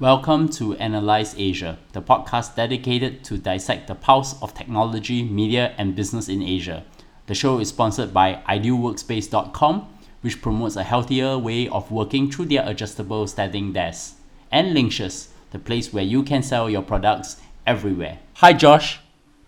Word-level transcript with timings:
Welcome 0.00 0.48
to 0.54 0.74
Analyze 0.78 1.36
Asia, 1.38 1.78
the 1.92 2.02
podcast 2.02 2.56
dedicated 2.56 3.22
to 3.26 3.38
dissect 3.38 3.86
the 3.86 3.94
pulse 3.94 4.34
of 4.42 4.52
technology, 4.52 5.22
media, 5.22 5.72
and 5.78 5.94
business 5.94 6.28
in 6.28 6.42
Asia. 6.42 6.84
The 7.26 7.34
show 7.36 7.60
is 7.60 7.68
sponsored 7.68 8.12
by 8.12 8.42
idealworkspace.com, 8.48 9.88
which 10.22 10.42
promotes 10.42 10.74
a 10.74 10.82
healthier 10.82 11.38
way 11.38 11.68
of 11.68 11.92
working 11.92 12.28
through 12.28 12.46
their 12.46 12.68
adjustable 12.68 13.28
standing 13.28 13.72
desks, 13.72 14.16
and 14.50 14.76
Linkshes, 14.76 15.28
the 15.52 15.60
place 15.60 15.92
where 15.92 16.02
you 16.02 16.24
can 16.24 16.42
sell 16.42 16.68
your 16.68 16.82
products 16.82 17.40
everywhere. 17.64 18.18
Hi, 18.38 18.52
Josh. 18.52 18.98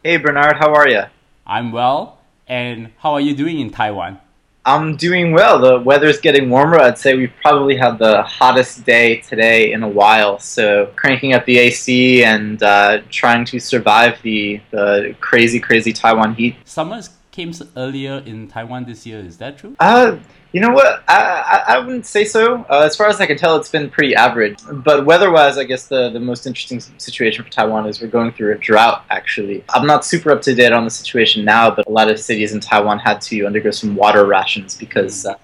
Hey, 0.05 0.17
Bernard, 0.19 0.59
how 0.61 0.73
are 0.73 0.89
you? 0.89 1.03
I'm 1.45 1.73
well. 1.73 2.21
And 2.47 2.93
how 2.99 3.15
are 3.15 3.21
you 3.21 3.35
doing 3.35 3.59
in 3.59 3.71
Taiwan? 3.71 4.21
I'm 4.67 4.97
doing 4.97 5.31
well. 5.31 5.61
The 5.61 5.79
weather's 5.79 6.19
getting 6.19 6.51
warmer. 6.51 6.81
I'd 6.81 6.99
say 6.99 7.17
we 7.17 7.29
probably 7.29 7.77
had 7.77 8.01
the 8.01 8.23
hottest 8.25 8.85
day 8.85 9.19
today 9.21 9.71
in 9.71 9.85
a 9.85 9.89
while. 9.89 10.41
So 10.41 10.93
cranking 10.97 11.35
up 11.35 11.47
the 11.47 11.59
AC 11.59 12.25
and 12.25 12.61
uh, 12.61 13.03
trying 13.09 13.45
to 13.45 13.61
survive 13.61 14.21
the, 14.23 14.61
the 14.73 15.15
crazy, 15.21 15.61
crazy 15.61 15.93
Taiwan 15.93 16.35
heat. 16.35 16.57
Summers 16.65 17.11
came 17.37 17.53
earlier 17.77 18.23
in 18.25 18.49
Taiwan 18.49 18.87
this 18.87 19.07
year. 19.07 19.21
Is 19.21 19.37
that 19.37 19.59
true? 19.59 19.77
Uh, 19.79 20.17
you 20.53 20.61
know 20.63 20.73
what? 20.79 21.05
I, 21.07 21.19
I, 21.55 21.75
I 21.75 21.79
wouldn't 21.81 22.07
say 22.07 22.25
so. 22.25 22.65
Uh, 22.71 22.89
as 22.89 22.97
far 22.97 23.09
as 23.09 23.21
I 23.21 23.27
can 23.27 23.37
tell, 23.37 23.57
it's 23.57 23.69
been 23.69 23.91
pretty 23.91 24.15
average. 24.15 24.59
But 24.89 25.05
weather-wise, 25.05 25.59
I 25.59 25.65
guess 25.65 25.87
the, 25.87 26.09
the 26.09 26.25
most 26.31 26.47
interesting 26.47 26.81
situation 27.09 27.45
for 27.45 27.51
Taiwan 27.51 27.87
is 27.87 28.01
we're 28.01 28.17
going 28.19 28.33
through 28.33 28.53
a 28.55 28.59
drought, 28.59 29.05
actually. 29.11 29.63
I'm 29.75 29.87
not 29.87 30.05
super 30.13 30.31
up 30.31 30.41
to 30.43 30.55
date 30.55 30.73
on 30.73 30.85
the 30.85 30.91
situation 30.91 31.45
now, 31.45 31.71
but 31.77 31.87
a 31.87 31.91
lot 31.91 32.09
of 32.11 32.19
cities 32.19 32.55
in 32.55 32.61
Taiwan 32.61 32.99
had 33.01 33.21
to 33.29 33.45
undergo 33.45 33.71
some 33.71 33.95
water 33.95 34.25
rations 34.25 34.75
because 34.75 35.27
uh, 35.27 35.35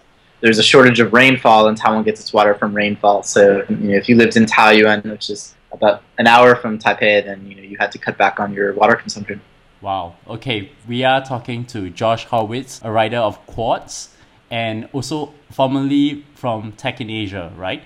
there's 0.41 0.59
a 0.59 0.63
shortage 0.63 0.99
of 0.99 1.13
rainfall, 1.13 1.69
and 1.69 1.77
Taiwan 1.77 2.05
gets 2.05 2.21
its 2.23 2.33
water 2.33 2.55
from 2.55 2.75
rainfall. 2.75 3.23
So 3.23 3.65
you 3.69 3.77
know, 3.77 3.97
if 3.97 4.09
you 4.09 4.17
lived 4.17 4.37
in 4.39 4.47
Taoyuan, 4.47 5.05
which 5.11 5.29
is 5.29 5.55
about 5.73 6.03
an 6.19 6.27
hour 6.27 6.57
from 6.57 6.79
Taipei, 6.79 7.25
then 7.25 7.47
you 7.47 7.55
know 7.57 7.63
you 7.63 7.77
had 7.79 7.93
to 7.93 7.99
cut 7.99 8.17
back 8.17 8.41
on 8.41 8.53
your 8.55 8.73
water 8.75 8.97
consumption. 8.97 9.41
Wow. 9.83 10.15
Okay, 10.29 10.71
we 10.87 11.03
are 11.03 11.25
talking 11.25 11.65
to 11.67 11.91
Josh 11.91 12.29
Horwitz, 12.29 12.81
a 12.85 12.93
writer 12.93 13.17
of 13.17 13.45
Quartz 13.47 14.11
and 14.49 14.89
also 14.93 15.35
formerly 15.51 16.25
from 16.37 16.71
Tech 16.73 17.01
in 17.01 17.11
Asia, 17.11 17.53
right? 17.57 17.83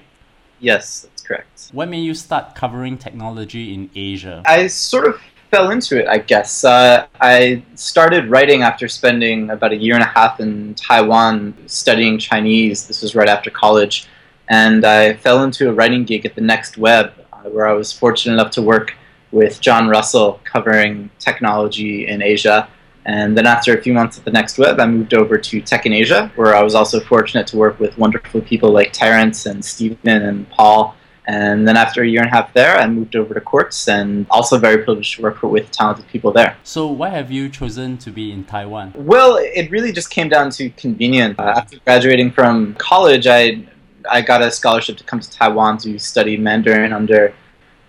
Yes, 0.60 1.02
that's 1.02 1.22
correct. 1.22 1.70
When 1.72 1.88
made 1.88 2.04
you 2.04 2.12
start 2.12 2.54
covering 2.54 2.98
technology 2.98 3.72
in 3.72 3.88
Asia? 3.94 4.42
I 4.44 4.66
sort 4.66 5.06
of 5.06 5.18
fell 5.50 5.70
into 5.70 5.98
it, 5.98 6.06
I 6.06 6.18
guess. 6.18 6.64
Uh, 6.64 7.06
I 7.18 7.62
started 7.76 8.28
writing 8.28 8.60
after 8.60 8.88
spending 8.88 9.48
about 9.48 9.72
a 9.72 9.76
year 9.76 9.94
and 9.94 10.02
a 10.02 10.08
half 10.08 10.38
in 10.38 10.74
Taiwan 10.74 11.54
studying 11.66 12.18
Chinese. 12.18 12.86
This 12.86 13.00
was 13.00 13.14
right 13.14 13.28
after 13.28 13.50
college. 13.50 14.06
And 14.48 14.84
I 14.84 15.14
fell 15.14 15.44
into 15.44 15.70
a 15.70 15.72
writing 15.72 16.04
gig 16.04 16.26
at 16.26 16.34
the 16.34 16.42
Next 16.42 16.76
Web, 16.76 17.14
uh, 17.32 17.48
where 17.48 17.66
I 17.66 17.72
was 17.72 17.90
fortunate 17.90 18.34
enough 18.34 18.50
to 18.52 18.62
work 18.62 18.94
with 19.32 19.60
Jon 19.60 19.88
Russell 19.88 20.40
covering 20.44 21.10
technology 21.18 22.06
in 22.06 22.22
Asia. 22.22 22.68
And 23.04 23.38
then 23.38 23.46
after 23.46 23.76
a 23.76 23.80
few 23.80 23.92
months 23.92 24.18
at 24.18 24.24
the 24.24 24.32
Next 24.32 24.58
Web, 24.58 24.80
I 24.80 24.86
moved 24.86 25.14
over 25.14 25.38
to 25.38 25.60
Tech 25.60 25.86
in 25.86 25.92
Asia, 25.92 26.32
where 26.34 26.56
I 26.56 26.62
was 26.62 26.74
also 26.74 26.98
fortunate 26.98 27.46
to 27.48 27.56
work 27.56 27.78
with 27.78 27.96
wonderful 27.96 28.40
people 28.40 28.70
like 28.72 28.92
Terence 28.92 29.46
and 29.46 29.64
Stephen 29.64 30.22
and 30.22 30.48
Paul. 30.50 30.96
And 31.28 31.66
then 31.66 31.76
after 31.76 32.02
a 32.02 32.06
year 32.06 32.20
and 32.20 32.30
a 32.30 32.34
half 32.34 32.52
there, 32.52 32.76
I 32.76 32.86
moved 32.86 33.16
over 33.16 33.34
to 33.34 33.40
Quartz 33.40 33.88
and 33.88 34.26
also 34.30 34.58
very 34.58 34.78
privileged 34.78 35.16
to 35.16 35.22
work 35.22 35.42
with 35.42 35.70
talented 35.70 36.06
people 36.08 36.30
there. 36.32 36.56
So 36.62 36.86
why 36.86 37.10
have 37.10 37.30
you 37.30 37.48
chosen 37.48 37.98
to 37.98 38.10
be 38.10 38.32
in 38.32 38.44
Taiwan? 38.44 38.92
Well, 38.96 39.38
it 39.40 39.70
really 39.70 39.92
just 39.92 40.10
came 40.10 40.28
down 40.28 40.50
to 40.50 40.70
convenience. 40.70 41.36
Uh, 41.38 41.54
after 41.56 41.78
graduating 41.80 42.30
from 42.30 42.74
college, 42.74 43.26
I, 43.26 43.66
I 44.10 44.20
got 44.20 44.40
a 44.40 44.50
scholarship 44.50 44.96
to 44.98 45.04
come 45.04 45.18
to 45.18 45.30
Taiwan 45.30 45.78
to 45.78 45.98
study 45.98 46.36
Mandarin 46.36 46.92
under 46.92 47.34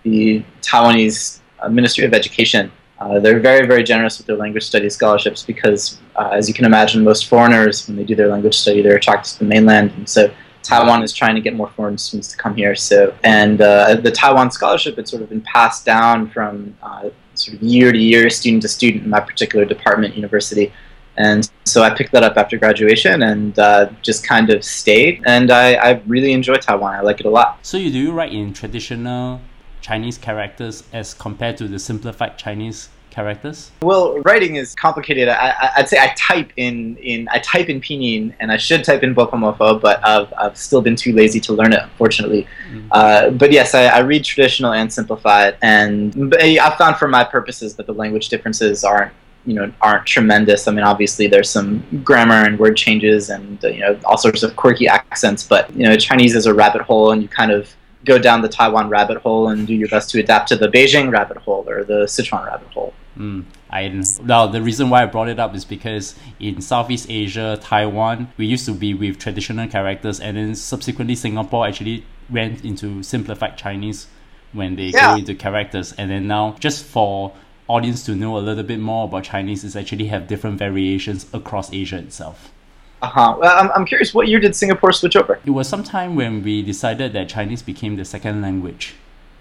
the 0.02 0.42
Taiwanese 0.62 1.40
uh, 1.60 1.68
Ministry 1.68 2.04
of 2.04 2.14
Education. 2.14 2.70
Uh, 2.98 3.20
they're 3.20 3.40
very, 3.40 3.66
very 3.66 3.84
generous 3.84 4.18
with 4.18 4.26
their 4.26 4.36
language 4.36 4.64
study 4.64 4.90
scholarships 4.90 5.42
because, 5.44 5.98
uh, 6.16 6.30
as 6.32 6.48
you 6.48 6.54
can 6.54 6.64
imagine, 6.64 7.04
most 7.04 7.26
foreigners, 7.26 7.86
when 7.86 7.96
they 7.96 8.04
do 8.04 8.14
their 8.14 8.28
language 8.28 8.56
study, 8.56 8.82
they're 8.82 8.96
attracted 8.96 9.34
to 9.34 9.38
the 9.40 9.44
mainland. 9.44 9.92
And 9.92 10.08
so 10.08 10.32
Taiwan 10.62 11.02
is 11.02 11.12
trying 11.12 11.34
to 11.36 11.40
get 11.40 11.54
more 11.54 11.70
foreign 11.70 11.96
students 11.96 12.28
to 12.32 12.36
come 12.36 12.56
here. 12.56 12.74
So, 12.74 13.14
and 13.22 13.60
uh, 13.60 13.94
the 13.94 14.10
Taiwan 14.10 14.50
scholarship 14.50 14.96
had 14.96 15.08
sort 15.08 15.22
of 15.22 15.28
been 15.28 15.40
passed 15.42 15.86
down 15.86 16.28
from 16.28 16.76
uh, 16.82 17.10
sort 17.34 17.56
of 17.56 17.62
year 17.62 17.92
to 17.92 17.98
year, 17.98 18.28
student 18.30 18.62
to 18.62 18.68
student 18.68 19.04
in 19.04 19.10
my 19.10 19.20
particular 19.20 19.64
department, 19.64 20.16
university. 20.16 20.72
And 21.16 21.50
so 21.64 21.82
I 21.82 21.90
picked 21.90 22.12
that 22.12 22.22
up 22.22 22.36
after 22.36 22.56
graduation 22.56 23.22
and 23.22 23.58
uh, 23.58 23.90
just 24.02 24.26
kind 24.26 24.50
of 24.50 24.64
stayed. 24.64 25.22
And 25.26 25.50
I, 25.50 25.74
I 25.74 26.02
really 26.06 26.32
enjoy 26.32 26.56
Taiwan. 26.56 26.94
I 26.94 27.00
like 27.00 27.20
it 27.20 27.26
a 27.26 27.30
lot. 27.30 27.58
So 27.62 27.76
you 27.76 27.90
do 27.90 28.12
write 28.12 28.32
in 28.32 28.52
traditional 28.52 29.40
Chinese 29.88 30.18
characters 30.18 30.84
as 30.92 31.14
compared 31.14 31.56
to 31.56 31.66
the 31.66 31.78
simplified 31.78 32.36
Chinese 32.36 32.90
characters? 33.10 33.70
Well, 33.80 34.18
writing 34.20 34.56
is 34.56 34.74
complicated. 34.74 35.28
I, 35.28 35.72
would 35.78 35.88
say 35.88 35.98
I 35.98 36.14
type 36.16 36.52
in, 36.56 36.96
in 36.98 37.26
I 37.30 37.38
type 37.38 37.68
in 37.70 37.80
pinyin, 37.80 38.34
and 38.38 38.52
I 38.52 38.58
should 38.58 38.84
type 38.84 39.02
in 39.02 39.14
bopomofo, 39.14 39.80
but 39.80 40.04
I've, 40.04 40.32
I've 40.36 40.56
still 40.56 40.82
been 40.82 40.94
too 40.94 41.12
lazy 41.12 41.40
to 41.40 41.54
learn 41.54 41.72
it, 41.72 41.82
unfortunately. 41.82 42.46
Mm-hmm. 42.70 42.88
Uh, 42.92 43.30
but 43.30 43.50
yes, 43.50 43.74
I, 43.74 43.86
I, 43.86 44.00
read 44.00 44.24
traditional 44.24 44.72
and 44.74 44.92
simplified, 44.92 45.56
and 45.62 46.34
I 46.38 46.76
found 46.76 46.96
for 46.96 47.08
my 47.08 47.24
purposes 47.24 47.74
that 47.76 47.86
the 47.86 47.94
language 47.94 48.28
differences 48.28 48.84
aren't 48.84 49.12
you 49.46 49.54
know 49.54 49.72
aren't 49.80 50.06
tremendous. 50.06 50.68
I 50.68 50.72
mean, 50.72 50.84
obviously 50.84 51.26
there's 51.28 51.48
some 51.48 51.70
grammar 52.04 52.44
and 52.46 52.58
word 52.58 52.76
changes, 52.76 53.30
and 53.30 53.64
uh, 53.64 53.68
you 53.68 53.80
know 53.80 53.98
all 54.04 54.18
sorts 54.18 54.42
of 54.42 54.54
quirky 54.54 54.86
accents, 54.86 55.42
but 55.42 55.74
you 55.74 55.84
know 55.84 55.96
Chinese 55.96 56.34
is 56.34 56.44
a 56.46 56.52
rabbit 56.52 56.82
hole, 56.82 57.12
and 57.12 57.22
you 57.22 57.28
kind 57.28 57.50
of 57.50 57.74
go 58.08 58.18
down 58.18 58.42
the 58.42 58.48
Taiwan 58.48 58.88
rabbit 58.88 59.18
hole 59.18 59.48
and 59.48 59.66
do 59.66 59.74
your 59.74 59.88
best 59.88 60.10
to 60.10 60.20
adapt 60.20 60.48
to 60.48 60.56
the 60.56 60.68
Beijing 60.68 61.12
rabbit 61.12 61.36
hole 61.36 61.64
or 61.68 61.84
the 61.84 62.00
Sichuan 62.14 62.46
rabbit 62.46 62.68
hole. 62.68 62.92
Mm, 63.16 63.44
I 63.70 63.88
now 64.22 64.46
the 64.46 64.62
reason 64.62 64.90
why 64.90 65.02
I 65.02 65.06
brought 65.06 65.28
it 65.28 65.38
up 65.38 65.54
is 65.54 65.64
because 65.64 66.14
in 66.38 66.60
Southeast 66.60 67.06
Asia, 67.10 67.58
Taiwan, 67.60 68.32
we 68.36 68.46
used 68.46 68.64
to 68.66 68.72
be 68.72 68.94
with 68.94 69.18
traditional 69.18 69.68
characters, 69.68 70.20
and 70.20 70.36
then 70.36 70.54
subsequently 70.54 71.16
Singapore 71.16 71.66
actually 71.66 72.04
went 72.30 72.64
into 72.64 73.02
simplified 73.02 73.58
Chinese 73.58 74.06
when 74.52 74.76
they 74.76 74.86
yeah. 74.86 75.12
go 75.12 75.18
into 75.18 75.34
characters, 75.34 75.92
and 75.98 76.10
then 76.10 76.26
now 76.28 76.56
just 76.60 76.84
for 76.84 77.32
audience 77.68 78.04
to 78.06 78.14
know 78.14 78.38
a 78.38 78.42
little 78.48 78.64
bit 78.64 78.80
more 78.80 79.04
about 79.04 79.24
Chinese 79.24 79.64
is 79.64 79.76
actually 79.76 80.06
have 80.06 80.26
different 80.26 80.58
variations 80.58 81.26
across 81.34 81.72
Asia 81.72 81.98
itself. 81.98 82.52
Uh-huh. 83.00 83.36
Well, 83.38 83.58
I'm, 83.58 83.70
I'm 83.72 83.84
curious, 83.84 84.12
what 84.12 84.28
year 84.28 84.40
did 84.40 84.56
Singapore 84.56 84.92
switch 84.92 85.16
over? 85.16 85.38
It 85.44 85.50
was 85.50 85.68
sometime 85.68 86.16
when 86.16 86.42
we 86.42 86.62
decided 86.62 87.12
that 87.12 87.28
Chinese 87.28 87.62
became 87.62 87.96
the 87.96 88.04
second 88.04 88.42
language. 88.42 88.94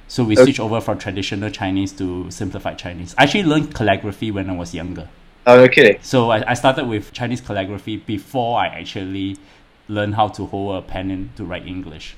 So 0.07 0.23
we 0.23 0.35
okay. 0.35 0.43
switched 0.43 0.59
over 0.59 0.79
from 0.79 0.99
traditional 0.99 1.49
Chinese 1.49 1.91
to 1.93 2.29
simplified 2.31 2.77
Chinese. 2.77 3.13
I 3.17 3.23
actually 3.23 3.43
learned 3.43 3.73
calligraphy 3.73 4.31
when 4.31 4.49
I 4.49 4.55
was 4.55 4.73
younger. 4.73 5.09
Oh, 5.45 5.61
okay. 5.63 5.99
So 6.01 6.31
I, 6.31 6.51
I 6.51 6.53
started 6.53 6.85
with 6.87 7.11
Chinese 7.13 7.41
calligraphy 7.41 7.97
before 7.97 8.59
I 8.59 8.67
actually 8.67 9.37
learned 9.87 10.15
how 10.15 10.27
to 10.29 10.45
hold 10.45 10.75
a 10.75 10.81
pen 10.81 11.09
in, 11.09 11.31
to 11.35 11.43
write 11.43 11.65
English. 11.65 12.15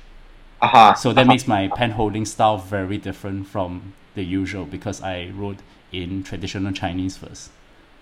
Uh-huh. 0.60 0.94
So 0.94 1.12
that 1.12 1.22
uh-huh. 1.22 1.28
makes 1.28 1.48
my 1.48 1.68
pen 1.68 1.92
holding 1.92 2.24
style 2.24 2.58
very 2.58 2.98
different 2.98 3.46
from 3.46 3.94
the 4.14 4.22
usual 4.22 4.66
because 4.66 5.02
I 5.02 5.30
wrote 5.34 5.58
in 5.90 6.22
traditional 6.22 6.72
Chinese 6.72 7.16
first. 7.16 7.50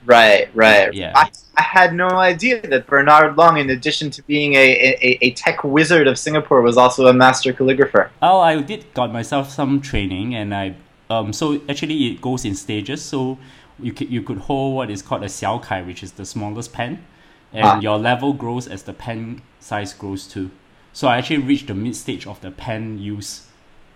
Right, 0.04 0.48
right. 0.54 0.92
Yeah. 0.94 1.12
I, 1.14 1.31
I 1.56 1.62
had 1.62 1.92
no 1.94 2.09
idea 2.09 2.62
that 2.62 2.86
Bernard 2.86 3.36
Leong, 3.36 3.60
in 3.60 3.70
addition 3.70 4.10
to 4.10 4.22
being 4.22 4.54
a, 4.54 4.97
a, 5.03 5.19
a 5.22 5.31
tech 5.32 5.64
wizard 5.64 6.06
of 6.06 6.19
Singapore, 6.19 6.62
was 6.62 6.76
also 6.76 7.09
a 7.09 7.12
master 7.12 7.53
calligrapher. 7.53 8.10
Oh, 8.22 8.41
I 8.41 8.60
did 8.62 8.92
got 8.94 9.12
myself 9.12 9.50
some 9.50 9.81
training, 9.81 10.34
and 10.34 10.54
I 10.54 10.75
um 11.10 11.32
so 11.32 11.60
actually 11.69 12.08
it 12.08 12.20
goes 12.20 12.44
in 12.44 12.54
stages. 12.54 13.03
So 13.03 13.38
you 13.81 13.92
could 13.92 14.10
you 14.10 14.22
could 14.22 14.38
hold 14.38 14.76
what 14.76 14.91
is 14.91 15.03
called 15.03 15.22
a 15.25 15.26
xiao 15.26 15.62
kai, 15.62 15.82
which 15.82 16.03
is 16.03 16.12
the 16.12 16.25
smallest 16.25 16.72
pen, 16.72 17.04
and 17.53 17.66
ah. 17.66 17.81
your 17.81 17.98
level 17.98 18.32
grows 18.32 18.69
as 18.69 18.84
the 18.84 18.92
pen 18.92 19.42
size 19.60 19.92
grows 19.92 20.26
too. 20.26 20.50
So 20.92 21.08
I 21.08 21.19
actually 21.19 21.38
reached 21.38 21.66
the 21.66 21.75
mid 21.75 21.97
stage 21.97 22.26
of 22.26 22.41
the 22.41 22.50
pen 22.50 22.98
use 22.98 23.47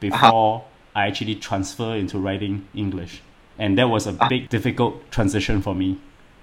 before 0.00 0.56
uh-huh. 0.56 1.00
I 1.00 1.06
actually 1.06 1.36
transfer 1.36 1.94
into 1.94 2.18
writing 2.18 2.66
English 2.74 3.22
and 3.58 3.78
that 3.78 3.88
was 3.88 4.06
a 4.06 4.16
ah. 4.20 4.28
big 4.28 4.48
difficult 4.48 5.10
transition 5.10 5.62
for 5.62 5.74
me 5.74 5.98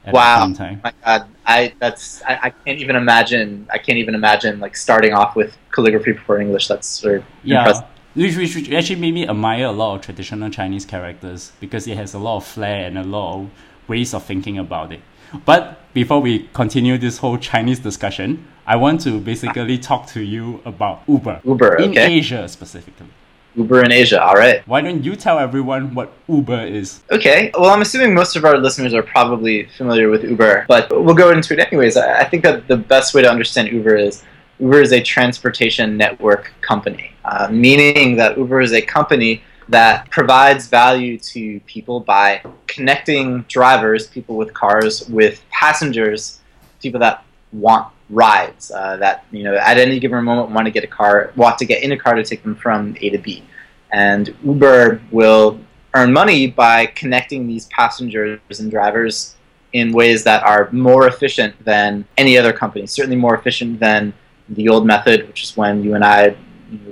at 0.06 0.14
wow. 0.14 0.48
My 0.84 0.94
God, 1.06 1.28
I 1.46 1.74
that's 1.80 2.22
I, 2.24 2.40
I, 2.44 2.50
can't 2.50 2.80
even 2.80 2.96
imagine. 2.96 3.68
I 3.72 3.78
can't 3.78 3.98
even 3.98 4.16
imagine 4.16 4.60
like 4.60 4.76
starting 4.76 5.14
off 5.14 5.36
with 5.36 5.58
calligraphy 5.72 6.14
before 6.14 6.40
English. 6.40 6.68
That's 6.68 6.88
sort 6.88 7.18
of 7.18 7.26
yeah. 7.44 7.60
Impressive. 7.60 7.86
Which, 8.16 8.56
which 8.56 8.72
actually 8.72 9.00
made 9.00 9.14
me 9.14 9.28
admire 9.28 9.66
a 9.66 9.72
lot 9.72 9.96
of 9.96 10.02
traditional 10.02 10.50
Chinese 10.50 10.84
characters 10.84 11.52
because 11.60 11.88
it 11.88 11.96
has 11.96 12.14
a 12.14 12.20
lot 12.20 12.38
of 12.38 12.46
flair 12.46 12.86
and 12.86 12.98
a 12.98 13.04
lot 13.04 13.36
of 13.36 13.50
ways 13.88 14.14
of 14.14 14.24
thinking 14.24 14.58
about 14.58 14.92
it. 14.92 15.02
But 15.46 15.94
before 15.94 16.20
we 16.20 16.50
continue 16.54 16.98
this 16.98 17.20
whole 17.20 17.38
Chinese 17.38 17.80
discussion, 17.80 18.48
I 18.66 18.78
want 18.78 19.02
to 19.02 19.20
basically 19.20 19.78
talk 19.78 20.08
to 20.08 20.22
you 20.22 20.62
about 20.66 21.04
Uber. 21.08 21.42
Uber, 21.46 21.76
in 21.78 21.92
okay. 21.92 22.14
Asia 22.14 22.48
specifically. 22.48 23.08
Uber 23.56 23.84
in 23.84 23.92
Asia. 23.92 24.22
All 24.24 24.36
right. 24.36 24.66
Why 24.68 24.82
don't 24.82 25.04
you 25.04 25.16
tell 25.16 25.40
everyone 25.40 25.94
what 25.96 26.14
Uber 26.28 26.66
is? 26.66 27.02
Okay. 27.12 27.52
Well, 27.58 27.72
I'm 27.72 27.82
assuming 27.82 28.14
most 28.14 28.36
of 28.36 28.46
our 28.46 28.58
listeners 28.58 28.94
are 28.94 29.04
probably 29.04 29.66
familiar 29.78 30.10
with 30.10 30.24
Uber, 30.24 30.66
but 30.68 30.90
we'll 30.90 31.16
go 31.16 31.32
into 31.32 31.54
it 31.54 31.60
anyways. 31.60 31.98
I 31.98 32.24
think 32.26 32.44
that 32.44 32.68
the 32.68 32.78
best 32.78 33.14
way 33.14 33.22
to 33.22 33.30
understand 33.30 33.70
Uber 33.70 33.96
is 33.96 34.24
Uber 34.60 34.82
is 34.82 34.92
a 34.94 35.02
transportation 35.02 35.98
network 35.98 36.54
company. 36.62 37.14
uh, 37.30 37.48
meaning 37.52 38.16
that 38.18 38.38
Uber 38.38 38.62
is 38.62 38.74
a 38.74 38.82
company 38.82 39.42
that 39.68 40.10
provides 40.10 40.68
value 40.68 41.18
to 41.18 41.60
people 41.62 42.00
by 42.00 42.42
connecting 42.66 43.44
drivers, 43.48 44.08
people 44.08 44.36
with 44.36 44.54
cars, 44.54 45.08
with 45.10 45.44
passengers, 45.52 46.40
people 46.82 47.00
that 47.00 47.24
want 47.52 47.88
rides, 48.10 48.72
uh, 48.72 48.98
that 48.98 49.26
you 49.32 49.44
know 49.44 49.56
at 49.56 49.78
any 49.78 50.00
given 50.00 50.24
moment 50.24 50.52
want 50.52 50.66
to 50.66 50.72
get 50.72 50.84
a 50.84 50.88
car, 50.88 51.32
want 51.36 51.58
to 51.60 51.66
get 51.66 51.84
in 51.84 51.92
a 51.92 51.98
car 51.98 52.16
to 52.16 52.24
take 52.24 52.44
them 52.44 52.56
from 52.56 52.96
A 53.02 53.10
to 53.10 53.18
B, 53.18 53.44
and 53.92 54.36
Uber 54.44 55.02
will 55.12 55.60
earn 55.94 56.14
money 56.14 56.48
by 56.48 56.86
connecting 56.88 57.48
these 57.48 57.66
passengers 57.68 58.40
and 58.60 58.70
drivers 58.70 59.36
in 59.74 59.92
ways 59.92 60.24
that 60.24 60.44
are 60.44 60.70
more 60.72 61.08
efficient 61.08 61.54
than 61.64 62.06
any 62.18 62.38
other 62.38 62.54
company. 62.54 62.86
Certainly 62.88 63.18
more 63.18 63.36
efficient 63.36 63.80
than 63.80 64.14
the 64.50 64.68
old 64.68 64.86
method, 64.86 65.28
which 65.28 65.44
is 65.44 65.58
when 65.58 65.84
you 65.84 65.96
and 65.96 66.04
I 66.04 66.36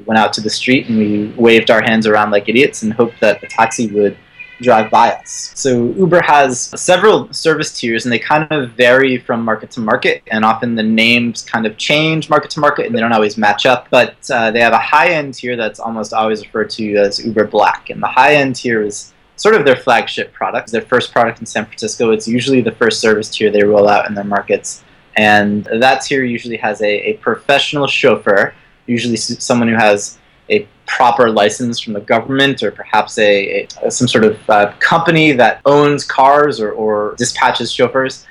went 0.05 0.17
out 0.17 0.33
to 0.33 0.41
the 0.41 0.49
street 0.49 0.89
and 0.89 0.97
we 0.97 1.27
waved 1.37 1.69
our 1.69 1.81
hands 1.81 2.07
around 2.07 2.31
like 2.31 2.49
idiots 2.49 2.83
and 2.83 2.93
hoped 2.93 3.19
that 3.21 3.41
the 3.41 3.47
taxi 3.47 3.87
would 3.87 4.17
drive 4.61 4.89
by 4.89 5.11
us. 5.11 5.51
So 5.55 5.91
Uber 5.93 6.21
has 6.21 6.59
several 6.79 7.31
service 7.31 7.77
tiers 7.77 8.05
and 8.05 8.11
they 8.11 8.19
kind 8.19 8.51
of 8.51 8.71
vary 8.71 9.17
from 9.17 9.43
market 9.43 9.71
to 9.71 9.79
market 9.79 10.23
and 10.27 10.43
often 10.43 10.75
the 10.75 10.83
names 10.83 11.43
kind 11.43 11.65
of 11.65 11.77
change 11.77 12.29
market 12.29 12.51
to 12.51 12.59
market 12.59 12.85
and 12.85 12.95
they 12.95 12.99
don't 12.99 13.13
always 13.13 13.37
match 13.37 13.65
up. 13.65 13.87
But 13.89 14.15
uh, 14.31 14.51
they 14.51 14.59
have 14.59 14.73
a 14.73 14.79
high-end 14.79 15.35
tier 15.35 15.55
that's 15.55 15.79
almost 15.79 16.13
always 16.13 16.43
referred 16.43 16.69
to 16.71 16.95
as 16.97 17.23
Uber 17.23 17.47
Black. 17.47 17.89
And 17.89 18.01
the 18.01 18.07
high-end 18.07 18.55
tier 18.55 18.81
is 18.81 19.13
sort 19.35 19.55
of 19.55 19.65
their 19.65 19.75
flagship 19.75 20.33
product. 20.33 20.65
It's 20.65 20.71
their 20.71 20.81
first 20.81 21.11
product 21.11 21.39
in 21.39 21.45
San 21.45 21.65
Francisco. 21.65 22.11
It's 22.11 22.27
usually 22.27 22.61
the 22.61 22.71
first 22.71 22.99
service 22.99 23.29
tier 23.29 23.51
they 23.51 23.63
roll 23.63 23.87
out 23.87 24.07
in 24.07 24.15
their 24.15 24.23
markets. 24.23 24.83
And 25.15 25.65
that 25.65 26.01
tier 26.01 26.23
usually 26.23 26.57
has 26.57 26.81
a, 26.81 27.09
a 27.09 27.13
professional 27.17 27.87
chauffeur 27.87 28.53
usually 28.87 29.17
someone 29.17 29.67
who 29.67 29.75
has 29.75 30.17
a 30.49 30.67
proper 30.87 31.29
license 31.29 31.79
from 31.79 31.93
the 31.93 32.01
government 32.01 32.63
or 32.63 32.71
perhaps 32.71 33.17
a, 33.17 33.67
a 33.83 33.91
some 33.91 34.07
sort 34.07 34.23
of 34.23 34.49
uh, 34.49 34.71
company 34.79 35.31
that 35.31 35.61
owns 35.65 36.03
cars 36.03 36.59
or, 36.59 36.71
or 36.71 37.15
dispatches 37.17 37.71
chauffeurs 37.71 38.25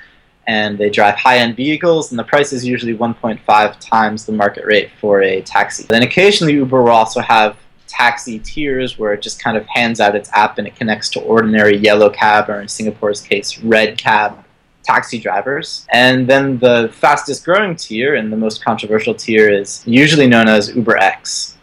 and 0.47 0.77
they 0.77 0.89
drive 0.89 1.15
high-end 1.15 1.55
vehicles 1.55 2.11
and 2.11 2.19
the 2.19 2.23
price 2.23 2.51
is 2.53 2.65
usually 2.65 2.95
1.5 2.95 3.79
times 3.79 4.25
the 4.25 4.31
market 4.31 4.65
rate 4.65 4.89
for 4.99 5.21
a 5.21 5.41
taxi 5.41 5.83
then 5.89 6.03
occasionally 6.03 6.53
uber 6.53 6.81
will 6.81 6.89
also 6.89 7.21
have 7.21 7.57
taxi 7.87 8.39
tiers 8.39 8.97
where 8.99 9.13
it 9.13 9.21
just 9.21 9.41
kind 9.41 9.55
of 9.55 9.65
hands 9.67 9.99
out 9.99 10.15
its 10.15 10.29
app 10.33 10.57
and 10.57 10.67
it 10.67 10.75
connects 10.75 11.09
to 11.09 11.21
ordinary 11.21 11.77
yellow 11.77 12.09
cab 12.09 12.49
or 12.49 12.59
in 12.59 12.67
singapore's 12.67 13.21
case 13.21 13.59
red 13.59 13.97
cab 13.97 14.43
taxi 14.87 15.19
drivers. 15.19 15.85
And 15.91 16.27
then 16.27 16.57
the 16.59 16.89
fastest 16.93 17.43
growing 17.43 17.75
tier 17.75 18.15
and 18.15 18.31
the 18.31 18.37
most 18.37 18.63
controversial 18.63 19.13
tier 19.13 19.49
is 19.49 19.83
usually 19.85 20.27
known 20.27 20.47
as 20.47 20.73
Uber 20.75 20.97
X. 20.97 21.56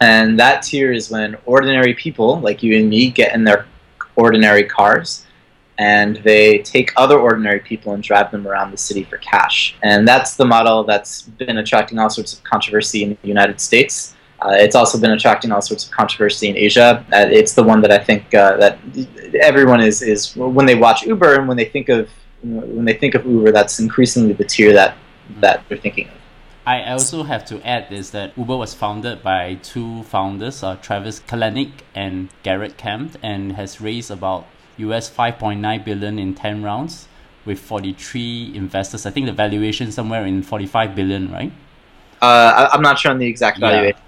And 0.00 0.38
that 0.38 0.62
tier 0.62 0.92
is 0.92 1.10
when 1.10 1.36
ordinary 1.46 1.94
people 1.94 2.40
like 2.40 2.62
you 2.62 2.76
and 2.76 2.88
me 2.88 3.10
get 3.10 3.34
in 3.34 3.44
their 3.44 3.66
ordinary 4.16 4.64
cars 4.64 5.24
and 5.78 6.16
they 6.18 6.58
take 6.58 6.92
other 6.96 7.18
ordinary 7.18 7.58
people 7.60 7.94
and 7.94 8.02
drive 8.02 8.30
them 8.30 8.46
around 8.46 8.70
the 8.70 8.76
city 8.76 9.02
for 9.04 9.16
cash. 9.18 9.76
And 9.82 10.06
that's 10.06 10.36
the 10.36 10.44
model 10.44 10.84
that's 10.84 11.22
been 11.22 11.58
attracting 11.58 11.98
all 11.98 12.10
sorts 12.10 12.32
of 12.32 12.44
controversy 12.44 13.02
in 13.02 13.18
the 13.20 13.28
United 13.28 13.60
States. 13.60 14.14
Uh, 14.40 14.50
it's 14.50 14.76
also 14.76 15.00
been 15.00 15.12
attracting 15.12 15.50
all 15.50 15.62
sorts 15.62 15.86
of 15.86 15.90
controversy 15.90 16.48
in 16.48 16.56
Asia. 16.56 17.04
Uh, 17.12 17.26
it's 17.30 17.54
the 17.54 17.62
one 17.62 17.80
that 17.80 17.90
I 17.90 17.98
think 17.98 18.32
uh, 18.34 18.56
that 18.58 18.78
everyone 19.40 19.80
is, 19.80 20.02
is 20.02 20.36
when 20.36 20.66
they 20.66 20.74
watch 20.74 21.04
Uber 21.04 21.36
and 21.36 21.48
when 21.48 21.56
they 21.56 21.64
think 21.64 21.88
of 21.88 22.08
when 22.42 22.84
they 22.84 22.92
think 22.92 23.14
of 23.14 23.24
Uber, 23.24 23.52
that's 23.52 23.80
increasingly 23.80 24.34
the 24.34 24.44
tier 24.44 24.72
that 24.74 24.96
that 25.40 25.64
they're 25.68 25.78
thinking 25.78 26.08
of. 26.08 26.14
I 26.66 26.90
also 26.90 27.24
have 27.24 27.44
to 27.46 27.60
add 27.66 27.92
is 27.92 28.10
that 28.12 28.36
Uber 28.38 28.56
was 28.56 28.72
founded 28.72 29.22
by 29.22 29.54
two 29.62 30.02
founders, 30.04 30.62
uh, 30.62 30.76
Travis 30.76 31.20
Kalanick 31.20 31.72
and 31.94 32.30
Garrett 32.42 32.76
Camp, 32.78 33.18
and 33.22 33.52
has 33.52 33.80
raised 33.80 34.10
about 34.10 34.46
US 34.78 35.10
5.9 35.10 35.84
billion 35.84 36.18
in 36.18 36.34
10 36.34 36.62
rounds 36.62 37.06
with 37.44 37.60
43 37.60 38.52
investors. 38.54 39.04
I 39.04 39.10
think 39.10 39.26
the 39.26 39.32
valuation 39.32 39.92
somewhere 39.92 40.24
in 40.24 40.42
45 40.42 40.94
billion, 40.94 41.30
right? 41.30 41.52
Uh, 42.22 42.70
I'm 42.72 42.80
not 42.80 42.98
sure 42.98 43.10
on 43.10 43.18
the 43.18 43.26
exact 43.26 43.60
valuation. 43.60 43.98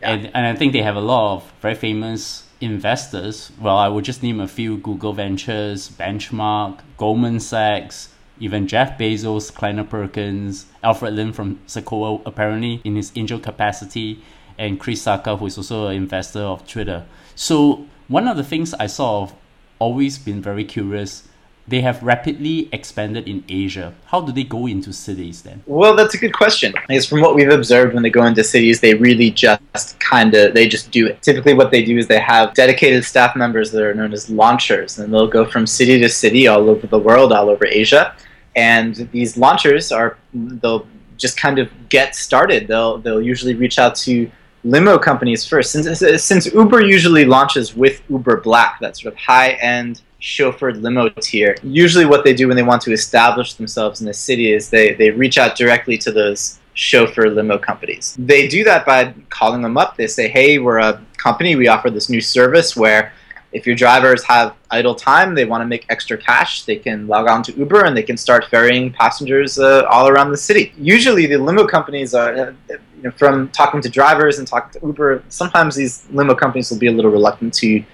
Yeah. 0.00 0.08
yeah. 0.08 0.14
And, 0.14 0.30
and 0.34 0.46
I 0.46 0.54
think 0.54 0.72
they 0.72 0.82
have 0.82 0.96
a 0.96 1.00
lot 1.00 1.34
of 1.34 1.52
very 1.60 1.74
famous 1.74 2.44
investors, 2.64 3.52
well, 3.60 3.76
I 3.76 3.88
would 3.88 4.04
just 4.04 4.22
name 4.22 4.40
a 4.40 4.48
few 4.48 4.78
Google 4.78 5.12
Ventures, 5.12 5.88
Benchmark, 5.90 6.80
Goldman 6.96 7.40
Sachs, 7.40 8.08
even 8.38 8.66
Jeff 8.66 8.98
Bezos, 8.98 9.52
Kleiner 9.52 9.84
Perkins, 9.84 10.66
Alfred 10.82 11.14
Lin 11.14 11.32
from 11.32 11.60
Sequoia, 11.66 12.20
apparently 12.26 12.80
in 12.84 12.96
his 12.96 13.12
angel 13.16 13.38
capacity, 13.38 14.22
and 14.58 14.78
Chris 14.78 15.04
Sacca, 15.04 15.38
who 15.38 15.46
is 15.46 15.56
also 15.56 15.88
an 15.88 15.96
investor 15.96 16.40
of 16.40 16.66
Twitter. 16.66 17.04
So, 17.34 17.86
one 18.08 18.28
of 18.28 18.36
the 18.36 18.44
things 18.44 18.74
I 18.74 18.86
sort 18.86 19.30
of 19.30 19.36
always 19.78 20.18
been 20.18 20.40
very 20.40 20.64
curious 20.64 21.24
they 21.66 21.80
have 21.80 22.02
rapidly 22.02 22.68
expanded 22.72 23.26
in 23.26 23.42
Asia. 23.48 23.94
How 24.06 24.20
do 24.20 24.32
they 24.32 24.44
go 24.44 24.66
into 24.66 24.92
cities 24.92 25.42
then? 25.42 25.62
Well, 25.66 25.96
that's 25.96 26.14
a 26.14 26.18
good 26.18 26.34
question. 26.34 26.74
I 26.88 26.94
guess 26.94 27.06
from 27.06 27.22
what 27.22 27.34
we've 27.34 27.50
observed 27.50 27.94
when 27.94 28.02
they 28.02 28.10
go 28.10 28.24
into 28.24 28.44
cities, 28.44 28.80
they 28.80 28.94
really 28.94 29.30
just 29.30 29.98
kind 29.98 30.34
of 30.34 30.52
they 30.52 30.68
just 30.68 30.90
do 30.90 31.06
it. 31.06 31.22
Typically, 31.22 31.54
what 31.54 31.70
they 31.70 31.82
do 31.82 31.96
is 31.96 32.06
they 32.06 32.20
have 32.20 32.52
dedicated 32.54 33.04
staff 33.04 33.34
members 33.34 33.70
that 33.72 33.82
are 33.82 33.94
known 33.94 34.12
as 34.12 34.28
launchers, 34.28 34.98
and 34.98 35.12
they'll 35.12 35.26
go 35.26 35.44
from 35.44 35.66
city 35.66 35.98
to 36.00 36.08
city 36.08 36.46
all 36.46 36.68
over 36.68 36.86
the 36.86 36.98
world, 36.98 37.32
all 37.32 37.48
over 37.48 37.66
Asia. 37.66 38.14
And 38.56 38.94
these 39.12 39.36
launchers 39.36 39.92
are 39.92 40.16
they'll 40.32 40.86
just 41.16 41.36
kind 41.36 41.58
of 41.58 41.70
get 41.88 42.14
started. 42.14 42.68
They'll 42.68 42.98
they'll 42.98 43.22
usually 43.22 43.54
reach 43.54 43.78
out 43.78 43.94
to 43.96 44.30
limo 44.64 44.98
companies 44.98 45.46
first. 45.46 45.72
Since 45.72 46.22
since 46.22 46.46
Uber 46.46 46.82
usually 46.82 47.24
launches 47.24 47.74
with 47.76 48.02
Uber 48.08 48.40
Black, 48.40 48.80
that 48.80 48.96
sort 48.96 49.14
of 49.14 49.18
high 49.18 49.50
end 49.52 50.02
chauffeured 50.20 50.80
limo 50.80 51.08
tier. 51.20 51.54
Usually, 51.62 52.06
what 52.06 52.24
they 52.24 52.34
do 52.34 52.48
when 52.48 52.56
they 52.56 52.62
want 52.62 52.82
to 52.82 52.92
establish 52.92 53.54
themselves 53.54 54.00
in 54.00 54.08
a 54.08 54.14
city 54.14 54.52
is 54.52 54.70
they, 54.70 54.94
they 54.94 55.10
reach 55.10 55.36
out 55.36 55.54
directly 55.54 55.98
to 55.98 56.10
those 56.10 56.58
chauffeur 56.72 57.28
limo 57.30 57.58
companies. 57.58 58.16
They 58.18 58.48
do 58.48 58.64
that 58.64 58.86
by 58.86 59.14
calling 59.28 59.62
them 59.62 59.76
up. 59.76 59.96
They 59.96 60.06
say, 60.06 60.28
hey, 60.28 60.58
we're 60.58 60.78
a 60.78 61.00
company, 61.18 61.56
we 61.56 61.68
offer 61.68 61.90
this 61.90 62.08
new 62.08 62.20
service 62.20 62.74
where 62.74 63.12
if 63.54 63.66
your 63.68 63.76
drivers 63.76 64.22
have 64.24 64.56
idle 64.70 64.96
time, 64.96 65.34
they 65.34 65.44
want 65.44 65.62
to 65.62 65.66
make 65.66 65.86
extra 65.88 66.18
cash, 66.18 66.64
they 66.64 66.76
can 66.76 67.06
log 67.06 67.28
on 67.28 67.40
to 67.44 67.52
Uber 67.56 67.84
and 67.84 67.96
they 67.96 68.02
can 68.02 68.16
start 68.16 68.44
ferrying 68.46 68.92
passengers 68.92 69.58
uh, 69.58 69.86
all 69.88 70.08
around 70.08 70.32
the 70.32 70.36
city. 70.36 70.74
Usually, 70.76 71.26
the 71.26 71.38
limo 71.38 71.64
companies 71.64 72.14
are, 72.14 72.34
uh, 72.34 72.52
you 72.68 73.02
know, 73.04 73.12
from 73.12 73.48
talking 73.50 73.80
to 73.80 73.88
drivers 73.88 74.40
and 74.40 74.46
talking 74.46 74.78
to 74.78 74.86
Uber, 74.86 75.22
sometimes 75.28 75.76
these 75.76 76.06
limo 76.10 76.34
companies 76.34 76.68
will 76.70 76.78
be 76.78 76.88
a 76.88 76.92
little 76.92 77.12
reluctant 77.12 77.54
to 77.54 77.84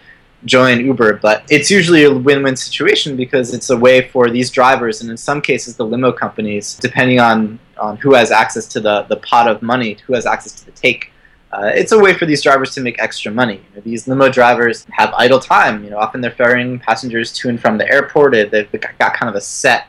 join 0.47 0.81
Uber, 0.81 1.19
but 1.19 1.45
it's 1.51 1.71
usually 1.71 2.05
a 2.05 2.13
win-win 2.13 2.57
situation 2.57 3.15
because 3.15 3.53
it's 3.53 3.69
a 3.69 3.77
way 3.77 4.09
for 4.09 4.31
these 4.31 4.51
drivers, 4.51 5.03
and 5.03 5.11
in 5.11 5.17
some 5.19 5.43
cases 5.43 5.77
the 5.77 5.85
limo 5.85 6.11
companies, 6.11 6.77
depending 6.77 7.21
on, 7.21 7.59
on 7.79 7.99
who 7.99 8.15
has 8.15 8.31
access 8.31 8.67
to 8.69 8.81
the, 8.81 9.03
the 9.11 9.17
pot 9.17 9.47
of 9.47 9.61
money, 9.61 9.99
who 10.07 10.15
has 10.15 10.25
access 10.25 10.53
to 10.53 10.65
the 10.65 10.73
take, 10.73 11.13
uh, 11.53 11.71
it's 11.75 11.93
a 11.93 11.99
way 11.99 12.15
for 12.15 12.27
these 12.27 12.43
drivers 12.43 12.73
to 12.75 12.81
make 12.81 13.01
extra 13.01 13.33
money. 13.33 13.55
You 13.55 13.77
know, 13.77 13.81
these 13.83 14.07
limo 14.07 14.29
drivers 14.29 14.87
have 14.91 15.13
idle 15.15 15.41
time. 15.41 15.83
You 15.85 15.91
know, 15.91 15.99
often 15.99 16.21
they're 16.21 16.31
ferrying 16.31 16.79
passengers 16.79 17.33
to 17.35 17.49
and 17.49 17.61
from 17.61 17.79
the 17.79 17.91
airport. 17.91 18.33
They've 18.33 18.71
got 18.99 19.15
kind 19.15 19.29
of 19.29 19.35
a 19.35 19.41
set, 19.41 19.87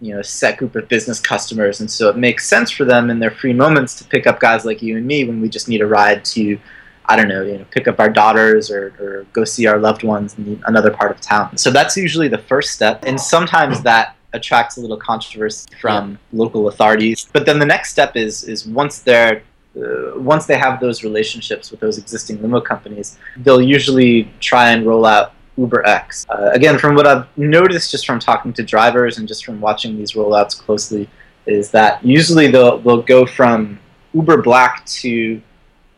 you 0.00 0.14
know, 0.14 0.22
set 0.22 0.58
group 0.58 0.76
of 0.76 0.88
business 0.88 1.20
customers, 1.20 1.80
and 1.80 1.90
so 1.90 2.08
it 2.08 2.16
makes 2.16 2.46
sense 2.46 2.70
for 2.70 2.84
them 2.84 3.10
in 3.10 3.18
their 3.18 3.30
free 3.30 3.52
moments 3.52 3.94
to 3.96 4.04
pick 4.04 4.26
up 4.26 4.38
guys 4.38 4.64
like 4.64 4.80
you 4.82 4.96
and 4.96 5.06
me 5.06 5.24
when 5.24 5.40
we 5.40 5.48
just 5.48 5.68
need 5.68 5.80
a 5.80 5.86
ride 5.86 6.24
to 6.26 6.58
I 7.06 7.16
don't 7.16 7.28
know, 7.28 7.42
you 7.42 7.58
know, 7.58 7.66
pick 7.70 7.88
up 7.88 7.98
our 7.98 8.08
daughters 8.08 8.70
or, 8.70 8.94
or 9.00 9.26
go 9.32 9.44
see 9.44 9.66
our 9.66 9.78
loved 9.78 10.04
ones 10.04 10.38
in 10.38 10.62
another 10.66 10.90
part 10.90 11.10
of 11.10 11.20
town. 11.20 11.56
So 11.56 11.70
that's 11.70 11.96
usually 11.96 12.28
the 12.28 12.38
first 12.38 12.70
step. 12.70 13.02
And 13.04 13.20
sometimes 13.20 13.82
that 13.82 14.16
attracts 14.32 14.76
a 14.76 14.80
little 14.80 14.96
controversy 14.96 15.68
from 15.80 16.12
yeah. 16.12 16.16
local 16.32 16.68
authorities. 16.68 17.28
But 17.32 17.44
then 17.44 17.58
the 17.58 17.66
next 17.66 17.90
step 17.90 18.16
is 18.16 18.44
is 18.44 18.66
once 18.66 19.00
they're 19.00 19.42
uh, 19.76 20.18
once 20.18 20.46
they 20.46 20.58
have 20.58 20.80
those 20.80 21.02
relationships 21.02 21.70
with 21.70 21.80
those 21.80 21.98
existing 21.98 22.40
limo 22.42 22.60
companies, 22.60 23.18
they'll 23.38 23.62
usually 23.62 24.30
try 24.40 24.70
and 24.70 24.86
roll 24.86 25.06
out 25.06 25.32
Uber 25.56 25.86
X. 25.86 26.26
Uh, 26.28 26.50
again, 26.52 26.78
from 26.78 26.94
what 26.94 27.06
I've 27.06 27.26
noticed 27.36 27.90
just 27.90 28.06
from 28.06 28.18
talking 28.18 28.52
to 28.54 28.62
drivers 28.62 29.18
and 29.18 29.28
just 29.28 29.44
from 29.44 29.60
watching 29.60 29.96
these 29.96 30.12
rollouts 30.12 30.58
closely, 30.58 31.08
is 31.46 31.70
that 31.70 32.04
usually 32.04 32.48
they'll 32.48 32.78
they'll 32.78 33.02
go 33.02 33.26
from 33.26 33.78
Uber 34.14 34.42
Black 34.42 34.84
to 34.86 35.40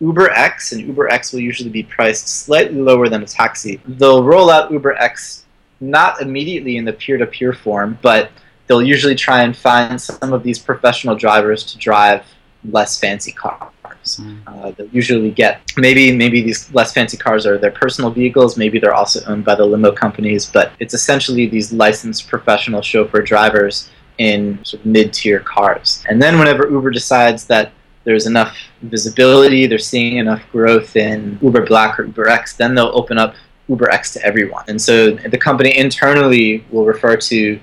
Uber 0.00 0.30
X, 0.30 0.72
and 0.72 0.86
Uber 0.86 1.08
X 1.08 1.32
will 1.32 1.40
usually 1.40 1.70
be 1.70 1.82
priced 1.82 2.28
slightly 2.28 2.80
lower 2.80 3.08
than 3.08 3.22
a 3.22 3.26
taxi. 3.26 3.80
They'll 3.86 4.24
roll 4.24 4.50
out 4.50 4.70
Uber 4.70 4.94
X 4.94 5.44
not 5.80 6.20
immediately 6.20 6.76
in 6.76 6.84
the 6.84 6.92
peer 6.92 7.16
to 7.18 7.26
peer 7.26 7.52
form, 7.52 7.98
but 8.02 8.30
they'll 8.66 8.82
usually 8.82 9.14
try 9.14 9.42
and 9.42 9.56
find 9.56 10.00
some 10.00 10.32
of 10.32 10.42
these 10.42 10.58
professional 10.58 11.14
drivers 11.14 11.64
to 11.64 11.78
drive 11.78 12.24
less 12.70 12.98
fancy 12.98 13.32
cars. 13.32 13.70
Mm. 14.04 14.38
Uh, 14.46 14.70
they'll 14.72 14.88
usually 14.88 15.30
get 15.30 15.60
maybe 15.76 16.14
maybe 16.14 16.42
these 16.42 16.72
less 16.74 16.92
fancy 16.92 17.16
cars 17.16 17.46
are 17.46 17.58
their 17.58 17.70
personal 17.70 18.10
vehicles. 18.10 18.56
Maybe 18.56 18.78
they're 18.78 18.94
also 18.94 19.24
owned 19.26 19.44
by 19.44 19.54
the 19.54 19.64
limo 19.64 19.92
companies, 19.92 20.46
but 20.46 20.72
it's 20.80 20.94
essentially 20.94 21.46
these 21.46 21.72
licensed 21.72 22.28
professional 22.28 22.82
chauffeur 22.82 23.22
drivers 23.22 23.90
in 24.18 24.64
sort 24.64 24.80
of 24.80 24.86
mid 24.86 25.12
tier 25.12 25.40
cars. 25.40 26.04
And 26.08 26.20
then 26.22 26.38
whenever 26.38 26.70
Uber 26.70 26.90
decides 26.90 27.46
that 27.46 27.72
there's 28.04 28.26
enough 28.26 28.56
visibility, 28.82 29.66
they're 29.66 29.78
seeing 29.78 30.18
enough 30.18 30.42
growth 30.52 30.94
in 30.96 31.38
Uber 31.42 31.66
Black 31.66 31.98
or 31.98 32.04
Uber 32.04 32.28
X, 32.28 32.54
then 32.54 32.74
they'll 32.74 32.92
open 32.94 33.18
up 33.18 33.34
Uber 33.68 33.90
X 33.90 34.12
to 34.12 34.24
everyone. 34.24 34.64
And 34.68 34.80
so 34.80 35.12
the 35.12 35.38
company 35.38 35.76
internally 35.76 36.64
will 36.70 36.84
refer 36.84 37.16
to 37.16 37.58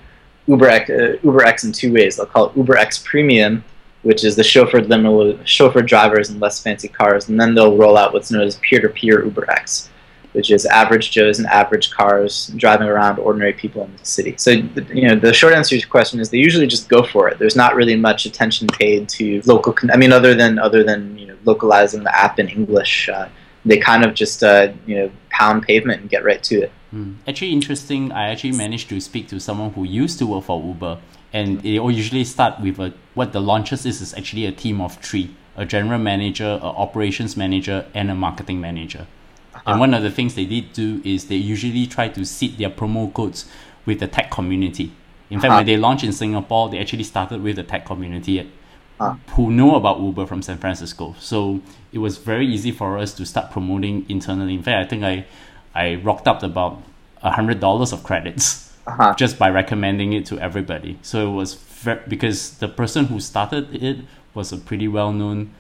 Uber 0.48 0.67
X, 0.67 0.89
uh, 0.89 1.17
Uber 1.24 1.46
X 1.46 1.63
in 1.63 1.72
two 1.72 1.93
ways. 1.93 2.17
They'll 2.17 2.25
call 2.25 2.50
it 2.50 2.58
Uber 2.58 2.75
X 2.75 3.00
Premium, 3.00 3.63
which 4.03 4.24
is 4.24 4.36
the 4.36 4.41
chauffeured 4.41 4.88
limo, 4.89 5.34
drivers 5.81 6.29
and 6.29 6.39
less 6.41 6.62
fancy 6.62 6.88
cars, 6.88 7.29
and 7.29 7.39
then 7.39 7.53
they'll 7.53 7.77
roll 7.77 7.98
out 7.98 8.13
what's 8.13 8.31
known 8.31 8.43
as 8.43 8.58
peer-to-peer 8.58 9.24
Uber 9.25 9.50
X, 9.51 9.89
which 10.34 10.50
is 10.50 10.65
average 10.65 11.12
Joes 11.12 11.39
and 11.39 11.48
average 11.48 11.91
cars 11.91 12.48
driving 12.55 12.88
around 12.88 13.20
ordinary 13.20 13.53
people 13.53 13.84
in 13.84 13.96
the 13.96 14.05
city. 14.05 14.36
So, 14.38 14.51
you 14.51 15.08
know, 15.08 15.15
the 15.15 15.34
short 15.34 15.53
answer 15.53 15.75
to 15.75 15.79
your 15.79 15.89
question 15.89 16.20
is 16.20 16.29
they 16.29 16.38
usually 16.38 16.67
just 16.67 16.89
go 16.89 17.03
for 17.03 17.27
it. 17.29 17.38
There's 17.38 17.55
not 17.55 17.75
really 17.75 17.96
much 17.96 18.25
attention 18.25 18.67
paid 18.67 19.08
to 19.10 19.41
local. 19.46 19.74
Con- 19.74 19.91
I 19.91 19.98
mean, 19.98 20.12
other 20.12 20.34
than 20.34 20.58
other 20.58 20.84
than 20.84 21.17
you 21.17 21.27
know 21.27 21.38
localizing 21.43 22.03
the 22.03 22.17
app 22.17 22.39
in 22.39 22.48
English. 22.48 23.10
Uh, 23.10 23.27
they 23.65 23.77
kind 23.77 24.03
of 24.03 24.13
just 24.13 24.43
uh, 24.43 24.72
you 24.86 24.96
know 24.98 25.12
pound 25.29 25.63
pavement 25.63 26.01
and 26.01 26.10
get 26.10 26.24
right 26.24 26.43
to 26.43 26.63
it. 26.63 26.72
Mm. 26.93 27.15
Actually, 27.27 27.53
interesting. 27.53 28.12
I 28.12 28.29
actually 28.29 28.53
managed 28.53 28.89
to 28.89 29.00
speak 29.00 29.27
to 29.29 29.39
someone 29.39 29.72
who 29.74 29.84
used 29.84 30.20
to 30.20 30.27
work 30.27 30.46
for 30.46 30.62
Uber, 30.62 30.98
and 31.34 31.62
they 31.62 31.80
all 31.80 31.92
usually 31.92 32.24
start 32.24 32.60
with 32.60 32.80
a 32.80 32.94
what 33.14 33.34
the 33.34 33.42
launches 33.42 33.86
is 33.86 34.02
is 34.02 34.14
actually 34.14 34.46
a 34.46 34.52
team 34.52 34.82
of 34.82 34.98
three: 34.98 35.36
a 35.56 35.66
general 35.66 36.00
manager, 36.00 36.60
a 36.62 36.66
operations 36.66 37.38
manager, 37.38 37.86
and 37.94 38.12
a 38.12 38.16
marketing 38.16 38.60
manager. 38.60 39.08
Uh-huh. 39.54 39.64
And 39.66 39.80
one 39.80 39.94
of 39.94 40.04
the 40.04 40.12
things 40.12 40.36
they 40.36 40.46
did 40.46 40.74
do 40.74 41.02
is 41.04 41.28
they 41.28 41.36
usually 41.36 41.86
try 41.88 42.10
to 42.10 42.26
seed 42.26 42.58
their 42.58 42.70
promo 42.70 43.14
codes 43.14 43.46
with 43.86 44.00
the 44.00 44.08
tech 44.08 44.32
community. 44.32 44.92
In 45.30 45.40
fact, 45.40 45.52
uh-huh. 45.52 45.60
when 45.60 45.66
they 45.66 45.78
launched 45.78 46.04
in 46.04 46.14
Singapore, 46.14 46.70
they 46.70 46.80
actually 46.80 47.04
started 47.04 47.42
with 47.42 47.56
the 47.56 47.64
tech 47.64 47.86
community 47.86 48.52
uh. 49.00 49.16
who 49.32 49.52
know 49.52 49.76
about 49.76 50.00
Uber 50.00 50.26
from 50.26 50.42
San 50.42 50.58
Francisco. 50.58 51.16
So 51.20 51.62
it 51.92 52.00
was 52.00 52.18
very 52.18 52.48
easy 52.48 52.72
for 52.72 52.98
us 52.98 53.14
to 53.16 53.26
start 53.26 53.52
promoting 53.52 54.06
internally. 54.10 54.54
In 54.54 54.64
fact, 54.64 54.86
I 54.86 54.90
think 54.90 55.04
I, 55.04 55.26
I 55.74 55.96
rocked 55.96 56.28
up 56.28 56.44
about 56.44 56.82
a 57.24 57.32
hundred 57.32 57.60
dollars 57.60 57.94
of 57.94 58.04
credits 58.04 58.71
uh-huh. 58.91 59.15
just 59.15 59.38
by 59.38 59.50
recommending 59.50 60.13
it 60.13 60.25
to 60.27 60.39
everybody. 60.39 61.00
So 61.01 61.31
it 61.31 61.36
was 61.36 61.55
very, 61.55 62.01
because 62.07 62.57
the 62.57 62.67
person 62.67 63.05
who 63.05 63.19
started 63.19 63.74
it 63.83 63.98
was 64.33 64.51
a 64.51 64.57
pretty 64.57 64.88
well 64.88 65.12
known 65.12 65.53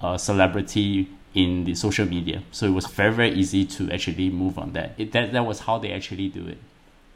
uh, 0.00 0.16
celebrity 0.18 1.08
in 1.34 1.64
the 1.64 1.74
social 1.74 2.06
media. 2.06 2.42
So 2.50 2.66
it 2.66 2.72
was 2.72 2.86
very 2.86 3.12
very 3.12 3.30
easy 3.30 3.64
to 3.64 3.90
actually 3.90 4.30
move 4.30 4.58
on 4.58 4.72
that. 4.72 4.94
It, 4.98 5.12
that 5.12 5.32
that 5.32 5.44
was 5.46 5.60
how 5.60 5.78
they 5.78 5.92
actually 5.92 6.28
do 6.28 6.46
it. 6.46 6.58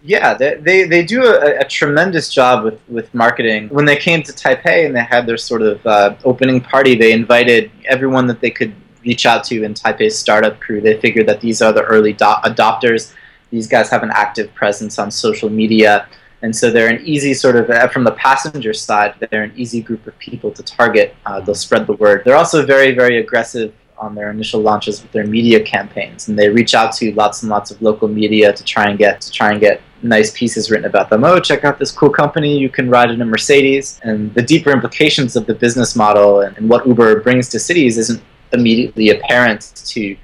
Yeah, 0.05 0.35
they, 0.35 0.55
they, 0.57 0.83
they 0.85 1.05
do 1.05 1.25
a, 1.25 1.61
a, 1.61 1.65
tremendous 1.65 2.29
job 2.29 2.65
with, 2.65 2.81
with 2.89 3.15
marketing. 3.15 3.69
When 3.69 3.85
they 3.85 3.95
came 3.95 4.25
to 4.25 4.33
Taipei 4.33 4.85
and 4.85 4.97
they 4.97 5.05
had 5.05 5.27
their 5.27 5.37
sort 5.37 5.63
of 5.63 5.87
uh, 5.87 6.17
opening 6.25 6.61
party, 6.61 6.97
they 6.97 7.13
invited 7.13 7.71
everyone 7.85 8.27
that 8.27 8.41
they 8.41 8.51
could 8.51 8.75
reach 9.05 9.27
out 9.27 9.45
to 9.45 9.63
in 9.63 9.75
Taipei's 9.75 10.19
startup 10.19 10.59
crew. 10.59 10.81
They 10.81 11.01
figured 11.01 11.29
that 11.29 11.41
these 11.41 11.63
are 11.63 11.73
the 11.73 11.83
early 11.85 12.15
do- 12.15 12.25
adopters. 12.25 13.13
These 13.53 13.69
guys 13.69 13.89
have 13.91 14.03
an 14.03 14.11
active 14.13 14.53
presence 14.55 14.99
on 14.99 15.11
social 15.11 15.51
media. 15.51 16.09
And 16.41 16.55
so 16.57 16.73
they're 16.73 16.89
an 16.89 17.03
easy 17.05 17.35
sort 17.35 17.55
of, 17.55 17.71
uh, 17.71 17.87
from 17.89 18.03
the 18.03 18.13
passenger 18.13 18.73
side, 18.73 19.15
they're 19.31 19.45
an 19.45 19.53
easy 19.55 19.81
group 19.81 20.05
of 20.09 20.19
people 20.19 20.51
to 20.51 20.63
target. 20.63 21.15
Uh, 21.25 21.39
they'll 21.41 21.55
spread 21.55 21.87
the 21.87 21.93
word. 21.93 22.23
They're 22.25 22.41
also 22.45 22.67
very, 22.67 22.91
very 22.95 23.19
aggressive 23.19 23.73
on 23.99 24.15
their 24.17 24.31
initial 24.31 24.61
launches 24.61 25.01
with 25.01 25.13
their 25.13 25.27
media 25.27 25.63
campaigns, 25.63 26.27
and 26.27 26.37
they 26.37 26.49
reach 26.49 26.75
out 26.75 26.93
to 26.95 27.13
lots 27.15 27.43
and 27.43 27.51
lots 27.51 27.71
of 27.71 27.81
local 27.81 28.09
media 28.09 28.53
to 28.53 28.65
try 28.65 28.89
and 28.89 28.99
get 28.99 29.21
to 29.21 29.31
try 29.31 29.53
and 29.53 29.61
get 29.61 29.81
nice 30.03 30.33
pieces 30.33 30.71
written 30.71 30.87
about 30.87 31.09
them. 31.09 31.23
Oh, 31.23 31.39
check 31.39 31.65
out 31.65 31.79
this 31.79 31.93
cool 31.93 32.11
company. 32.11 32.59
You 32.59 32.69
can 32.69 32.91
ride 32.91 33.13
in 33.13 33.23
a 33.23 33.25
Mercedes. 33.25 34.01
And 34.03 34.35
the 34.35 34.43
deeper 34.43 34.71
implications 34.71 35.37
of 35.37 35.47
the 35.47 35.55
business 35.55 35.95
model 35.95 36.41
and, 36.41 36.57
and 36.59 36.69
what 36.69 36.85
Uber 36.85 37.21
brings 37.21 37.49
to 37.51 37.61
cities 37.61 37.99
isn't 37.99 38.21
immediately 38.53 39.11
apparent 39.11 39.73
to 39.77 40.17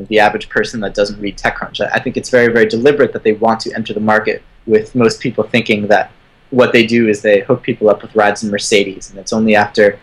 know, 0.00 0.06
the 0.06 0.18
average 0.18 0.48
person 0.48 0.80
that 0.80 0.94
doesn't 0.94 1.20
read 1.20 1.36
TechCrunch. 1.36 1.80
I, 1.80 1.98
think 1.98 2.16
it's 2.16 2.30
very, 2.30 2.52
very 2.52 2.66
deliberate 2.66 3.12
that 3.12 3.22
they 3.22 3.32
want 3.32 3.60
to 3.60 3.74
enter 3.74 3.92
the 3.92 4.00
market 4.00 4.42
with 4.66 4.94
most 4.94 5.20
people 5.20 5.44
thinking 5.44 5.88
that 5.88 6.10
what 6.50 6.72
they 6.72 6.86
do 6.86 7.08
is 7.08 7.22
they 7.22 7.40
hook 7.40 7.62
people 7.62 7.88
up 7.88 8.02
with 8.02 8.14
rides 8.14 8.42
in 8.42 8.50
Mercedes, 8.50 9.10
and 9.10 9.18
it's 9.18 9.32
only 9.32 9.56
after 9.56 9.98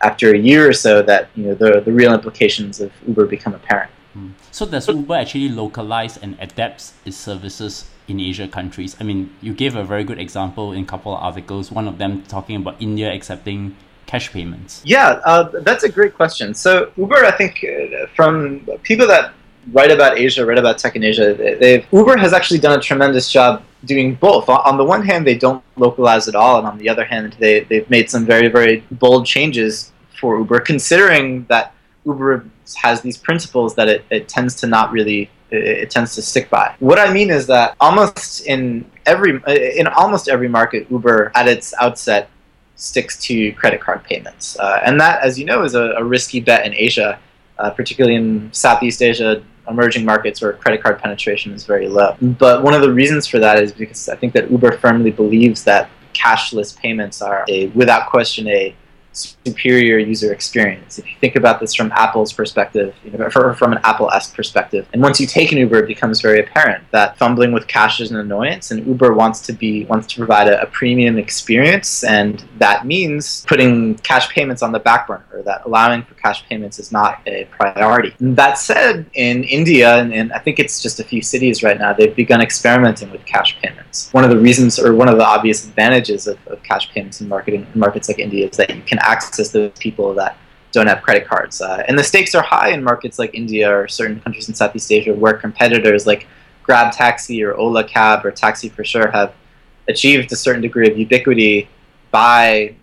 after 0.00 0.32
a 0.32 0.38
year 0.38 0.68
or 0.68 0.72
so 0.72 1.02
that 1.02 1.28
you 1.34 1.44
know 1.44 1.54
the 1.54 1.80
the 1.80 1.92
real 1.92 2.14
implications 2.14 2.80
of 2.80 2.92
Uber 3.06 3.26
become 3.26 3.54
apparent. 3.54 3.90
Hmm. 4.14 4.30
So 4.52 4.64
does 4.64 4.88
Uber 4.88 5.14
actually 5.14 5.48
localize 5.48 6.16
and 6.16 6.36
adapts 6.40 6.94
its 7.04 7.16
services 7.16 7.90
in 8.06 8.20
Asia 8.20 8.48
countries? 8.48 8.96
I 9.00 9.04
mean, 9.04 9.34
you 9.42 9.52
gave 9.52 9.74
a 9.74 9.84
very 9.84 10.04
good 10.04 10.18
example 10.18 10.72
in 10.72 10.84
a 10.84 10.86
couple 10.86 11.14
of 11.14 11.22
articles. 11.22 11.72
One 11.72 11.88
of 11.88 11.98
them 11.98 12.22
talking 12.22 12.56
about 12.56 12.80
India 12.80 13.12
accepting 13.12 13.76
cash 14.08 14.32
payments. 14.32 14.82
Yeah, 14.84 15.20
uh, 15.24 15.44
that's 15.68 15.84
a 15.84 15.88
great 15.88 16.14
question. 16.14 16.54
So 16.54 16.90
Uber, 16.96 17.24
I 17.24 17.30
think, 17.30 17.64
uh, 17.64 18.06
from 18.16 18.66
people 18.82 19.06
that 19.06 19.34
write 19.72 19.92
about 19.92 20.18
Asia, 20.18 20.44
write 20.44 20.58
about 20.58 20.78
tech 20.78 20.96
in 20.96 21.04
Asia, 21.04 21.26
they've 21.60 21.86
Uber 21.92 22.16
has 22.16 22.32
actually 22.32 22.58
done 22.58 22.76
a 22.76 22.82
tremendous 22.82 23.30
job 23.30 23.62
doing 23.84 24.14
both. 24.14 24.48
On 24.48 24.76
the 24.76 24.84
one 24.94 25.04
hand, 25.04 25.26
they 25.26 25.36
don't 25.36 25.62
localize 25.76 26.26
at 26.26 26.34
all, 26.34 26.58
and 26.58 26.66
on 26.66 26.78
the 26.78 26.88
other 26.88 27.04
hand, 27.04 27.36
they, 27.38 27.60
they've 27.68 27.88
made 27.90 28.10
some 28.10 28.24
very, 28.24 28.48
very 28.48 28.82
bold 28.90 29.26
changes 29.26 29.92
for 30.18 30.38
Uber, 30.38 30.60
considering 30.60 31.44
that 31.44 31.74
Uber 32.06 32.46
has 32.76 33.02
these 33.02 33.16
principles 33.16 33.74
that 33.76 33.88
it, 33.88 34.04
it 34.10 34.28
tends 34.28 34.54
to 34.56 34.66
not 34.66 34.90
really 34.90 35.30
it, 35.50 35.64
it 35.82 35.90
tends 35.90 36.14
to 36.16 36.22
stick 36.22 36.48
by. 36.50 36.74
What 36.80 36.98
I 36.98 37.12
mean 37.12 37.30
is 37.30 37.46
that 37.48 37.76
almost 37.78 38.46
in 38.46 38.90
every 39.06 39.40
in 39.78 39.86
almost 39.86 40.28
every 40.28 40.48
market, 40.48 40.90
Uber 40.90 41.30
at 41.34 41.46
its 41.46 41.74
outset 41.80 42.30
sticks 42.78 43.20
to 43.26 43.52
credit 43.52 43.80
card 43.80 44.02
payments, 44.04 44.58
uh, 44.58 44.80
and 44.84 44.98
that, 45.00 45.22
as 45.22 45.38
you 45.38 45.44
know, 45.44 45.64
is 45.64 45.74
a, 45.74 45.92
a 45.98 46.04
risky 46.04 46.40
bet 46.40 46.64
in 46.64 46.72
Asia, 46.72 47.18
uh, 47.58 47.70
particularly 47.70 48.16
in 48.16 48.50
Southeast 48.52 49.02
Asia 49.02 49.42
emerging 49.68 50.04
markets 50.04 50.40
where 50.40 50.54
credit 50.54 50.82
card 50.82 50.98
penetration 50.98 51.52
is 51.52 51.66
very 51.66 51.88
low. 51.88 52.16
But 52.22 52.62
one 52.62 52.72
of 52.72 52.80
the 52.80 52.92
reasons 52.92 53.26
for 53.26 53.38
that 53.38 53.62
is 53.62 53.70
because 53.72 54.08
I 54.08 54.16
think 54.16 54.32
that 54.32 54.50
Uber 54.50 54.78
firmly 54.78 55.10
believes 55.10 55.62
that 55.64 55.90
cashless 56.14 56.76
payments 56.76 57.20
are 57.20 57.44
a, 57.48 57.66
without 57.68 58.08
question, 58.08 58.48
a 58.48 58.74
superior 59.18 59.98
user 59.98 60.32
experience. 60.32 60.98
If 60.98 61.06
you 61.06 61.16
think 61.20 61.36
about 61.36 61.60
this 61.60 61.74
from 61.74 61.92
Apple's 61.92 62.32
perspective, 62.32 62.94
you 63.04 63.10
know, 63.10 63.28
from 63.30 63.72
an 63.72 63.80
Apple-esque 63.84 64.34
perspective, 64.34 64.86
and 64.92 65.02
once 65.02 65.20
you 65.20 65.26
take 65.26 65.52
an 65.52 65.58
Uber, 65.58 65.78
it 65.84 65.86
becomes 65.86 66.20
very 66.20 66.40
apparent 66.40 66.84
that 66.90 67.16
fumbling 67.18 67.52
with 67.52 67.66
cash 67.66 68.00
is 68.00 68.10
an 68.10 68.18
annoyance, 68.18 68.70
and 68.70 68.86
Uber 68.86 69.12
wants 69.14 69.40
to 69.46 69.52
be 69.52 69.84
wants 69.86 70.06
to 70.08 70.16
provide 70.16 70.48
a, 70.48 70.62
a 70.62 70.66
premium 70.66 71.18
experience, 71.18 72.04
and 72.04 72.44
that 72.58 72.86
means 72.86 73.44
putting 73.46 73.96
cash 73.98 74.28
payments 74.30 74.62
on 74.62 74.72
the 74.72 74.78
back 74.78 75.06
burner, 75.06 75.42
that 75.44 75.62
allowing 75.66 76.02
for 76.02 76.14
cash 76.14 76.46
payments 76.48 76.78
is 76.78 76.92
not 76.92 77.20
a 77.26 77.46
priority. 77.46 78.14
That 78.20 78.58
said, 78.58 79.06
in 79.14 79.44
India, 79.44 79.96
and, 79.96 80.12
and 80.12 80.32
I 80.32 80.38
think 80.38 80.58
it's 80.58 80.82
just 80.82 81.00
a 81.00 81.04
few 81.04 81.22
cities 81.22 81.62
right 81.62 81.78
now, 81.78 81.92
they've 81.92 82.14
begun 82.14 82.40
experimenting 82.40 83.10
with 83.10 83.24
cash 83.24 83.58
payments. 83.60 84.12
One 84.12 84.24
of 84.24 84.30
the 84.30 84.38
reasons, 84.38 84.78
or 84.78 84.94
one 84.94 85.08
of 85.08 85.16
the 85.16 85.26
obvious 85.26 85.64
advantages 85.64 86.26
of, 86.26 86.38
of 86.46 86.62
cash 86.62 86.90
payments 86.92 87.20
in 87.20 87.28
marketing 87.28 87.66
in 87.72 87.80
markets 87.80 88.08
like 88.08 88.18
India 88.18 88.48
is 88.48 88.56
that 88.56 88.74
you 88.74 88.82
can 88.82 88.98
access 89.08 89.48
those 89.50 89.72
people 89.78 90.14
that 90.14 90.36
don't 90.72 90.86
have 90.86 91.02
credit 91.02 91.26
cards. 91.26 91.60
Uh, 91.60 91.82
and 91.88 91.98
the 91.98 92.04
stakes 92.04 92.34
are 92.34 92.42
high 92.42 92.70
in 92.70 92.82
markets 92.84 93.18
like 93.18 93.34
India 93.34 93.66
or 93.74 93.88
certain 93.88 94.20
countries 94.20 94.48
in 94.48 94.54
Southeast 94.54 94.92
Asia 94.92 95.14
where 95.14 95.34
competitors 95.34 96.06
like 96.06 96.26
Grab 96.62 96.92
Taxi 96.92 97.42
or 97.42 97.54
Ola 97.54 97.84
Cab 97.84 98.26
or 98.26 98.30
Taxi 98.30 98.68
for 98.68 98.84
Sure 98.84 99.10
have 99.10 99.32
achieved 99.88 100.30
a 100.32 100.36
certain 100.36 100.60
degree 100.60 100.88
of 100.90 100.98
ubiquity 100.98 101.68
by 102.10 102.74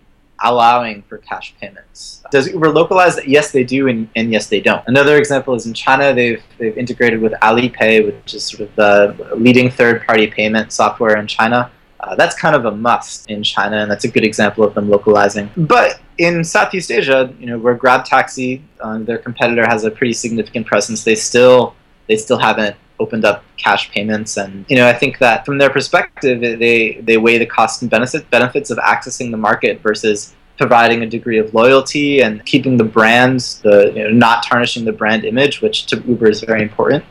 allowing 0.42 1.02
for 1.02 1.18
cash 1.18 1.54
payments. 1.60 2.22
Does 2.30 2.48
Uber 2.48 2.70
localize? 2.70 3.18
Yes, 3.26 3.52
they 3.52 3.64
do, 3.64 3.88
and, 3.88 4.08
and 4.16 4.30
yes, 4.30 4.48
they 4.48 4.60
don't. 4.60 4.82
Another 4.86 5.16
example 5.16 5.54
is 5.54 5.66
in 5.66 5.72
China, 5.72 6.12
they've, 6.12 6.42
they've 6.58 6.76
integrated 6.76 7.20
with 7.20 7.32
Alipay, 7.42 8.04
which 8.04 8.34
is 8.34 8.44
sort 8.44 8.68
of 8.68 8.74
the 8.76 9.34
leading 9.36 9.70
third 9.70 10.04
party 10.06 10.26
payment 10.26 10.72
software 10.72 11.16
in 11.16 11.26
China. 11.26 11.70
Uh, 12.00 12.14
that's 12.14 12.36
kind 12.36 12.54
of 12.54 12.66
a 12.66 12.70
must 12.70 13.30
in 13.30 13.42
China, 13.42 13.78
and 13.78 13.90
that's 13.90 14.04
a 14.04 14.08
good 14.08 14.24
example 14.24 14.64
of 14.64 14.74
them 14.74 14.88
localizing. 14.88 15.50
But 15.56 16.00
in 16.18 16.44
Southeast 16.44 16.90
Asia, 16.90 17.32
you 17.38 17.46
know, 17.46 17.58
where 17.58 17.74
Grab 17.74 18.04
Taxi, 18.04 18.62
uh, 18.80 18.98
their 18.98 19.18
competitor, 19.18 19.66
has 19.66 19.84
a 19.84 19.90
pretty 19.90 20.12
significant 20.12 20.66
presence, 20.66 21.04
they 21.04 21.14
still 21.14 21.74
they 22.06 22.16
still 22.16 22.38
haven't 22.38 22.76
opened 23.00 23.24
up 23.24 23.44
cash 23.56 23.90
payments, 23.90 24.36
and 24.36 24.66
you 24.68 24.76
know, 24.76 24.86
I 24.86 24.92
think 24.92 25.18
that 25.18 25.46
from 25.46 25.58
their 25.58 25.70
perspective, 25.70 26.40
they 26.40 27.00
they 27.02 27.16
weigh 27.16 27.38
the 27.38 27.46
cost 27.46 27.82
and 27.82 27.90
benefit 27.90 28.28
benefits 28.30 28.70
of 28.70 28.78
accessing 28.78 29.30
the 29.30 29.38
market 29.38 29.80
versus 29.80 30.34
providing 30.58 31.02
a 31.02 31.06
degree 31.06 31.38
of 31.38 31.52
loyalty 31.52 32.22
and 32.22 32.44
keeping 32.46 32.76
the 32.76 32.84
brand, 32.84 33.40
the 33.62 33.92
you 33.94 34.04
know, 34.04 34.10
not 34.10 34.42
tarnishing 34.42 34.84
the 34.84 34.92
brand 34.92 35.24
image, 35.24 35.60
which 35.60 35.86
to 35.86 36.02
Uber 36.06 36.28
is 36.28 36.40
very 36.42 36.62
important 36.62 37.04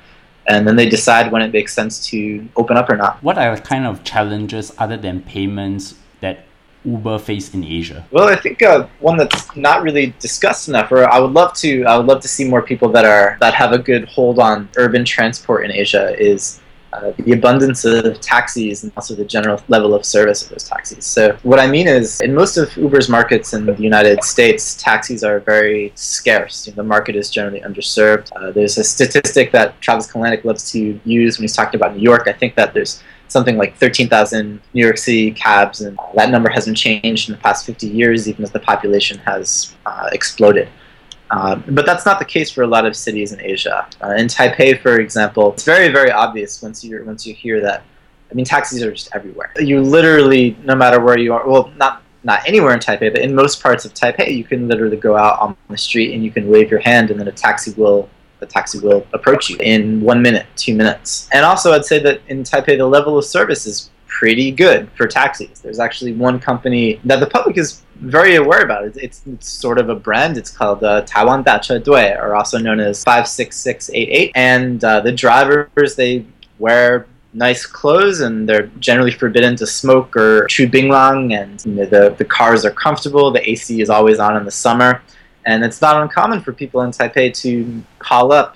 and 0.48 0.68
then 0.68 0.76
they 0.76 0.88
decide 0.88 1.32
when 1.32 1.42
it 1.42 1.52
makes 1.52 1.74
sense 1.74 2.06
to 2.08 2.48
open 2.56 2.78
up 2.78 2.90
or 2.90 2.98
not. 2.98 3.22
What 3.24 3.38
are 3.38 3.56
the 3.56 3.62
kind 3.62 3.86
of 3.86 4.04
challenges 4.04 4.72
other 4.78 4.98
than 4.98 5.22
payments 5.22 5.96
that 6.22 6.46
Uber 6.86 7.20
face 7.20 7.54
in 7.54 7.64
Asia? 7.64 8.06
Well, 8.12 8.28
I 8.28 8.36
think 8.36 8.62
uh, 8.62 8.88
one 9.00 9.18
that's 9.18 9.56
not 9.56 9.82
really 9.82 10.14
discussed 10.20 10.70
enough, 10.70 10.92
or 10.92 11.10
I 11.10 11.20
would 11.20 11.32
love 11.32 11.54
to, 11.56 11.84
I 11.86 11.98
would 11.98 12.06
love 12.06 12.22
to 12.22 12.28
see 12.28 12.48
more 12.48 12.62
people 12.62 12.90
that 12.90 13.06
are 13.06 13.38
that 13.42 13.54
have 13.54 13.72
a 13.72 13.80
good 13.80 14.08
hold 14.08 14.40
on 14.40 14.70
urban 14.78 15.04
transport 15.04 15.66
in 15.66 15.72
Asia 15.72 16.16
is 16.20 16.62
uh, 16.96 17.12
the 17.18 17.34
abundance 17.34 17.84
of 17.86 18.20
taxis 18.22 18.84
and 18.84 18.92
also 18.96 19.16
the 19.16 19.26
general 19.26 19.62
level 19.68 19.94
of 19.94 20.06
service 20.06 20.44
of 20.44 20.50
those 20.50 20.64
taxis. 20.64 21.06
So 21.06 21.38
what 21.44 21.60
I 21.60 21.68
mean 21.68 21.88
is, 21.88 22.22
in 22.22 22.34
most 22.34 22.58
of 22.58 22.76
Uber's 22.78 23.10
markets 23.10 23.54
in 23.54 23.66
the 23.66 23.76
United 23.76 24.24
States, 24.24 24.76
taxis 24.76 25.24
are 25.24 25.40
very 25.40 25.92
scarce. 25.96 26.66
You 26.66 26.74
know, 26.74 26.78
the 26.78 26.84
market 26.84 27.16
is 27.16 27.30
generally 27.30 27.62
underserved. 27.62 28.32
Uh, 28.36 28.52
there's 28.52 28.78
a 28.78 28.84
statistic 28.84 29.52
that 29.52 29.80
Travis 29.82 30.12
Kalanick 30.12 30.44
loves 30.46 30.72
to 30.72 31.00
use 31.04 31.38
when 31.38 31.44
he's 31.44 31.56
talking 31.56 31.80
about 31.80 31.96
New 31.96 32.04
York. 32.04 32.28
I 32.28 32.34
think 32.34 32.56
that 32.56 32.74
there's 32.74 33.04
something 33.28 33.58
like 33.58 33.76
13,000 33.78 34.62
New 34.74 34.86
York 34.86 34.98
City 34.98 35.32
cabs, 35.32 35.82
and 35.82 35.98
that 36.16 36.30
number 36.30 36.50
hasn't 36.50 36.78
changed 36.78 37.30
in 37.30 37.36
the 37.36 37.42
past 37.42 37.66
50 37.66 37.88
years, 37.88 38.30
even 38.30 38.44
as 38.44 38.52
the 38.52 38.60
population 38.60 39.18
has 39.20 39.76
uh, 39.86 40.10
exploded. 40.12 40.70
Uh, 41.32 41.56
but 41.56 41.86
that's 41.86 42.06
not 42.06 42.20
the 42.20 42.26
case 42.26 42.52
for 42.52 42.62
a 42.62 42.68
lot 42.68 42.86
of 42.86 42.96
cities 42.96 43.32
in 43.32 43.42
Asia. 43.42 43.88
Uh, 44.04 44.12
in 44.12 44.28
Taipei, 44.28 44.80
for 44.80 45.00
example, 45.00 45.54
it's 45.54 45.64
very, 45.64 45.90
very 45.90 46.12
obvious 46.12 46.62
once 46.62 46.84
you 46.84 47.04
once 47.06 47.26
you 47.26 47.34
hear 47.34 47.62
that. 47.62 47.84
I 48.32 48.34
mean, 48.34 48.46
taxis 48.46 48.84
are 48.84 48.92
just 48.92 49.10
everywhere. 49.14 49.52
You 49.58 49.82
literally, 49.82 50.58
no 50.64 50.76
matter 50.76 51.00
where 51.00 51.18
you 51.18 51.34
are, 51.34 51.48
well, 51.48 51.72
not 51.78 52.04
not 52.24 52.48
anywhere 52.48 52.74
in 52.74 52.80
Taipei, 52.80 53.12
but 53.14 53.22
in 53.22 53.34
most 53.36 53.62
parts 53.62 53.86
of 53.86 53.94
Taipei, 53.94 54.36
you 54.36 54.44
can 54.44 54.68
literally 54.68 54.98
go 54.98 55.16
out 55.16 55.40
on 55.40 55.56
the 55.70 55.78
street 55.78 56.14
and 56.14 56.24
you 56.24 56.32
can 56.32 56.48
wave 56.50 56.70
your 56.72 56.80
hand, 56.80 57.12
and 57.12 57.20
then 57.20 57.28
a 57.28 57.32
taxi 57.32 57.72
will 57.74 58.10
the 58.40 58.46
taxi 58.46 58.80
will 58.80 59.06
approach 59.14 59.50
you 59.50 59.58
in 59.60 60.02
one 60.02 60.22
minute, 60.22 60.46
two 60.56 60.76
minutes. 60.76 61.30
And 61.32 61.46
also, 61.46 61.72
I'd 61.74 61.86
say 61.86 62.00
that 62.00 62.22
in 62.28 62.44
Taipei, 62.44 62.78
the 62.78 62.86
level 62.86 63.18
of 63.18 63.26
service 63.26 63.66
is 63.66 63.90
pretty 64.20 64.50
good 64.50 64.90
for 64.96 65.08
taxis. 65.08 65.60
There's 65.60 65.80
actually 65.80 66.14
one 66.14 66.40
company 66.40 67.02
that 67.04 67.20
the 67.20 67.28
public 67.28 67.58
is 67.58 67.82
very 67.96 68.36
aware 68.36 68.64
about. 68.64 68.86
It's, 68.86 68.98
it's, 68.98 69.22
it's 69.28 69.50
sort 69.50 69.78
of 69.78 69.90
a 69.90 69.96
brand. 69.96 70.38
It's 70.38 70.50
called 70.50 70.84
uh, 70.84 71.02
Taiwan 71.02 71.44
Dache 71.44 71.84
Dui, 71.84 72.18
or 72.18 72.34
also 72.34 72.58
known 72.58 72.80
as 72.80 73.04
56688. 73.04 74.32
And 74.36 74.82
uh, 74.84 75.02
the 75.02 75.12
drivers, 75.12 75.96
they 75.96 76.26
wear 76.60 77.08
nice 77.34 77.66
clothes 77.66 78.22
and 78.22 78.48
they're 78.48 78.68
generally 78.80 79.12
forbidden 79.12 79.58
to 79.58 79.68
smoke 79.68 80.16
or 80.16 80.46
chew 80.46 80.70
binglang 80.70 81.38
and 81.38 81.66
you 81.66 81.74
know, 81.74 81.86
the, 81.86 82.16
the 82.18 82.24
cars 82.24 82.64
are 82.64 82.72
comfortable 82.72 83.30
the 83.30 83.50
ac 83.50 83.82
is 83.82 83.90
always 83.90 84.20
on 84.20 84.38
in 84.38 84.46
the 84.46 84.58
summer 84.66 85.02
and 85.46 85.62
it's 85.62 85.82
not 85.82 86.02
uncommon 86.02 86.40
for 86.40 86.54
people 86.54 86.80
in 86.84 86.92
taipei 86.92 87.34
to 87.34 87.84
call 88.00 88.32
up 88.32 88.56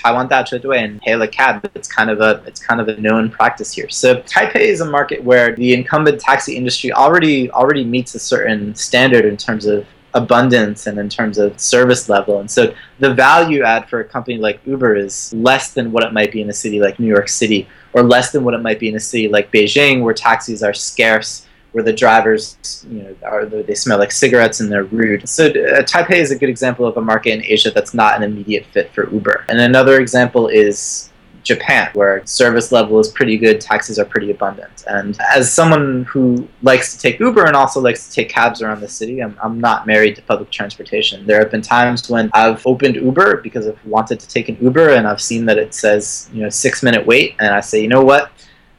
Taiwan 0.00 0.28
Dui 0.28 0.78
and 0.78 1.00
hail 1.02 1.20
a 1.22 1.28
cab. 1.28 1.68
It's 1.74 1.90
kind 1.90 2.10
of 2.10 2.20
a 2.20 2.42
it's 2.46 2.64
kind 2.64 2.80
of 2.80 2.88
a 2.88 2.96
known 2.96 3.30
practice 3.30 3.72
here. 3.72 3.88
So 3.88 4.16
Taipei 4.22 4.60
is 4.60 4.80
a 4.80 4.90
market 4.90 5.22
where 5.22 5.54
the 5.54 5.74
incumbent 5.74 6.20
taxi 6.20 6.56
industry 6.56 6.92
already 6.92 7.50
already 7.50 7.84
meets 7.84 8.14
a 8.14 8.18
certain 8.18 8.74
standard 8.74 9.24
in 9.24 9.36
terms 9.36 9.66
of 9.66 9.86
abundance 10.14 10.86
and 10.86 10.98
in 10.98 11.08
terms 11.08 11.38
of 11.38 11.60
service 11.60 12.08
level. 12.08 12.40
And 12.40 12.50
so 12.50 12.74
the 12.98 13.14
value 13.14 13.62
add 13.62 13.88
for 13.88 14.00
a 14.00 14.04
company 14.04 14.38
like 14.38 14.60
Uber 14.66 14.96
is 14.96 15.32
less 15.34 15.72
than 15.72 15.92
what 15.92 16.02
it 16.02 16.12
might 16.12 16.32
be 16.32 16.40
in 16.40 16.50
a 16.50 16.52
city 16.52 16.80
like 16.80 16.98
New 16.98 17.06
York 17.06 17.28
City 17.28 17.68
or 17.92 18.02
less 18.02 18.32
than 18.32 18.42
what 18.42 18.54
it 18.54 18.62
might 18.62 18.80
be 18.80 18.88
in 18.88 18.96
a 18.96 19.00
city 19.00 19.28
like 19.28 19.52
Beijing 19.52 20.02
where 20.02 20.14
taxis 20.14 20.62
are 20.62 20.72
scarce 20.72 21.46
where 21.72 21.84
the 21.84 21.92
drivers, 21.92 22.84
you 22.90 23.02
know, 23.02 23.16
are 23.24 23.46
they 23.46 23.74
smell 23.74 23.98
like 23.98 24.12
cigarettes 24.12 24.60
and 24.60 24.70
they're 24.70 24.84
rude. 24.84 25.28
So 25.28 25.46
uh, 25.46 25.82
Taipei 25.82 26.16
is 26.16 26.30
a 26.30 26.38
good 26.38 26.48
example 26.48 26.86
of 26.86 26.96
a 26.96 27.00
market 27.00 27.32
in 27.32 27.44
Asia 27.44 27.70
that's 27.70 27.94
not 27.94 28.16
an 28.16 28.22
immediate 28.22 28.66
fit 28.66 28.92
for 28.92 29.10
Uber. 29.10 29.46
And 29.48 29.60
another 29.60 30.00
example 30.00 30.48
is 30.48 31.10
Japan, 31.42 31.90
where 31.94 32.24
service 32.26 32.70
level 32.70 32.98
is 32.98 33.08
pretty 33.08 33.38
good, 33.38 33.60
taxis 33.60 33.98
are 33.98 34.04
pretty 34.04 34.30
abundant. 34.30 34.84
And 34.86 35.18
as 35.20 35.52
someone 35.52 36.04
who 36.04 36.48
likes 36.62 36.94
to 36.94 36.98
take 36.98 37.18
Uber 37.18 37.46
and 37.46 37.56
also 37.56 37.80
likes 37.80 38.08
to 38.08 38.12
take 38.12 38.28
cabs 38.28 38.62
around 38.62 38.80
the 38.80 38.88
city, 38.88 39.22
I'm, 39.22 39.36
I'm 39.42 39.60
not 39.60 39.86
married 39.86 40.16
to 40.16 40.22
public 40.22 40.50
transportation. 40.50 41.26
There 41.26 41.38
have 41.38 41.50
been 41.50 41.62
times 41.62 42.10
when 42.10 42.30
I've 42.34 42.66
opened 42.66 42.96
Uber 42.96 43.38
because 43.38 43.66
I've 43.66 43.84
wanted 43.86 44.20
to 44.20 44.28
take 44.28 44.48
an 44.48 44.58
Uber 44.60 44.90
and 44.90 45.06
I've 45.06 45.20
seen 45.20 45.46
that 45.46 45.58
it 45.58 45.74
says, 45.74 46.28
you 46.32 46.42
know, 46.42 46.50
six 46.50 46.82
minute 46.82 47.06
wait, 47.06 47.36
and 47.38 47.54
I 47.54 47.60
say, 47.60 47.80
you 47.80 47.88
know 47.88 48.02
what, 48.02 48.30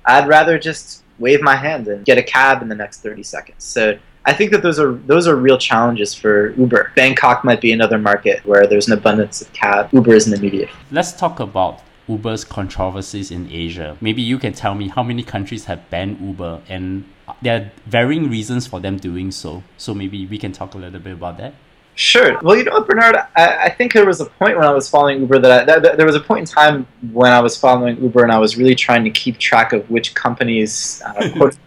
I'd 0.05 0.27
rather 0.27 0.59
just 0.59 1.00
wave 1.21 1.41
my 1.41 1.55
hand 1.55 1.87
and 1.87 2.05
get 2.05 2.17
a 2.17 2.23
cab 2.23 2.61
in 2.61 2.67
the 2.67 2.75
next 2.75 3.01
30 3.01 3.23
seconds. 3.23 3.63
So 3.63 3.97
I 4.25 4.33
think 4.33 4.51
that 4.51 4.61
those 4.61 4.79
are 4.79 4.93
those 4.93 5.27
are 5.27 5.35
real 5.35 5.57
challenges 5.57 6.13
for 6.13 6.51
Uber. 6.51 6.91
Bangkok 6.95 7.43
might 7.43 7.61
be 7.61 7.71
another 7.71 7.97
market 7.97 8.45
where 8.45 8.67
there's 8.67 8.87
an 8.87 8.93
abundance 8.93 9.41
of 9.41 9.51
cab. 9.53 9.89
Uber 9.93 10.13
is 10.13 10.27
an 10.27 10.33
immediate. 10.33 10.69
Let's 10.91 11.11
talk 11.11 11.39
about 11.39 11.81
Uber's 12.07 12.43
controversies 12.43 13.31
in 13.31 13.49
Asia. 13.51 13.97
Maybe 14.01 14.21
you 14.21 14.37
can 14.37 14.53
tell 14.53 14.75
me 14.75 14.89
how 14.89 15.01
many 15.01 15.23
countries 15.23 15.65
have 15.65 15.89
banned 15.89 16.19
Uber 16.19 16.61
and 16.67 17.05
there 17.41 17.61
are 17.61 17.71
varying 17.85 18.29
reasons 18.29 18.67
for 18.67 18.79
them 18.79 18.97
doing 18.97 19.31
so. 19.31 19.63
So 19.77 19.93
maybe 19.93 20.25
we 20.25 20.37
can 20.37 20.51
talk 20.51 20.73
a 20.75 20.77
little 20.77 20.99
bit 20.99 21.13
about 21.13 21.37
that. 21.37 21.53
Sure. 21.95 22.39
Well, 22.41 22.55
you 22.55 22.63
know 22.63 22.71
what, 22.71 22.87
Bernard? 22.87 23.15
I, 23.35 23.65
I, 23.65 23.69
think 23.69 23.93
there 23.93 24.05
was 24.05 24.21
a 24.21 24.25
point 24.25 24.55
when 24.55 24.65
I 24.65 24.71
was 24.71 24.89
following 24.89 25.19
Uber 25.19 25.39
that, 25.39 25.51
I, 25.51 25.65
that, 25.65 25.83
that, 25.83 25.97
there 25.97 26.05
was 26.05 26.15
a 26.15 26.21
point 26.21 26.39
in 26.39 26.45
time 26.45 26.87
when 27.11 27.31
I 27.31 27.39
was 27.41 27.57
following 27.57 28.01
Uber 28.01 28.23
and 28.23 28.31
I 28.31 28.39
was 28.39 28.57
really 28.57 28.75
trying 28.75 29.03
to 29.03 29.09
keep 29.09 29.37
track 29.37 29.73
of 29.73 29.89
which 29.89 30.15
companies 30.15 31.01
uh, 31.05 31.29
quote 31.37 31.57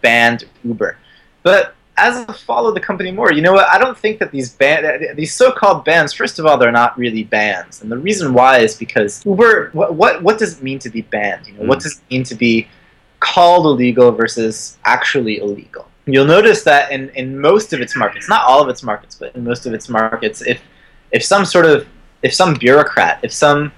banned 0.00 0.44
Uber. 0.64 0.96
But 1.42 1.74
as 1.96 2.16
I 2.26 2.32
follow 2.32 2.72
the 2.72 2.80
company 2.80 3.10
more, 3.10 3.32
you 3.32 3.42
know 3.42 3.52
what? 3.52 3.68
I 3.68 3.78
don't 3.78 3.96
think 3.96 4.18
that 4.20 4.30
these 4.30 4.50
ban 4.50 5.14
these 5.14 5.34
so-called 5.34 5.84
bans. 5.84 6.12
First 6.12 6.38
of 6.38 6.46
all, 6.46 6.56
they're 6.56 6.72
not 6.72 6.96
really 6.96 7.24
bans, 7.24 7.82
and 7.82 7.92
the 7.92 7.98
reason 7.98 8.32
why 8.32 8.58
is 8.58 8.76
because 8.76 9.24
Uber. 9.26 9.70
What 9.72 9.94
what, 9.94 10.22
what 10.22 10.38
does 10.38 10.58
it 10.58 10.62
mean 10.62 10.78
to 10.80 10.90
be 10.90 11.02
banned? 11.02 11.46
You 11.46 11.54
know, 11.54 11.62
mm. 11.62 11.66
what 11.66 11.80
does 11.80 11.98
it 11.98 12.02
mean 12.10 12.24
to 12.24 12.34
be 12.34 12.68
called 13.20 13.66
illegal 13.66 14.10
versus 14.12 14.78
actually 14.84 15.38
illegal? 15.38 15.86
You'll 16.06 16.26
notice 16.26 16.62
that 16.64 16.90
in, 16.90 17.10
in 17.10 17.38
most 17.38 17.72
of 17.72 17.80
its 17.80 17.96
markets, 17.96 18.28
not 18.28 18.42
all 18.42 18.62
of 18.62 18.68
its 18.68 18.82
markets, 18.82 19.14
but 19.14 19.34
in 19.34 19.44
most 19.44 19.66
of 19.66 19.72
its 19.72 19.88
markets, 19.88 20.42
if 20.42 20.60
if 21.10 21.24
some 21.24 21.44
sort 21.44 21.66
of 21.66 21.86
if 22.22 22.32
some 22.34 22.54
bureaucrat, 22.54 23.20
if 23.22 23.32
some 23.32 23.72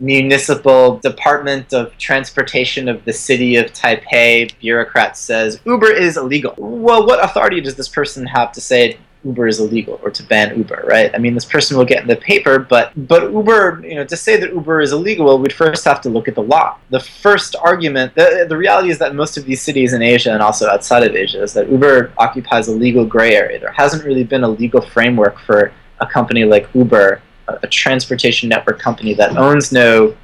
municipal 0.00 0.98
department 0.98 1.74
of 1.74 1.96
transportation 1.98 2.88
of 2.88 3.04
the 3.04 3.12
city 3.12 3.56
of 3.56 3.66
Taipei 3.72 4.50
bureaucrat 4.58 5.16
says 5.16 5.60
Uber 5.66 5.92
is 5.92 6.16
illegal, 6.16 6.54
well, 6.56 7.06
what 7.06 7.22
authority 7.22 7.60
does 7.60 7.74
this 7.74 7.88
person 7.88 8.26
have 8.26 8.52
to 8.52 8.60
say 8.60 8.98
Uber 9.24 9.46
is 9.48 9.60
illegal 9.60 10.00
or 10.02 10.10
to 10.10 10.22
ban 10.22 10.56
Uber, 10.56 10.84
right? 10.86 11.14
I 11.14 11.18
mean, 11.18 11.34
this 11.34 11.44
person 11.44 11.76
will 11.76 11.84
get 11.84 12.02
in 12.02 12.08
the 12.08 12.16
paper, 12.16 12.58
but 12.58 12.92
but 13.08 13.30
Uber, 13.32 13.82
you 13.84 13.94
know, 13.94 14.04
to 14.04 14.16
say 14.16 14.38
that 14.38 14.52
Uber 14.52 14.80
is 14.80 14.92
illegal, 14.92 15.38
we'd 15.38 15.52
first 15.52 15.84
have 15.84 16.00
to 16.02 16.08
look 16.08 16.26
at 16.26 16.34
the 16.34 16.42
law. 16.42 16.78
The 16.88 17.00
first 17.00 17.54
argument, 17.56 18.14
the, 18.14 18.46
the 18.48 18.56
reality 18.56 18.90
is 18.90 18.98
that 18.98 19.14
most 19.14 19.36
of 19.36 19.44
these 19.44 19.60
cities 19.60 19.92
in 19.92 20.00
Asia 20.00 20.32
and 20.32 20.42
also 20.42 20.68
outside 20.68 21.02
of 21.02 21.14
Asia 21.14 21.42
is 21.42 21.52
that 21.52 21.70
Uber 21.70 22.12
occupies 22.16 22.68
a 22.68 22.72
legal 22.72 23.04
gray 23.04 23.34
area. 23.34 23.58
There 23.58 23.72
hasn't 23.72 24.04
really 24.04 24.24
been 24.24 24.42
a 24.42 24.48
legal 24.48 24.80
framework 24.80 25.38
for 25.40 25.72
a 26.00 26.06
company 26.06 26.44
like 26.44 26.68
Uber, 26.74 27.20
a, 27.48 27.58
a 27.62 27.66
transportation 27.66 28.48
network 28.48 28.78
company 28.78 29.12
that 29.14 29.36
owns 29.36 29.70
no 29.70 30.16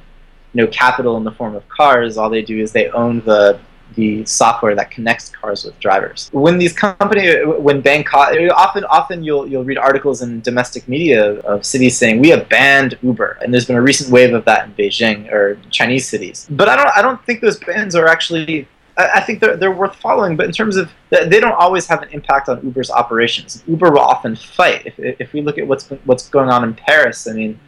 no 0.53 0.65
capital 0.67 1.17
in 1.17 1.23
the 1.23 1.31
form 1.31 1.55
of 1.55 1.67
cars. 1.69 2.17
All 2.17 2.31
they 2.31 2.41
do 2.41 2.59
is 2.59 2.71
they 2.71 2.89
own 2.89 3.19
the 3.21 3.59
the 3.95 4.25
software 4.25 4.75
that 4.75 4.91
connects 4.91 5.29
cars 5.29 5.63
with 5.63 5.79
drivers. 5.79 6.29
When 6.31 6.57
these 6.57 6.73
companies, 6.73 7.37
when 7.45 7.81
Bangkok, 7.81 8.35
often 8.55 8.83
often 8.85 9.23
you'll 9.23 9.47
you'll 9.47 9.63
read 9.63 9.77
articles 9.77 10.21
in 10.21 10.41
domestic 10.41 10.87
media 10.87 11.39
of 11.41 11.65
cities 11.65 11.97
saying 11.97 12.19
we 12.19 12.29
have 12.29 12.47
banned 12.49 12.97
Uber, 13.01 13.39
and 13.41 13.53
there's 13.53 13.65
been 13.65 13.75
a 13.75 13.81
recent 13.81 14.11
wave 14.11 14.33
of 14.33 14.45
that 14.45 14.65
in 14.65 14.73
Beijing 14.73 15.31
or 15.31 15.59
Chinese 15.69 16.07
cities. 16.07 16.47
But 16.49 16.69
I 16.69 16.75
don't 16.75 16.91
I 16.95 17.01
don't 17.01 17.23
think 17.25 17.41
those 17.41 17.59
bans 17.59 17.95
are 17.95 18.07
actually. 18.07 18.67
I 18.99 19.21
think 19.21 19.41
they're, 19.41 19.55
they're 19.55 19.71
worth 19.71 19.95
following, 19.97 20.35
but 20.35 20.47
in 20.47 20.51
terms 20.51 20.75
of 20.75 20.91
they 21.11 21.39
don't 21.39 21.53
always 21.53 21.85
have 21.85 22.01
an 22.01 22.09
impact 22.09 22.49
on 22.49 22.63
Uber's 22.63 22.89
operations. 22.89 23.63
Uber 23.67 23.91
will 23.91 23.99
often 23.99 24.35
fight. 24.35 24.87
If, 24.87 24.97
if 24.97 25.33
we 25.33 25.41
look 25.41 25.59
at 25.59 25.67
what's 25.67 25.87
what's 26.05 26.27
going 26.29 26.49
on 26.49 26.63
in 26.63 26.73
Paris, 26.73 27.27
I 27.27 27.33
mean, 27.33 27.59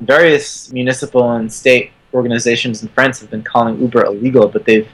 various 0.00 0.70
municipal 0.72 1.32
and 1.32 1.50
state 1.50 1.92
organizations 2.12 2.82
in 2.82 2.88
France 2.88 3.20
have 3.20 3.30
been 3.30 3.42
calling 3.42 3.80
Uber 3.80 4.04
illegal, 4.04 4.46
but 4.46 4.66
they've 4.66 4.88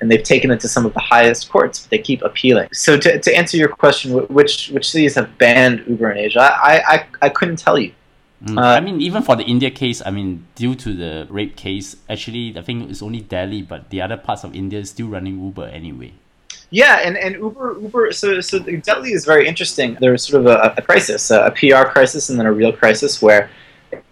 and 0.00 0.10
they've 0.10 0.22
taken 0.22 0.50
it 0.50 0.60
to 0.60 0.68
some 0.68 0.84
of 0.84 0.92
the 0.94 1.00
highest 1.00 1.50
courts, 1.50 1.80
but 1.80 1.90
they 1.90 1.98
keep 1.98 2.22
appealing. 2.22 2.68
So 2.72 2.98
to, 2.98 3.18
to 3.18 3.36
answer 3.36 3.56
your 3.56 3.68
question, 3.68 4.12
which 4.28 4.70
which 4.70 4.90
cities 4.90 5.14
have 5.14 5.36
banned 5.38 5.84
Uber 5.86 6.10
in 6.10 6.18
Asia? 6.18 6.40
I 6.40 6.82
I, 6.86 7.06
I 7.22 7.28
couldn't 7.28 7.56
tell 7.56 7.78
you. 7.78 7.92
Mm. 8.44 8.58
Uh, 8.58 8.76
I 8.76 8.80
mean, 8.80 9.00
even 9.00 9.22
for 9.22 9.36
the 9.36 9.44
India 9.44 9.70
case, 9.70 10.02
I 10.04 10.10
mean, 10.10 10.46
due 10.54 10.74
to 10.74 10.92
the 10.92 11.26
rape 11.30 11.56
case, 11.56 11.96
actually, 12.10 12.58
I 12.58 12.62
think 12.62 12.90
it's 12.90 13.02
only 13.02 13.20
Delhi, 13.20 13.62
but 13.62 13.88
the 13.88 14.02
other 14.02 14.18
parts 14.18 14.44
of 14.44 14.54
India 14.54 14.80
is 14.80 14.90
still 14.90 15.08
running 15.08 15.42
Uber 15.42 15.66
anyway. 15.66 16.12
Yeah, 16.70 17.00
and, 17.04 17.16
and 17.16 17.36
Uber 17.36 17.78
Uber 17.80 18.12
so 18.12 18.40
so 18.40 18.58
Delhi 18.58 19.12
is 19.12 19.24
very 19.24 19.46
interesting. 19.46 19.96
There's 20.00 20.26
sort 20.26 20.44
of 20.44 20.46
a, 20.48 20.74
a 20.76 20.82
crisis, 20.82 21.30
a, 21.30 21.46
a 21.46 21.50
PR 21.52 21.88
crisis, 21.88 22.28
and 22.28 22.38
then 22.38 22.46
a 22.46 22.52
real 22.52 22.72
crisis 22.72 23.22
where 23.22 23.48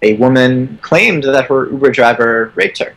a 0.01 0.15
woman 0.15 0.79
claimed 0.81 1.25
that 1.25 1.47
her 1.47 1.71
Uber 1.71 1.91
driver 1.91 2.53
raped 2.55 2.79
her 2.79 2.95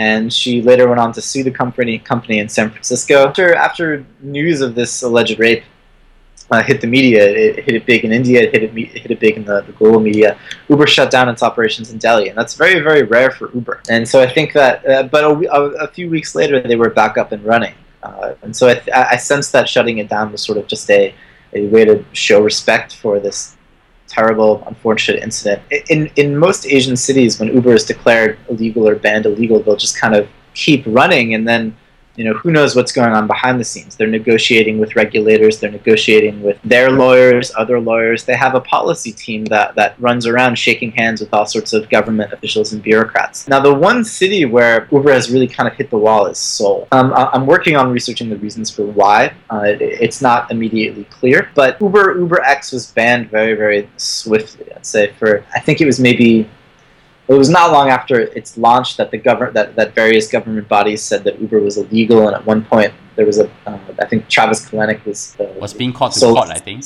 and 0.00 0.32
she 0.32 0.62
later 0.62 0.88
went 0.88 0.98
on 0.98 1.12
to 1.12 1.20
sue 1.20 1.44
the 1.44 1.50
company 1.50 1.98
company 1.98 2.38
in 2.38 2.48
San 2.48 2.70
Francisco. 2.70 3.26
After 3.28 3.54
after 3.54 4.04
news 4.20 4.62
of 4.62 4.74
this 4.74 5.02
alleged 5.02 5.38
rape 5.38 5.62
uh, 6.50 6.62
hit 6.62 6.80
the 6.80 6.86
media, 6.86 7.22
it, 7.28 7.64
hit 7.64 7.74
it 7.74 7.84
big 7.84 8.02
in 8.06 8.10
India, 8.10 8.40
it 8.44 8.50
hit 8.54 8.62
it, 8.62 8.72
it 8.76 9.02
hit 9.02 9.10
it 9.10 9.20
big 9.20 9.36
in 9.36 9.44
the, 9.44 9.60
the, 9.60 9.72
global 9.72 10.00
media. 10.00 10.38
Uber 10.70 10.86
shut 10.86 11.10
down 11.10 11.28
its 11.28 11.42
operations 11.42 11.92
in 11.92 11.98
Delhi, 11.98 12.30
and 12.30 12.36
that's 12.38 12.54
very 12.54 12.80
very 12.80 13.02
rare 13.02 13.30
for 13.30 13.52
Uber. 13.52 13.82
And 13.90 14.08
so 14.08 14.22
I 14.22 14.28
think 14.36 14.54
that, 14.54 14.74
uh, 14.88 15.02
but 15.02 15.22
a, 15.22 15.58
a, 15.86 15.88
few 15.88 16.08
weeks 16.08 16.34
later 16.34 16.60
they 16.62 16.76
were 16.76 16.90
back 17.02 17.18
up 17.18 17.32
and 17.32 17.44
running, 17.44 17.74
uh, 18.02 18.32
and 18.42 18.56
so 18.56 18.68
I, 18.68 18.76
I 19.14 19.16
sense 19.16 19.50
that 19.50 19.68
shutting 19.68 19.98
it 19.98 20.08
down 20.08 20.32
was 20.32 20.42
sort 20.42 20.56
of 20.56 20.66
just 20.66 20.90
a 20.90 21.14
a 21.52 21.66
way 21.66 21.84
to 21.84 22.02
show 22.12 22.40
respect 22.40 22.96
for 23.02 23.20
this 23.20 23.56
terrible, 24.10 24.62
unfortunate 24.66 25.22
incident. 25.22 25.62
In 25.88 26.10
in 26.16 26.36
most 26.36 26.66
Asian 26.66 26.96
cities, 26.96 27.38
when 27.38 27.48
Uber 27.54 27.74
is 27.74 27.84
declared 27.84 28.38
illegal 28.48 28.88
or 28.88 28.96
banned 28.96 29.26
illegal, 29.26 29.62
they'll 29.62 29.76
just 29.76 29.98
kind 29.98 30.14
of 30.14 30.28
keep 30.54 30.82
running, 30.86 31.34
and 31.34 31.46
then 31.46 31.76
you 32.20 32.26
know 32.26 32.34
who 32.34 32.50
knows 32.50 32.76
what's 32.76 32.92
going 32.92 33.14
on 33.14 33.26
behind 33.26 33.58
the 33.58 33.64
scenes. 33.64 33.96
They're 33.96 34.06
negotiating 34.06 34.78
with 34.78 34.94
regulators 34.94 35.58
they're 35.58 35.70
negotiating 35.70 36.42
with 36.42 36.58
their 36.62 36.90
lawyers 36.90 37.50
other 37.56 37.80
lawyers. 37.80 38.24
They 38.24 38.36
have 38.36 38.54
a 38.54 38.60
policy 38.60 39.10
team 39.10 39.46
that 39.46 39.74
that 39.76 39.98
runs 39.98 40.26
around 40.26 40.58
shaking 40.58 40.92
hands 40.92 41.22
with 41.22 41.32
all 41.32 41.46
sorts 41.46 41.72
of 41.72 41.88
government 41.88 42.30
officials 42.34 42.74
and 42.74 42.82
bureaucrats. 42.82 43.48
Now 43.48 43.58
the 43.58 43.72
one 43.72 44.04
city 44.04 44.44
where 44.44 44.86
uber 44.92 45.12
has 45.12 45.30
really 45.30 45.48
kind 45.48 45.66
of 45.66 45.74
hit 45.76 45.88
the 45.88 45.96
wall 45.96 46.26
is 46.26 46.36
seoul. 46.36 46.86
Um, 46.92 47.14
i'm 47.14 47.46
working 47.46 47.74
on 47.74 47.90
researching 47.90 48.28
the 48.28 48.36
reasons 48.36 48.68
for 48.68 48.84
why. 48.84 49.32
Uh, 49.48 49.62
it, 49.62 49.80
it's 49.80 50.20
not 50.20 50.50
immediately 50.50 51.04
clear 51.04 51.50
but 51.54 51.80
uber 51.80 52.18
uber 52.18 52.42
x 52.42 52.70
was 52.70 52.90
banned 52.90 53.30
very 53.30 53.54
very 53.54 53.88
swiftly. 53.96 54.66
I'd 54.74 54.84
say 54.84 55.12
for 55.18 55.42
i 55.54 55.60
think 55.60 55.80
it 55.80 55.86
was 55.86 55.98
maybe 55.98 56.50
it 57.30 57.38
was 57.38 57.48
not 57.48 57.70
long 57.70 57.88
after 57.90 58.20
its 58.20 58.58
launch 58.58 58.96
that 58.96 59.12
the 59.12 59.18
government 59.18 59.54
that, 59.54 59.76
that 59.76 59.94
various 59.94 60.26
government 60.28 60.68
bodies 60.68 61.00
said 61.00 61.22
that 61.24 61.40
Uber 61.40 61.60
was 61.60 61.76
illegal, 61.76 62.26
and 62.26 62.34
at 62.34 62.44
one 62.44 62.64
point 62.64 62.92
there 63.14 63.24
was 63.24 63.38
a 63.38 63.48
uh, 63.66 63.78
I 64.00 64.06
think 64.06 64.28
Travis 64.28 64.68
Kalanick 64.68 65.04
was 65.04 65.36
uh, 65.38 65.44
was 65.60 65.72
being 65.72 65.92
called 65.92 66.12
to 66.14 66.20
court. 66.20 66.48
I 66.48 66.58
think. 66.58 66.84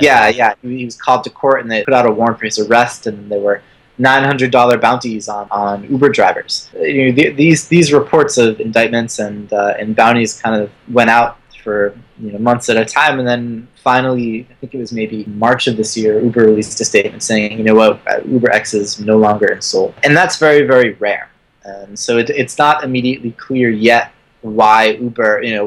Yeah, 0.00 0.28
yeah, 0.28 0.54
he 0.62 0.84
was 0.84 0.96
called 0.96 1.24
to 1.24 1.30
court, 1.30 1.60
and 1.60 1.70
they 1.70 1.84
put 1.84 1.94
out 1.94 2.06
a 2.06 2.10
warrant 2.10 2.38
for 2.38 2.46
his 2.46 2.58
arrest, 2.58 3.06
and 3.06 3.30
there 3.30 3.40
were 3.40 3.62
nine 3.98 4.24
hundred 4.24 4.50
dollar 4.50 4.78
bounties 4.78 5.28
on, 5.28 5.46
on 5.50 5.84
Uber 5.90 6.08
drivers. 6.08 6.70
You 6.74 7.06
know, 7.06 7.12
the, 7.12 7.30
these 7.30 7.68
these 7.68 7.92
reports 7.92 8.38
of 8.38 8.60
indictments 8.60 9.18
and 9.18 9.52
uh, 9.52 9.74
and 9.78 9.94
bounties 9.94 10.40
kind 10.40 10.56
of 10.62 10.70
went 10.88 11.10
out 11.10 11.38
for 11.66 11.78
you 12.22 12.30
know 12.32 12.38
months 12.38 12.68
at 12.72 12.76
a 12.76 12.84
time, 12.84 13.18
and 13.18 13.26
then 13.32 13.66
finally, 13.90 14.46
I 14.50 14.54
think 14.58 14.74
it 14.76 14.78
was 14.78 14.92
maybe 15.00 15.24
March 15.46 15.66
of 15.70 15.76
this 15.76 15.96
year, 16.00 16.12
Uber 16.26 16.44
released 16.50 16.80
a 16.80 16.84
statement 16.84 17.22
saying, 17.30 17.58
you 17.58 17.64
know 17.68 17.74
what, 17.74 17.92
Uber 18.34 18.50
X 18.60 18.72
is 18.80 19.00
no 19.00 19.16
longer 19.26 19.48
in 19.54 19.60
Seoul, 19.60 19.92
and 20.04 20.16
that's 20.16 20.36
very 20.46 20.62
very 20.72 20.90
rare. 21.06 21.28
And 21.64 21.98
so 21.98 22.18
it, 22.22 22.30
it's 22.30 22.56
not 22.64 22.84
immediately 22.84 23.32
clear 23.32 23.68
yet 23.70 24.12
why 24.42 24.80
Uber, 25.06 25.42
you 25.42 25.54
know, 25.56 25.64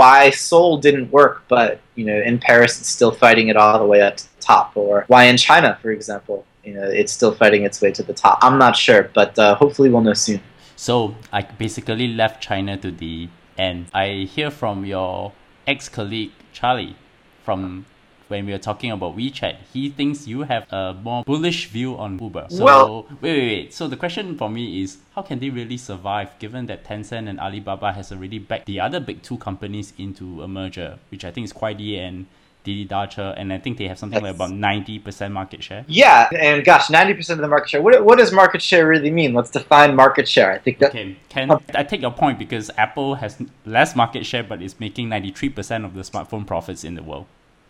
why 0.00 0.30
Seoul 0.30 0.78
didn't 0.78 1.10
work, 1.10 1.42
but 1.48 1.80
you 1.96 2.04
know, 2.04 2.18
in 2.30 2.38
Paris 2.38 2.72
it's 2.80 2.88
still 2.88 3.10
fighting 3.24 3.48
it 3.48 3.56
all 3.56 3.78
the 3.78 3.90
way 3.94 4.00
up 4.00 4.16
to 4.18 4.24
the 4.36 4.42
top, 4.42 4.76
or 4.76 5.04
why 5.08 5.24
in 5.24 5.36
China, 5.36 5.78
for 5.82 5.90
example, 5.90 6.46
you 6.64 6.74
know, 6.74 6.86
it's 7.00 7.12
still 7.12 7.34
fighting 7.42 7.64
its 7.64 7.80
way 7.82 7.90
to 7.98 8.02
the 8.02 8.14
top. 8.24 8.38
I'm 8.42 8.58
not 8.58 8.76
sure, 8.76 9.10
but 9.12 9.38
uh, 9.38 9.54
hopefully 9.56 9.90
we'll 9.90 10.02
know 10.02 10.14
soon. 10.14 10.40
So 10.76 11.14
I 11.32 11.42
basically 11.42 12.08
left 12.08 12.42
China 12.42 12.76
to 12.78 12.90
the 12.90 13.28
end. 13.58 13.86
I 13.92 14.28
hear 14.34 14.50
from 14.50 14.84
your 14.84 15.32
ex-colleague 15.70 16.32
Charlie 16.52 16.96
from 17.44 17.86
when 18.26 18.46
we 18.46 18.52
were 18.52 18.58
talking 18.58 18.90
about 18.92 19.16
WeChat, 19.16 19.56
he 19.72 19.90
thinks 19.90 20.26
you 20.26 20.42
have 20.42 20.64
a 20.72 20.94
more 20.94 21.24
bullish 21.24 21.68
view 21.68 21.96
on 21.96 22.18
Uber. 22.18 22.46
So 22.48 22.64
well, 22.64 23.06
wait, 23.20 23.32
wait, 23.32 23.48
wait. 23.48 23.74
So 23.74 23.88
the 23.88 23.96
question 23.96 24.36
for 24.38 24.48
me 24.48 24.82
is, 24.82 24.98
how 25.14 25.22
can 25.22 25.40
they 25.40 25.50
really 25.50 25.76
survive 25.76 26.38
given 26.38 26.66
that 26.66 26.84
Tencent 26.84 27.28
and 27.28 27.40
Alibaba 27.40 27.92
has 27.92 28.12
already 28.12 28.38
backed 28.38 28.66
the 28.66 28.78
other 28.78 29.00
big 29.00 29.22
two 29.22 29.36
companies 29.38 29.92
into 29.98 30.42
a 30.42 30.48
merger, 30.48 30.98
which 31.10 31.24
I 31.24 31.32
think 31.32 31.44
is 31.46 31.52
Kuaidi 31.52 31.98
and 31.98 32.26
Didi 32.64 32.86
Dache, 32.86 33.34
and 33.36 33.52
I 33.52 33.58
think 33.58 33.78
they 33.78 33.88
have 33.88 33.98
something 33.98 34.22
like 34.22 34.34
about 34.34 34.50
ninety 34.50 34.98
percent 34.98 35.32
market 35.32 35.62
share. 35.62 35.84
Yeah, 35.88 36.28
and 36.38 36.64
gosh, 36.64 36.90
ninety 36.90 37.14
percent 37.14 37.40
of 37.40 37.42
the 37.42 37.48
market 37.48 37.70
share. 37.70 37.82
What, 37.82 38.04
what 38.04 38.18
does 38.18 38.32
market 38.32 38.62
share 38.62 38.86
really 38.86 39.10
mean? 39.10 39.34
Let's 39.34 39.50
define 39.50 39.96
market 39.96 40.28
share. 40.28 40.52
I 40.52 40.58
think 40.58 40.78
that. 40.78 40.90
Okay, 40.90 41.16
can 41.28 41.50
I 41.74 41.84
take 41.84 42.02
your 42.02 42.12
point 42.12 42.38
because 42.38 42.70
Apple 42.76 43.16
has 43.16 43.42
less 43.64 43.96
market 43.96 44.26
share, 44.26 44.42
but 44.42 44.62
is 44.62 44.78
making 44.78 45.08
ninety 45.08 45.30
three 45.30 45.48
percent 45.48 45.84
of 45.84 45.94
the 45.94 46.02
smartphone 46.02 46.46
profits 46.46 46.84
in 46.84 46.94
the 46.94 47.02
world. 47.02 47.26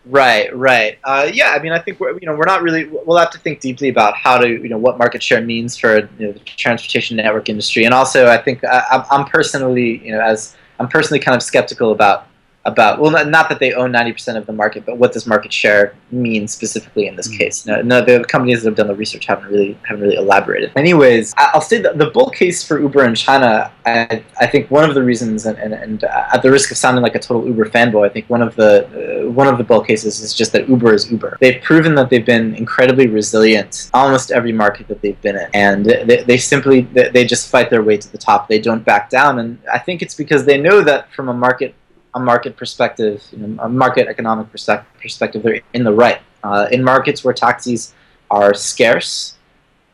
Right, 0.06 0.54
right. 0.56 0.98
Uh, 1.04 1.30
yeah, 1.30 1.50
I 1.50 1.58
mean, 1.60 1.72
I 1.72 1.78
think 1.78 2.00
we're 2.00 2.18
you 2.18 2.26
know 2.26 2.34
we're 2.34 2.46
not 2.46 2.62
really. 2.62 2.86
We'll 2.86 3.18
have 3.18 3.30
to 3.30 3.38
think 3.38 3.60
deeply 3.60 3.90
about 3.90 4.16
how 4.16 4.38
to 4.38 4.48
you 4.48 4.68
know 4.68 4.78
what 4.78 4.98
market 4.98 5.22
share 5.22 5.42
means 5.42 5.76
for 5.76 5.98
you 6.18 6.26
know, 6.26 6.32
the 6.32 6.38
transportation 6.40 7.16
network 7.18 7.48
industry, 7.48 7.84
and 7.84 7.92
also 7.92 8.26
I 8.26 8.38
think 8.38 8.64
I, 8.64 9.04
I'm 9.10 9.26
personally 9.26 10.04
you 10.04 10.12
know 10.12 10.20
as 10.20 10.56
I'm 10.78 10.88
personally 10.88 11.20
kind 11.20 11.36
of 11.36 11.42
skeptical 11.42 11.92
about 11.92 12.26
about 12.66 13.00
well 13.00 13.10
not, 13.10 13.28
not 13.28 13.48
that 13.48 13.58
they 13.58 13.72
own 13.72 13.90
90% 13.90 14.36
of 14.36 14.46
the 14.46 14.52
market 14.52 14.84
but 14.84 14.98
what 14.98 15.12
does 15.12 15.26
market 15.26 15.52
share 15.52 15.94
mean 16.10 16.46
specifically 16.46 17.06
in 17.06 17.16
this 17.16 17.28
mm-hmm. 17.28 17.38
case? 17.38 17.66
No, 17.66 17.80
no, 17.80 18.04
the 18.04 18.24
companies 18.24 18.62
that 18.62 18.70
have 18.70 18.76
done 18.76 18.88
the 18.88 18.94
research 18.94 19.26
haven't 19.26 19.50
really 19.50 19.78
haven't 19.86 20.02
really 20.02 20.16
elaborated. 20.16 20.72
Anyways 20.76 21.34
i'll 21.38 21.60
say 21.60 21.80
that 21.80 21.98
the 21.98 22.10
bull 22.10 22.30
case 22.30 22.62
for 22.66 22.80
uber 22.80 23.04
in 23.04 23.14
china 23.14 23.72
i, 23.86 24.22
I 24.40 24.46
think 24.46 24.70
one 24.70 24.88
of 24.88 24.94
the 24.94 25.02
reasons 25.02 25.46
and, 25.46 25.58
and, 25.58 25.72
and 25.72 26.04
at 26.04 26.42
the 26.42 26.50
risk 26.50 26.70
of 26.70 26.76
sounding 26.76 27.02
like 27.02 27.14
a 27.14 27.18
total 27.18 27.46
uber 27.46 27.66
fanboy 27.66 28.06
i 28.06 28.12
think 28.12 28.28
one 28.28 28.42
of 28.42 28.54
the 28.56 29.24
uh, 29.26 29.30
one 29.30 29.46
of 29.46 29.58
the 29.58 29.64
bull 29.64 29.82
cases 29.82 30.20
is 30.20 30.34
just 30.34 30.52
that 30.52 30.68
uber 30.68 30.92
is 30.94 31.10
uber. 31.10 31.36
They've 31.40 31.62
proven 31.62 31.94
that 31.94 32.10
they've 32.10 32.24
been 32.24 32.54
incredibly 32.54 33.06
resilient 33.06 33.90
almost 33.94 34.30
every 34.30 34.52
market 34.52 34.88
that 34.88 35.00
they've 35.00 35.20
been 35.20 35.36
in 35.36 35.48
and 35.54 35.86
they, 35.86 36.24
they 36.24 36.36
simply 36.36 36.82
they 36.82 37.24
just 37.24 37.48
fight 37.48 37.70
their 37.70 37.82
way 37.82 37.96
to 37.96 38.12
the 38.12 38.18
top. 38.18 38.48
They 38.48 38.60
don't 38.60 38.84
back 38.84 39.10
down 39.10 39.38
and 39.38 39.58
i 39.72 39.78
think 39.78 40.02
it's 40.02 40.14
because 40.14 40.44
they 40.44 40.58
know 40.60 40.82
that 40.82 41.12
from 41.12 41.28
a 41.28 41.34
market 41.34 41.74
a 42.14 42.20
market 42.20 42.56
perspective, 42.56 43.22
you 43.32 43.38
know, 43.38 43.62
a 43.62 43.68
market 43.68 44.08
economic 44.08 44.50
perspective, 44.52 45.42
they're 45.42 45.60
in 45.74 45.84
the 45.84 45.92
right. 45.92 46.20
Uh, 46.42 46.66
in 46.72 46.82
markets 46.82 47.22
where 47.24 47.34
taxis 47.34 47.94
are 48.30 48.54
scarce, 48.54 49.36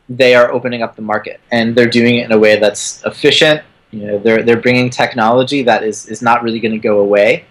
they 0.08 0.34
are 0.34 0.50
opening 0.52 0.82
up 0.82 0.96
the 0.96 1.02
market, 1.02 1.40
and 1.50 1.74
they're 1.74 1.88
doing 1.88 2.16
it 2.16 2.24
in 2.24 2.32
a 2.32 2.38
way 2.38 2.58
that's 2.58 3.04
efficient. 3.04 3.62
You 3.90 4.06
know, 4.06 4.18
they're 4.18 4.42
they're 4.42 4.60
bringing 4.60 4.90
technology 4.90 5.62
that 5.62 5.82
is 5.82 6.06
is 6.06 6.22
not 6.22 6.42
really 6.42 6.60
going 6.60 6.72
to 6.72 6.78
go 6.78 7.00
away, 7.00 7.44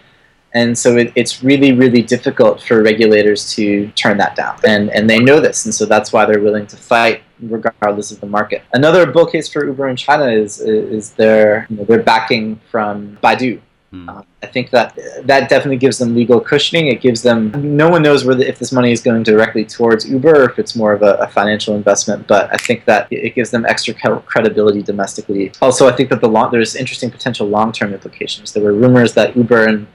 and 0.54 0.78
so 0.78 0.96
it, 0.96 1.12
it's 1.16 1.44
really 1.44 1.74
really 1.74 2.02
difficult 2.02 2.62
for 2.62 2.82
regulators 2.82 3.54
to 3.56 3.88
turn 3.92 4.18
that 4.18 4.36
down, 4.36 4.58
and 4.66 4.90
and 4.92 5.10
they 5.10 5.20
know 5.20 5.40
this, 5.40 5.66
and 5.66 5.74
so 5.74 5.86
that's 5.86 6.14
why 6.14 6.26
they're 6.26 6.42
willing 6.42 6.68
to 6.68 6.78
fight 6.78 7.24
regardless 7.42 8.12
of 8.12 8.22
the 8.22 8.28
market. 8.28 8.64
Another 8.74 9.06
bull 9.06 9.26
case 9.26 9.50
for 9.50 9.66
Uber 9.66 9.90
in 9.90 9.96
China 9.96 10.28
is 10.28 10.62
is 10.62 11.12
their 11.12 11.68
you 11.70 11.78
know, 11.78 11.84
their 11.84 12.02
backing 12.02 12.60
from 12.72 13.18
Baidu. 13.22 13.60
Hmm. 13.96 14.10
Uh, 14.10 14.22
I 14.44 14.48
think 14.48 14.70
that 14.72 14.98
that 15.24 15.50
definitely 15.50 15.78
gives 15.78 15.98
them 15.98 16.16
legal 16.16 16.40
cushioning. 16.40 16.88
It 16.88 17.02
gives 17.02 17.22
them 17.22 17.40
no 17.78 17.88
one 17.90 18.02
knows 18.02 18.26
whether 18.26 18.44
if 18.44 18.60
this 18.60 18.72
money 18.72 18.92
is 18.92 19.02
going 19.02 19.24
directly 19.24 19.64
towards 19.64 20.10
Uber 20.10 20.36
or 20.42 20.50
if 20.50 20.60
it's 20.60 20.76
more 20.76 20.94
of 20.94 21.02
a, 21.02 21.14
a 21.16 21.28
financial 21.28 21.76
investment. 21.76 22.28
But 22.28 22.54
I 22.54 22.58
think 22.58 22.86
that 22.86 23.08
it 23.12 23.36
gives 23.36 23.52
them 23.52 23.66
extra 23.66 23.94
credibility 23.94 24.82
domestically. 24.82 25.52
Also, 25.62 25.88
I 25.88 25.94
think 25.96 26.10
that 26.10 26.22
the 26.22 26.28
long, 26.28 26.52
there's 26.52 26.76
interesting 26.76 27.10
potential 27.10 27.48
long-term 27.48 27.94
implications. 27.94 28.52
There 28.54 28.64
were 28.64 28.74
rumors 28.74 29.14
that 29.14 29.36
Uber 29.36 29.68
and 29.68 29.88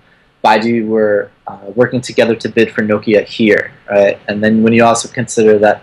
Baidu 0.42 0.86
were 0.86 1.30
uh, 1.46 1.58
working 1.74 2.00
together 2.00 2.34
to 2.34 2.48
bid 2.48 2.72
for 2.72 2.82
Nokia 2.82 3.24
here, 3.24 3.72
right? 3.90 4.18
And 4.28 4.42
then 4.42 4.62
when 4.62 4.72
you 4.72 4.84
also 4.84 5.08
consider 5.08 5.58
that 5.58 5.82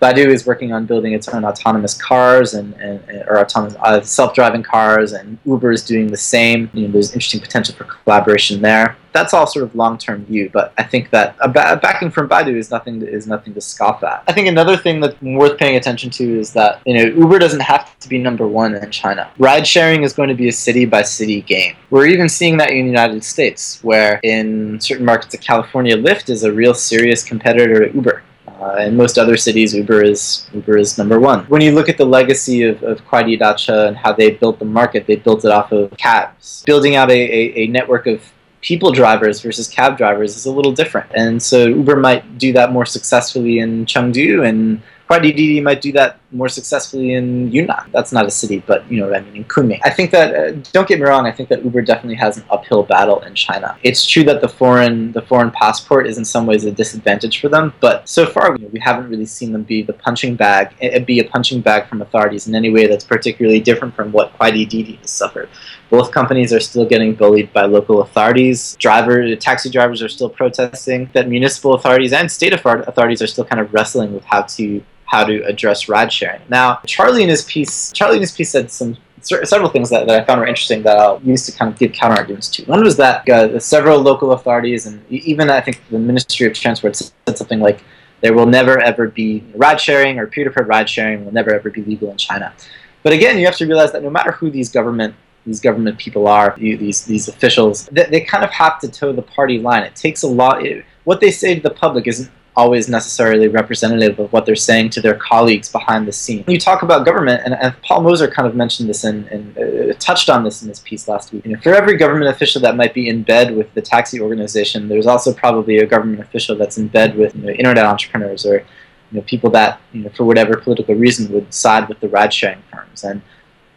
Baidu 0.00 0.26
is 0.28 0.46
working 0.46 0.72
on 0.72 0.86
building 0.86 1.12
its 1.12 1.28
own 1.28 1.44
autonomous 1.44 1.94
cars 1.94 2.54
and, 2.54 2.74
and 2.74 3.02
or 3.28 3.38
autonomous 3.38 3.76
uh, 3.80 4.00
self-driving 4.00 4.62
cars, 4.62 5.12
and 5.12 5.38
Uber 5.44 5.72
is 5.72 5.84
doing 5.84 6.10
the 6.10 6.16
same. 6.16 6.70
You 6.72 6.86
know, 6.86 6.92
there's 6.92 7.12
interesting 7.12 7.40
potential 7.40 7.74
for 7.74 7.84
collaboration 7.84 8.62
there. 8.62 8.96
That's 9.12 9.34
all 9.34 9.46
sort 9.46 9.64
of 9.64 9.74
long-term 9.74 10.24
view, 10.26 10.50
but 10.52 10.72
I 10.78 10.84
think 10.84 11.10
that 11.10 11.36
a, 11.40 11.48
ba- 11.48 11.78
backing 11.82 12.10
from 12.10 12.28
Baidu 12.28 12.54
is 12.54 12.70
nothing 12.70 13.00
to, 13.00 13.08
is 13.08 13.26
nothing 13.26 13.52
to 13.54 13.60
scoff 13.60 14.04
at. 14.04 14.22
I 14.28 14.32
think 14.32 14.46
another 14.46 14.76
thing 14.76 15.00
that's 15.00 15.20
worth 15.20 15.58
paying 15.58 15.76
attention 15.76 16.10
to 16.10 16.38
is 16.38 16.52
that 16.52 16.80
you 16.86 16.94
know 16.94 17.04
Uber 17.04 17.38
doesn't 17.38 17.60
have 17.60 17.98
to 17.98 18.08
be 18.08 18.18
number 18.18 18.46
one 18.46 18.74
in 18.74 18.90
China. 18.90 19.30
Ride 19.38 19.66
sharing 19.66 20.02
is 20.04 20.12
going 20.12 20.28
to 20.28 20.34
be 20.34 20.48
a 20.48 20.52
city-by-city 20.52 21.42
game. 21.42 21.76
We're 21.90 22.06
even 22.06 22.28
seeing 22.28 22.56
that 22.58 22.70
in 22.70 22.84
the 22.84 22.90
United 22.90 23.22
States, 23.24 23.80
where 23.82 24.18
in 24.22 24.80
certain 24.80 25.04
markets 25.04 25.34
of 25.34 25.40
California, 25.40 25.96
Lyft 25.96 26.30
is 26.30 26.44
a 26.44 26.52
real 26.52 26.72
serious 26.72 27.22
competitor 27.22 27.86
to 27.86 27.94
Uber. 27.94 28.22
Uh, 28.60 28.76
in 28.76 28.96
most 28.96 29.16
other 29.16 29.36
cities, 29.36 29.74
Uber 29.74 30.02
is 30.02 30.46
Uber 30.52 30.76
is 30.76 30.98
number 30.98 31.18
one. 31.18 31.44
When 31.46 31.62
you 31.62 31.72
look 31.72 31.88
at 31.88 31.96
the 31.96 32.04
legacy 32.04 32.62
of, 32.64 32.82
of 32.82 33.02
Kuaidi 33.06 33.38
Dache 33.40 33.88
and 33.88 33.96
how 33.96 34.12
they 34.12 34.32
built 34.32 34.58
the 34.58 34.66
market, 34.66 35.06
they 35.06 35.16
built 35.16 35.44
it 35.46 35.50
off 35.50 35.72
of 35.72 35.96
cabs. 35.96 36.62
Building 36.66 36.94
out 36.94 37.10
a, 37.10 37.14
a, 37.14 37.62
a 37.62 37.66
network 37.68 38.06
of 38.06 38.22
people 38.60 38.92
drivers 38.92 39.40
versus 39.40 39.66
cab 39.66 39.96
drivers 39.96 40.36
is 40.36 40.44
a 40.44 40.52
little 40.52 40.72
different. 40.72 41.10
And 41.14 41.42
so 41.42 41.66
Uber 41.66 41.96
might 41.96 42.38
do 42.38 42.52
that 42.52 42.72
more 42.72 42.84
successfully 42.84 43.60
in 43.60 43.86
Chengdu 43.86 44.46
and 44.46 44.82
Kuaidi 45.10 45.34
Didi 45.34 45.60
might 45.60 45.80
do 45.80 45.90
that 45.92 46.20
more 46.30 46.48
successfully 46.48 47.14
in 47.14 47.50
Yunnan. 47.50 47.90
That's 47.90 48.12
not 48.12 48.26
a 48.26 48.30
city, 48.30 48.62
but 48.64 48.88
you 48.88 49.00
know, 49.00 49.08
what 49.08 49.16
I 49.16 49.20
mean, 49.22 49.38
in 49.38 49.44
Kunming. 49.44 49.80
I 49.82 49.90
think 49.90 50.12
that 50.12 50.34
uh, 50.34 50.52
don't 50.72 50.86
get 50.86 51.00
me 51.00 51.04
wrong. 51.04 51.26
I 51.26 51.32
think 51.32 51.48
that 51.48 51.64
Uber 51.64 51.82
definitely 51.82 52.14
has 52.14 52.36
an 52.36 52.44
uphill 52.48 52.84
battle 52.84 53.18
in 53.22 53.34
China. 53.34 53.76
It's 53.82 54.06
true 54.06 54.22
that 54.22 54.40
the 54.40 54.48
foreign 54.48 55.10
the 55.10 55.22
foreign 55.22 55.50
passport 55.50 56.06
is 56.06 56.16
in 56.16 56.24
some 56.24 56.46
ways 56.46 56.64
a 56.64 56.70
disadvantage 56.70 57.40
for 57.40 57.48
them, 57.48 57.74
but 57.80 58.08
so 58.08 58.24
far 58.24 58.56
you 58.56 58.62
know, 58.62 58.70
we 58.72 58.78
haven't 58.78 59.10
really 59.10 59.26
seen 59.26 59.50
them 59.50 59.64
be 59.64 59.82
the 59.82 59.94
punching 59.94 60.36
bag, 60.36 60.76
eh, 60.80 61.00
be 61.00 61.18
a 61.18 61.24
punching 61.24 61.60
bag 61.60 61.88
from 61.88 62.02
authorities 62.02 62.46
in 62.46 62.54
any 62.54 62.70
way 62.70 62.86
that's 62.86 63.04
particularly 63.04 63.58
different 63.58 63.96
from 63.96 64.12
what 64.12 64.32
Kuaidi 64.38 64.68
Didi 64.68 64.94
has 65.02 65.10
suffered. 65.10 65.48
Both 65.90 66.12
companies 66.12 66.52
are 66.52 66.60
still 66.60 66.86
getting 66.86 67.16
bullied 67.16 67.52
by 67.52 67.64
local 67.64 68.02
authorities. 68.02 68.76
Driver, 68.76 69.34
taxi 69.34 69.70
drivers 69.70 70.02
are 70.02 70.08
still 70.08 70.28
protesting. 70.28 71.10
That 71.14 71.28
municipal 71.28 71.74
authorities 71.74 72.12
and 72.12 72.30
state 72.30 72.52
authorities 72.52 73.20
are 73.20 73.26
still 73.26 73.44
kind 73.44 73.60
of 73.60 73.74
wrestling 73.74 74.14
with 74.14 74.24
how 74.24 74.42
to 74.42 74.84
how 75.10 75.24
to 75.24 75.42
address 75.44 75.88
ride 75.88 76.12
sharing. 76.12 76.40
Now, 76.48 76.78
Charlie 76.86 77.24
in 77.24 77.28
his 77.28 77.44
piece, 77.44 77.90
Charlie 77.92 78.16
in 78.16 78.22
his 78.22 78.30
piece 78.30 78.50
said 78.50 78.70
some 78.70 78.96
several 79.22 79.68
things 79.68 79.90
that, 79.90 80.06
that 80.06 80.22
I 80.22 80.24
found 80.24 80.40
were 80.40 80.46
interesting 80.46 80.82
that 80.84 80.96
I'll 80.96 81.20
use 81.22 81.44
to 81.46 81.52
kind 81.52 81.70
of 81.70 81.78
give 81.78 81.92
counter 81.92 82.16
arguments 82.16 82.48
to. 82.50 82.64
One 82.64 82.82
was 82.82 82.96
that 82.96 83.28
uh, 83.28 83.58
several 83.58 83.98
local 84.00 84.32
authorities 84.32 84.86
and 84.86 85.04
even 85.10 85.50
I 85.50 85.60
think 85.60 85.82
the 85.90 85.98
Ministry 85.98 86.46
of 86.46 86.54
Transport 86.54 86.94
said 86.96 87.36
something 87.36 87.60
like 87.60 87.82
there 88.20 88.34
will 88.34 88.46
never 88.46 88.78
ever 88.78 89.08
be 89.08 89.44
ride 89.54 89.80
sharing 89.80 90.18
or 90.20 90.28
peer-to-peer 90.28 90.64
ride 90.64 90.88
sharing 90.88 91.24
will 91.24 91.32
never 91.32 91.52
ever 91.52 91.70
be 91.70 91.82
legal 91.82 92.08
in 92.12 92.16
China. 92.16 92.54
But 93.02 93.12
again, 93.12 93.36
you 93.38 93.46
have 93.46 93.56
to 93.56 93.66
realize 93.66 93.90
that 93.92 94.04
no 94.04 94.10
matter 94.10 94.30
who 94.30 94.48
these 94.48 94.70
government 94.70 95.14
these 95.44 95.60
government 95.60 95.98
people 95.98 96.28
are, 96.28 96.54
these 96.56 97.04
these 97.04 97.26
officials, 97.26 97.86
they, 97.86 98.04
they 98.04 98.20
kind 98.20 98.44
of 98.44 98.50
have 98.50 98.78
to 98.82 98.88
toe 98.88 99.12
the 99.12 99.22
party 99.22 99.58
line. 99.58 99.82
It 99.82 99.96
takes 99.96 100.22
a 100.22 100.28
lot. 100.28 100.64
It, 100.64 100.84
what 101.02 101.20
they 101.20 101.32
say 101.32 101.56
to 101.56 101.60
the 101.60 101.74
public 101.84 102.06
isn't 102.06 102.30
always 102.56 102.88
necessarily 102.88 103.48
representative 103.48 104.18
of 104.18 104.32
what 104.32 104.44
they're 104.44 104.56
saying 104.56 104.90
to 104.90 105.00
their 105.00 105.14
colleagues 105.14 105.70
behind 105.70 106.06
the 106.06 106.12
scene. 106.12 106.44
You 106.48 106.58
talk 106.58 106.82
about 106.82 107.04
government, 107.04 107.42
and, 107.44 107.54
and 107.54 107.80
Paul 107.82 108.02
Mozur 108.02 108.32
kind 108.32 108.46
of 108.48 108.54
mentioned 108.54 108.88
this 108.88 109.04
and, 109.04 109.56
uh, 109.56 109.94
touched 109.98 110.28
on 110.28 110.42
this 110.42 110.62
in 110.62 110.68
his 110.68 110.80
piece 110.80 111.06
last 111.06 111.32
week. 111.32 111.46
You 111.46 111.52
know, 111.52 111.60
for 111.60 111.74
every 111.74 111.96
government 111.96 112.28
official 112.28 112.60
that 112.62 112.76
might 112.76 112.92
be 112.92 113.08
in 113.08 113.22
bed 113.22 113.56
with 113.56 113.72
the 113.74 113.80
taxi 113.80 114.20
organization, 114.20 114.88
there's 114.88 115.06
also 115.06 115.32
probably 115.32 115.78
a 115.78 115.86
government 115.86 116.20
official 116.20 116.56
that's 116.56 116.76
in 116.76 116.88
bed 116.88 117.16
with 117.16 117.34
you 117.36 117.42
know, 117.42 117.50
internet 117.50 117.84
entrepreneurs 117.84 118.44
or 118.44 118.64
you 119.10 119.18
know, 119.18 119.22
people 119.22 119.50
that, 119.50 119.80
you 119.92 120.02
know, 120.02 120.10
for 120.10 120.24
whatever 120.24 120.56
political 120.56 120.94
reason, 120.94 121.32
would 121.32 121.52
side 121.52 121.88
with 121.88 122.00
the 122.00 122.08
ride-sharing 122.08 122.62
firms. 122.72 123.04
And 123.04 123.22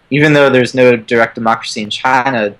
even 0.10 0.34
though 0.34 0.50
there's 0.50 0.74
no 0.74 0.96
direct 0.96 1.36
democracy 1.36 1.82
in 1.82 1.90
China, 1.90 2.56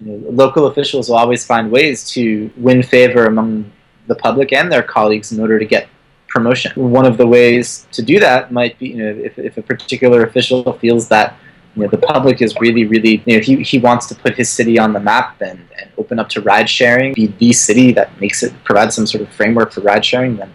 you 0.00 0.12
know, 0.12 0.30
local 0.30 0.66
officials 0.66 1.08
will 1.08 1.16
always 1.16 1.44
find 1.44 1.70
ways 1.70 2.08
to 2.10 2.50
win 2.56 2.82
favor 2.82 3.24
among 3.26 3.70
the 4.06 4.14
public 4.14 4.52
and 4.52 4.70
their 4.70 4.82
colleagues 4.82 5.32
in 5.32 5.40
order 5.40 5.58
to 5.58 5.64
get 5.64 5.88
promotion. 6.28 6.72
One 6.74 7.06
of 7.06 7.16
the 7.16 7.26
ways 7.26 7.86
to 7.92 8.02
do 8.02 8.18
that 8.20 8.52
might 8.52 8.78
be, 8.78 8.88
you 8.88 8.96
know, 8.96 9.22
if, 9.22 9.38
if 9.38 9.56
a 9.56 9.62
particular 9.62 10.24
official 10.24 10.72
feels 10.74 11.08
that 11.08 11.36
you 11.74 11.82
know, 11.82 11.88
the 11.88 11.98
public 11.98 12.40
is 12.40 12.54
really, 12.60 12.84
really, 12.84 13.22
you 13.26 13.36
know, 13.36 13.42
he, 13.42 13.62
he 13.62 13.78
wants 13.78 14.06
to 14.06 14.14
put 14.14 14.36
his 14.36 14.48
city 14.48 14.78
on 14.78 14.92
the 14.92 15.00
map 15.00 15.40
and, 15.40 15.58
and 15.78 15.90
open 15.98 16.18
up 16.18 16.28
to 16.30 16.40
ride 16.40 16.70
sharing, 16.70 17.14
be 17.14 17.26
the 17.26 17.52
city 17.52 17.92
that 17.92 18.20
makes 18.20 18.42
it, 18.42 18.52
provide 18.64 18.92
some 18.92 19.06
sort 19.06 19.22
of 19.22 19.32
framework 19.34 19.72
for 19.72 19.80
ride 19.80 20.04
sharing, 20.04 20.36
then 20.36 20.54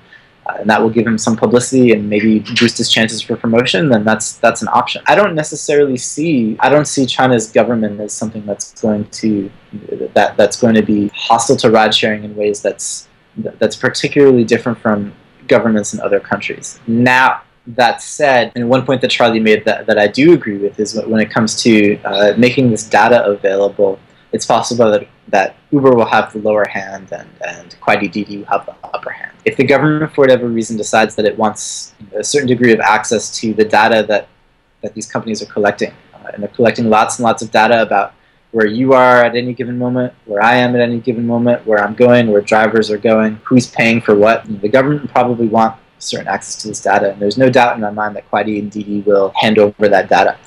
uh, 0.50 0.56
and 0.60 0.70
that 0.70 0.82
will 0.82 0.90
give 0.90 1.06
him 1.06 1.18
some 1.18 1.36
publicity 1.36 1.92
and 1.92 2.10
maybe 2.10 2.40
boost 2.40 2.78
his 2.78 2.90
chances 2.90 3.22
for 3.22 3.36
promotion, 3.36 3.90
then 3.90 4.04
that's 4.04 4.38
that's 4.38 4.62
an 4.62 4.70
option. 4.70 5.02
I 5.06 5.14
don't 5.14 5.36
necessarily 5.36 5.98
see 5.98 6.58
I 6.60 6.70
don't 6.70 6.86
see 6.86 7.06
China's 7.06 7.52
government 7.52 8.00
as 8.00 8.14
something 8.14 8.46
that's 8.46 8.82
going 8.82 9.06
to 9.10 9.52
that 10.14 10.38
that's 10.38 10.60
going 10.60 10.76
to 10.76 10.82
be 10.82 11.10
hostile 11.14 11.58
to 11.58 11.70
ride 11.70 11.94
sharing 11.94 12.24
in 12.24 12.36
ways 12.36 12.62
that's 12.62 13.09
that's 13.60 13.76
particularly 13.76 14.44
different 14.44 14.78
from 14.80 15.14
governments 15.48 15.94
in 15.94 16.00
other 16.00 16.20
countries. 16.20 16.80
Now, 16.88 17.42
that 17.68 18.02
said, 18.02 18.52
and 18.56 18.70
one 18.70 18.86
point 18.86 19.02
that 19.02 19.12
Charlie 19.12 19.40
made 19.40 19.66
that, 19.66 19.86
that 19.86 19.98
I 20.00 20.08
do 20.08 20.34
agree 20.34 20.58
with 20.58 20.80
is 20.80 21.00
when 21.06 21.22
it 21.22 21.30
comes 21.30 21.62
to 21.64 22.00
uh, 22.04 22.34
making 22.38 22.72
this 22.72 22.84
data 22.84 23.24
available, 23.26 24.00
it's 24.32 24.46
possible 24.46 24.90
that, 24.92 25.08
that 25.28 25.56
Uber 25.72 25.92
will 25.96 26.06
have 26.06 26.34
the 26.34 26.40
lower 26.40 26.68
hand 26.68 27.12
and, 27.12 27.30
and 27.48 27.76
Kuaidi 27.82 28.12
Didi 28.12 28.38
will 28.38 28.46
have 28.46 28.66
the 28.66 28.76
upper 28.84 29.12
hand. 29.12 29.32
If 29.46 29.58
the 29.58 29.64
government, 29.64 30.14
for 30.14 30.22
whatever 30.22 30.48
reason, 30.48 30.78
decides 30.78 31.16
that 31.16 31.26
it 31.26 31.38
wants 31.38 31.94
a 32.16 32.24
certain 32.24 32.48
degree 32.48 32.74
of 32.74 32.80
access 32.80 33.30
to 33.40 33.54
the 33.54 33.66
data 33.66 34.06
that, 34.08 34.28
that 34.82 34.94
these 34.94 35.10
companies 35.12 35.42
are 35.42 35.48
collecting, 35.48 35.94
uh, 36.14 36.32
and 36.34 36.42
they're 36.42 36.50
collecting 36.50 36.90
lots 36.90 37.20
and 37.20 37.24
lots 37.24 37.42
of 37.42 37.52
data 37.52 37.82
about 37.82 38.14
where 38.52 38.68
you 38.68 38.94
are 38.94 39.24
at 39.24 39.36
any 39.36 39.54
given 39.54 39.78
moment, 39.78 40.14
where 40.26 40.42
I 40.42 40.56
am 40.56 40.76
at 40.76 40.82
any 40.82 41.00
given 41.00 41.26
moment, 41.26 41.66
where 41.68 41.84
I'm 41.84 41.94
going, 41.94 42.32
where 42.32 42.42
drivers 42.42 42.90
are 42.90 42.98
going, 42.98 43.40
who's 43.44 43.68
paying 43.68 44.02
for 44.02 44.16
what. 44.16 44.44
The 44.62 44.70
government 44.70 45.10
probably 45.12 45.48
want 45.48 45.76
certain 46.00 46.28
access 46.28 46.56
to 46.64 46.70
this 46.70 46.82
data, 46.82 47.12
and 47.12 47.22
there's 47.22 47.38
no 47.38 47.50
doubt 47.50 47.76
in 47.76 47.82
my 47.82 47.92
mind 47.92 48.16
that 48.16 48.30
Kuaidi 48.32 48.60
and 48.60 48.72
Didi 48.72 49.02
will 49.02 49.32
hand 49.36 49.60
over 49.60 49.88
that 49.88 50.10
data. 50.10 50.38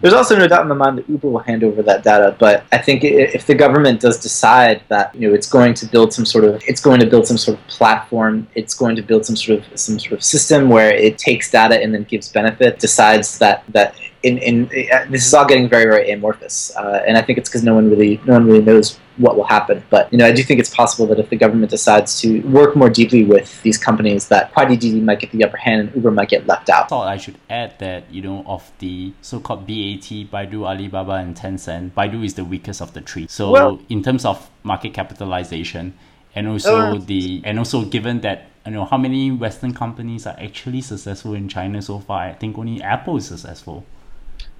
There's 0.00 0.14
also 0.14 0.34
no 0.38 0.48
doubt 0.48 0.62
in 0.62 0.68
my 0.68 0.74
mind 0.74 0.96
that 0.96 1.08
Uber 1.10 1.28
will 1.28 1.40
hand 1.40 1.62
over 1.62 1.82
that 1.82 2.02
data, 2.02 2.34
but 2.38 2.64
I 2.72 2.78
think 2.78 3.04
if 3.04 3.46
the 3.46 3.54
government 3.54 4.00
does 4.00 4.18
decide 4.18 4.82
that 4.88 5.14
you 5.14 5.28
know 5.28 5.34
it's 5.34 5.48
going 5.48 5.74
to 5.74 5.86
build 5.86 6.14
some 6.14 6.24
sort 6.24 6.44
of 6.44 6.62
it's 6.66 6.80
going 6.80 7.00
to 7.00 7.06
build 7.06 7.26
some 7.26 7.36
sort 7.36 7.58
of 7.58 7.66
platform, 7.66 8.48
it's 8.54 8.72
going 8.72 8.96
to 8.96 9.02
build 9.02 9.26
some 9.26 9.36
sort 9.36 9.58
of 9.58 9.78
some 9.78 9.98
sort 9.98 10.12
of 10.12 10.24
system 10.24 10.70
where 10.70 10.90
it 10.90 11.18
takes 11.18 11.50
data 11.50 11.82
and 11.82 11.92
then 11.92 12.04
gives 12.04 12.30
benefit, 12.30 12.78
decides 12.78 13.38
that 13.40 13.62
that 13.68 13.94
in, 14.22 14.38
in 14.38 14.64
uh, 14.92 15.06
this 15.08 15.26
is 15.26 15.32
all 15.32 15.46
getting 15.46 15.68
very 15.68 15.84
very 15.84 16.10
amorphous, 16.10 16.74
uh, 16.76 17.02
and 17.06 17.16
I 17.16 17.22
think 17.22 17.38
it's 17.38 17.48
because 17.48 17.64
no 17.64 17.74
one 17.74 17.88
really 17.90 18.20
no 18.26 18.34
one 18.34 18.46
really 18.46 18.62
knows 18.62 18.98
what 19.16 19.36
will 19.36 19.44
happen. 19.44 19.82
But 19.90 20.12
you 20.12 20.18
know, 20.18 20.26
I 20.26 20.32
do 20.32 20.42
think 20.42 20.60
it's 20.60 20.74
possible 20.74 21.06
that 21.06 21.18
if 21.18 21.30
the 21.30 21.36
government 21.36 21.70
decides 21.70 22.20
to 22.20 22.40
work 22.40 22.76
more 22.76 22.90
deeply 22.90 23.24
with 23.24 23.62
these 23.62 23.78
companies, 23.78 24.28
that 24.28 24.52
Didi 24.54 25.00
might 25.00 25.20
get 25.20 25.30
the 25.30 25.44
upper 25.44 25.56
hand 25.56 25.80
and 25.80 25.94
Uber 25.94 26.10
might 26.10 26.28
get 26.28 26.46
left 26.46 26.68
out. 26.68 26.84
I 26.84 26.88
thought 26.88 27.08
I 27.08 27.16
should 27.16 27.36
add 27.48 27.78
that 27.78 28.10
you 28.10 28.22
know 28.22 28.44
of 28.46 28.70
the 28.78 29.12
so-called 29.22 29.66
BAT, 29.66 30.08
Baidu, 30.32 30.66
Alibaba, 30.66 31.12
and 31.12 31.36
Tencent, 31.36 31.92
Baidu 31.92 32.24
is 32.24 32.34
the 32.34 32.44
weakest 32.44 32.80
of 32.82 32.92
the 32.92 33.00
three. 33.00 33.26
So 33.28 33.50
well, 33.50 33.80
in 33.88 34.02
terms 34.02 34.24
of 34.24 34.50
market 34.62 34.92
capitalization, 34.92 35.94
and 36.34 36.46
also 36.46 36.76
uh, 36.76 36.98
the 36.98 37.40
and 37.44 37.58
also 37.58 37.84
given 37.84 38.20
that 38.20 38.48
you 38.66 38.72
know 38.72 38.84
how 38.84 38.98
many 38.98 39.30
Western 39.30 39.72
companies 39.72 40.26
are 40.26 40.36
actually 40.38 40.82
successful 40.82 41.34
in 41.34 41.48
China 41.48 41.80
so 41.80 41.98
far, 42.00 42.20
I 42.20 42.32
think 42.34 42.58
only 42.58 42.82
Apple 42.82 43.16
is 43.16 43.26
successful. 43.26 43.84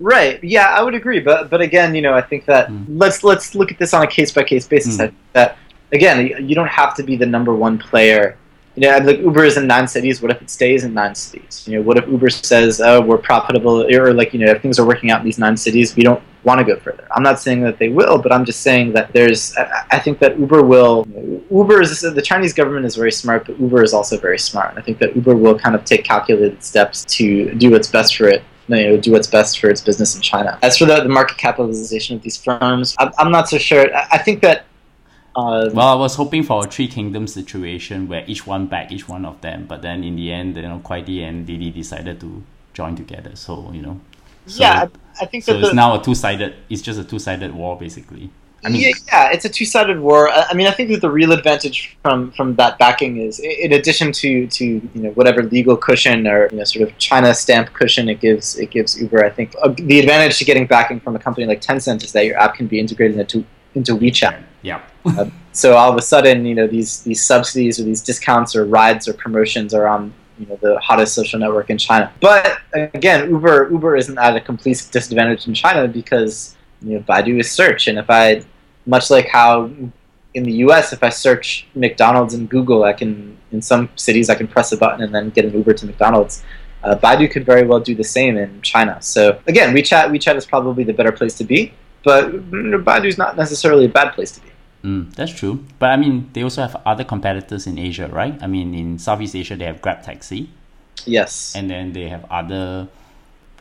Right. 0.00 0.42
Yeah, 0.42 0.68
I 0.68 0.82
would 0.82 0.94
agree. 0.94 1.20
But 1.20 1.50
but 1.50 1.60
again, 1.60 1.94
you 1.94 2.00
know, 2.00 2.14
I 2.14 2.22
think 2.22 2.46
that 2.46 2.68
mm. 2.68 2.84
let's 2.88 3.22
let's 3.22 3.54
look 3.54 3.70
at 3.70 3.78
this 3.78 3.92
on 3.92 4.02
a 4.02 4.06
case 4.06 4.32
by 4.32 4.42
case 4.42 4.66
basis. 4.66 4.96
Mm. 4.96 5.12
That 5.34 5.58
again, 5.92 6.48
you 6.48 6.54
don't 6.54 6.68
have 6.68 6.94
to 6.96 7.02
be 7.02 7.16
the 7.16 7.26
number 7.26 7.54
one 7.54 7.78
player. 7.78 8.38
You 8.76 8.82
know, 8.88 8.98
like 8.98 9.18
Uber 9.18 9.44
is 9.44 9.58
in 9.58 9.66
nine 9.66 9.86
cities. 9.86 10.22
What 10.22 10.30
if 10.30 10.40
it 10.40 10.48
stays 10.48 10.84
in 10.84 10.94
nine 10.94 11.14
cities? 11.14 11.64
You 11.68 11.76
know, 11.76 11.82
what 11.82 11.98
if 11.98 12.08
Uber 12.08 12.30
says, 12.30 12.80
"Oh, 12.80 13.02
we're 13.02 13.18
profitable," 13.18 13.84
or 13.94 14.14
like 14.14 14.32
you 14.32 14.40
know, 14.40 14.50
if 14.50 14.62
things 14.62 14.78
are 14.78 14.86
working 14.86 15.10
out 15.10 15.20
in 15.20 15.26
these 15.26 15.38
nine 15.38 15.56
cities, 15.56 15.94
we 15.94 16.02
don't 16.02 16.22
want 16.44 16.60
to 16.60 16.64
go 16.64 16.80
further. 16.80 17.06
I'm 17.14 17.22
not 17.22 17.38
saying 17.38 17.60
that 17.64 17.78
they 17.78 17.90
will, 17.90 18.16
but 18.16 18.32
I'm 18.32 18.46
just 18.46 18.62
saying 18.62 18.94
that 18.94 19.12
there's. 19.12 19.54
I 19.90 19.98
think 19.98 20.18
that 20.20 20.38
Uber 20.38 20.62
will. 20.62 21.06
Uber 21.50 21.82
is 21.82 22.00
the 22.00 22.22
Chinese 22.22 22.54
government 22.54 22.86
is 22.86 22.96
very 22.96 23.12
smart, 23.12 23.46
but 23.46 23.60
Uber 23.60 23.82
is 23.82 23.92
also 23.92 24.16
very 24.16 24.38
smart. 24.38 24.74
I 24.78 24.80
think 24.80 24.98
that 25.00 25.14
Uber 25.14 25.36
will 25.36 25.58
kind 25.58 25.74
of 25.74 25.84
take 25.84 26.04
calculated 26.04 26.64
steps 26.64 27.04
to 27.16 27.52
do 27.56 27.72
what's 27.72 27.88
best 27.88 28.16
for 28.16 28.28
it 28.28 28.42
you 28.76 28.88
know, 28.88 28.96
do 28.96 29.12
what's 29.12 29.26
best 29.26 29.58
for 29.58 29.68
its 29.68 29.80
business 29.80 30.14
in 30.14 30.22
China. 30.22 30.58
As 30.62 30.78
for 30.78 30.84
the, 30.84 31.02
the 31.02 31.08
market 31.08 31.38
capitalization 31.38 32.16
of 32.16 32.22
these 32.22 32.36
firms, 32.36 32.94
I'm, 32.98 33.12
I'm 33.18 33.32
not 33.32 33.48
so 33.48 33.58
sure. 33.58 33.94
I, 33.94 34.08
I 34.12 34.18
think 34.18 34.42
that. 34.42 34.64
Uh, 35.36 35.70
well, 35.72 35.88
I 35.88 35.94
was 35.94 36.16
hoping 36.16 36.42
for 36.42 36.66
a 36.66 36.68
three 36.68 36.88
kingdom 36.88 37.26
situation 37.26 38.08
where 38.08 38.24
each 38.26 38.46
one 38.46 38.66
back 38.66 38.90
each 38.90 39.08
one 39.08 39.24
of 39.24 39.40
them, 39.40 39.66
but 39.66 39.80
then 39.82 40.02
in 40.02 40.16
the 40.16 40.32
end, 40.32 40.56
you 40.56 40.62
know, 40.62 40.80
Kuaidi 40.84 41.22
and 41.22 41.46
Didi 41.46 41.70
decided 41.70 42.20
to 42.20 42.42
join 42.74 42.96
together. 42.96 43.36
So 43.36 43.70
you 43.72 43.82
know, 43.82 44.00
so, 44.46 44.62
yeah, 44.62 44.88
I, 45.20 45.22
I 45.22 45.26
think 45.26 45.44
so. 45.44 45.54
it's 45.54 45.68
the, 45.68 45.74
now 45.74 45.98
a 45.98 46.02
two-sided. 46.02 46.56
It's 46.68 46.82
just 46.82 46.98
a 46.98 47.04
two-sided 47.04 47.54
war, 47.54 47.78
basically. 47.78 48.30
I 48.62 48.68
mean, 48.68 48.82
yeah, 48.82 48.92
yeah, 49.06 49.32
it's 49.32 49.44
a 49.44 49.48
two-sided 49.48 49.98
war. 50.00 50.28
I 50.30 50.52
mean, 50.54 50.66
I 50.66 50.70
think 50.70 50.90
that 50.90 51.00
the 51.00 51.10
real 51.10 51.32
advantage 51.32 51.96
from 52.02 52.30
from 52.32 52.56
that 52.56 52.78
backing 52.78 53.16
is, 53.16 53.38
in 53.38 53.72
addition 53.72 54.12
to 54.12 54.46
to 54.46 54.64
you 54.64 54.90
know 54.94 55.10
whatever 55.10 55.42
legal 55.42 55.76
cushion 55.76 56.26
or 56.26 56.48
you 56.50 56.58
know 56.58 56.64
sort 56.64 56.86
of 56.86 56.96
China 56.98 57.34
stamp 57.34 57.72
cushion 57.72 58.08
it 58.08 58.20
gives 58.20 58.58
it 58.58 58.70
gives 58.70 59.00
Uber. 59.00 59.24
I 59.24 59.30
think 59.30 59.54
uh, 59.62 59.68
the 59.76 59.98
advantage 59.98 60.38
to 60.38 60.44
getting 60.44 60.66
backing 60.66 61.00
from 61.00 61.16
a 61.16 61.18
company 61.18 61.46
like 61.46 61.60
Tencent 61.62 62.04
is 62.04 62.12
that 62.12 62.26
your 62.26 62.36
app 62.38 62.54
can 62.54 62.66
be 62.66 62.78
integrated 62.78 63.18
into 63.18 63.44
into 63.74 63.96
WeChat. 63.96 64.42
Yeah. 64.62 64.82
uh, 65.06 65.26
so 65.52 65.74
all 65.74 65.90
of 65.90 65.96
a 65.96 66.02
sudden, 66.02 66.44
you 66.44 66.54
know, 66.54 66.66
these 66.66 67.02
these 67.02 67.24
subsidies 67.24 67.80
or 67.80 67.84
these 67.84 68.02
discounts 68.02 68.54
or 68.54 68.66
rides 68.66 69.08
or 69.08 69.14
promotions 69.14 69.72
are 69.72 69.86
on 69.88 70.12
you 70.38 70.46
know 70.46 70.58
the 70.60 70.78
hottest 70.80 71.14
social 71.14 71.38
network 71.38 71.70
in 71.70 71.78
China. 71.78 72.12
But 72.20 72.58
again, 72.72 73.30
Uber 73.30 73.70
Uber 73.70 73.96
isn't 73.96 74.18
at 74.18 74.36
a 74.36 74.40
complete 74.40 74.86
disadvantage 74.90 75.46
in 75.46 75.54
China 75.54 75.88
because 75.88 76.56
you 76.82 76.94
know, 76.94 77.00
Baidu 77.00 77.40
is 77.40 77.50
search, 77.50 77.88
and 77.88 77.98
if 77.98 78.08
I, 78.08 78.42
much 78.86 79.10
like 79.10 79.28
how 79.28 79.70
in 80.34 80.44
the 80.44 80.52
U.S., 80.64 80.92
if 80.92 81.02
I 81.02 81.08
search 81.08 81.66
McDonald's 81.74 82.34
in 82.34 82.46
Google, 82.46 82.84
I 82.84 82.92
can 82.92 83.36
in 83.52 83.60
some 83.60 83.88
cities 83.96 84.30
I 84.30 84.34
can 84.36 84.46
press 84.46 84.72
a 84.72 84.76
button 84.76 85.02
and 85.02 85.14
then 85.14 85.30
get 85.30 85.44
an 85.44 85.52
Uber 85.52 85.74
to 85.74 85.86
McDonald's. 85.86 86.42
Uh, 86.82 86.94
Baidu 86.94 87.30
could 87.30 87.44
very 87.44 87.66
well 87.66 87.80
do 87.80 87.94
the 87.94 88.04
same 88.04 88.36
in 88.36 88.62
China. 88.62 89.00
So 89.02 89.40
again, 89.46 89.74
WeChat 89.74 90.10
WeChat 90.10 90.36
is 90.36 90.46
probably 90.46 90.84
the 90.84 90.92
better 90.92 91.12
place 91.12 91.34
to 91.38 91.44
be, 91.44 91.72
but 92.04 92.30
Baidu 92.50 93.06
is 93.06 93.18
not 93.18 93.36
necessarily 93.36 93.84
a 93.86 93.88
bad 93.88 94.12
place 94.12 94.30
to 94.32 94.40
be. 94.40 94.48
Mm, 94.84 95.14
that's 95.14 95.32
true. 95.32 95.64
But 95.78 95.90
I 95.90 95.96
mean, 95.96 96.30
they 96.32 96.42
also 96.42 96.62
have 96.62 96.80
other 96.86 97.04
competitors 97.04 97.66
in 97.66 97.78
Asia, 97.78 98.08
right? 98.08 98.40
I 98.42 98.46
mean, 98.46 98.74
in 98.74 98.98
Southeast 98.98 99.36
Asia, 99.36 99.56
they 99.56 99.66
have 99.66 99.82
Grab 99.82 100.02
Taxi. 100.02 100.48
Yes. 101.04 101.54
And 101.54 101.68
then 101.68 101.92
they 101.92 102.08
have 102.08 102.24
other 102.30 102.88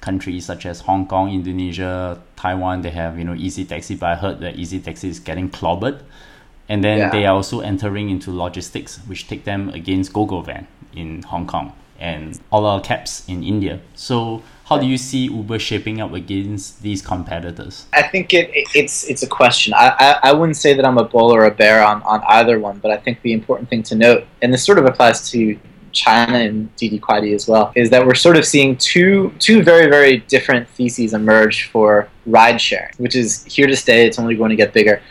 countries 0.02 0.46
such 0.46 0.66
as 0.66 0.82
Hong 0.82 1.06
Kong, 1.08 1.32
Indonesia, 1.32 2.22
Taiwan, 2.36 2.82
they 2.82 2.92
have 2.92 3.18
you 3.18 3.26
know 3.26 3.36
Easy 3.36 3.66
Taxi, 3.66 3.96
but 3.96 4.10
I 4.10 4.16
heard 4.16 4.40
that 4.40 4.56
Easy 4.56 4.80
Taxi 4.80 5.10
is 5.10 5.20
getting 5.20 5.50
clobbered, 5.50 6.02
and 6.68 6.84
then 6.84 6.98
yeah. 6.98 7.10
they 7.10 7.26
are 7.26 7.36
also 7.36 7.62
entering 7.62 8.10
into 8.10 8.32
logistics, 8.32 8.98
which 9.08 9.28
take 9.28 9.44
them 9.44 9.70
against 9.70 10.14
GoGoVan 10.14 10.66
in 10.94 11.24
Hong 11.24 11.48
Kong 11.48 11.74
and 12.00 12.40
Ola 12.52 12.82
Cabs 12.82 13.24
in 13.28 13.44
India. 13.44 13.80
So 13.96 14.42
how 14.66 14.78
do 14.78 14.86
you 14.86 14.98
see 14.98 15.26
Uber 15.26 15.60
shaping 15.60 16.00
up 16.00 16.14
against 16.14 16.82
these 16.82 17.02
competitors? 17.02 17.88
I 17.94 18.04
think 18.04 18.34
it, 18.34 18.50
it's 18.54 19.04
it's 19.10 19.24
a 19.24 19.28
question. 19.28 19.74
I, 19.74 19.96
I, 20.00 20.20
I 20.30 20.32
wouldn't 20.32 20.58
say 20.58 20.74
that 20.74 20.86
I'm 20.86 20.98
a 20.98 21.04
bull 21.04 21.34
or 21.34 21.46
a 21.46 21.52
bear 21.52 21.84
on, 21.84 22.02
on 22.04 22.22
either 22.28 22.60
one, 22.60 22.80
but 22.80 22.92
I 22.92 22.98
think 22.98 23.22
the 23.22 23.34
important 23.34 23.70
thing 23.70 23.84
to 23.84 23.96
note, 23.96 24.26
and 24.42 24.54
this 24.54 24.64
sort 24.64 24.78
of 24.78 24.86
applies 24.86 25.30
to 25.32 25.58
China 25.91 26.38
and 26.38 26.73
Didi 26.75 26.99
Kuaidi 26.99 27.34
as 27.34 27.47
well, 27.47 27.71
is 27.75 27.89
that 27.89 28.06
we're 28.06 28.15
sort 28.15 28.38
of 28.38 28.45
seeing 28.45 28.78
two 28.78 29.34
two 29.39 29.63
very 29.63 29.88
very 29.89 30.17
different 30.28 30.67
theses 30.69 31.13
emerge 31.13 31.69
for 31.69 32.10
ride 32.25 32.60
sharing, 32.60 32.93
which 32.97 33.15
is 33.15 33.43
here 33.45 33.67
to 33.67 33.75
stay. 33.75 34.06
It's 34.06 34.19
only 34.19 34.36
going 34.36 34.49
to 34.49 34.56
get 34.56 34.73
bigger. 34.73 35.02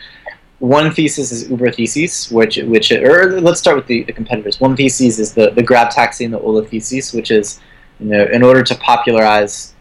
One 0.59 0.91
thesis 0.91 1.31
is 1.31 1.49
Uber 1.49 1.71
thesis, 1.71 2.29
which 2.31 2.57
which 2.57 2.91
or 2.91 3.39
let's 3.39 3.59
start 3.59 3.77
with 3.77 3.87
the, 3.87 4.03
the 4.03 4.13
competitors. 4.13 4.59
One 4.59 4.75
thesis 4.75 5.19
is 5.19 5.33
the 5.33 5.51
the 5.51 5.63
Grab 5.63 5.89
taxi 5.89 6.25
and 6.25 6.33
the 6.33 6.39
Ola 6.39 6.65
thesis, 6.65 7.13
which 7.13 7.31
is 7.31 7.59
you 7.99 8.07
know 8.07 8.25
in 8.25 8.43
order 8.43 8.63
to 8.63 8.75
popularize 8.75 9.73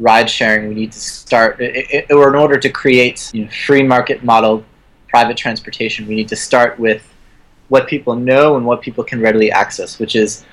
ride 0.00 0.28
sharing, 0.28 0.68
we 0.68 0.74
need 0.74 0.92
to 0.92 0.98
start, 0.98 1.60
or 2.10 2.28
in 2.28 2.34
order 2.34 2.58
to 2.58 2.70
create 2.70 3.30
you 3.34 3.44
know, 3.44 3.50
free 3.66 3.82
market 3.82 4.24
model 4.24 4.64
private 5.08 5.36
transportation, 5.36 6.06
we 6.06 6.14
need 6.14 6.28
to 6.28 6.36
start 6.36 6.78
with 6.78 7.02
what 7.70 7.88
people 7.88 8.14
know 8.14 8.56
and 8.56 8.66
what 8.66 8.82
people 8.82 9.02
can 9.02 9.20
readily 9.20 9.50
access, 9.50 9.98
which 9.98 10.14
is 10.14 10.44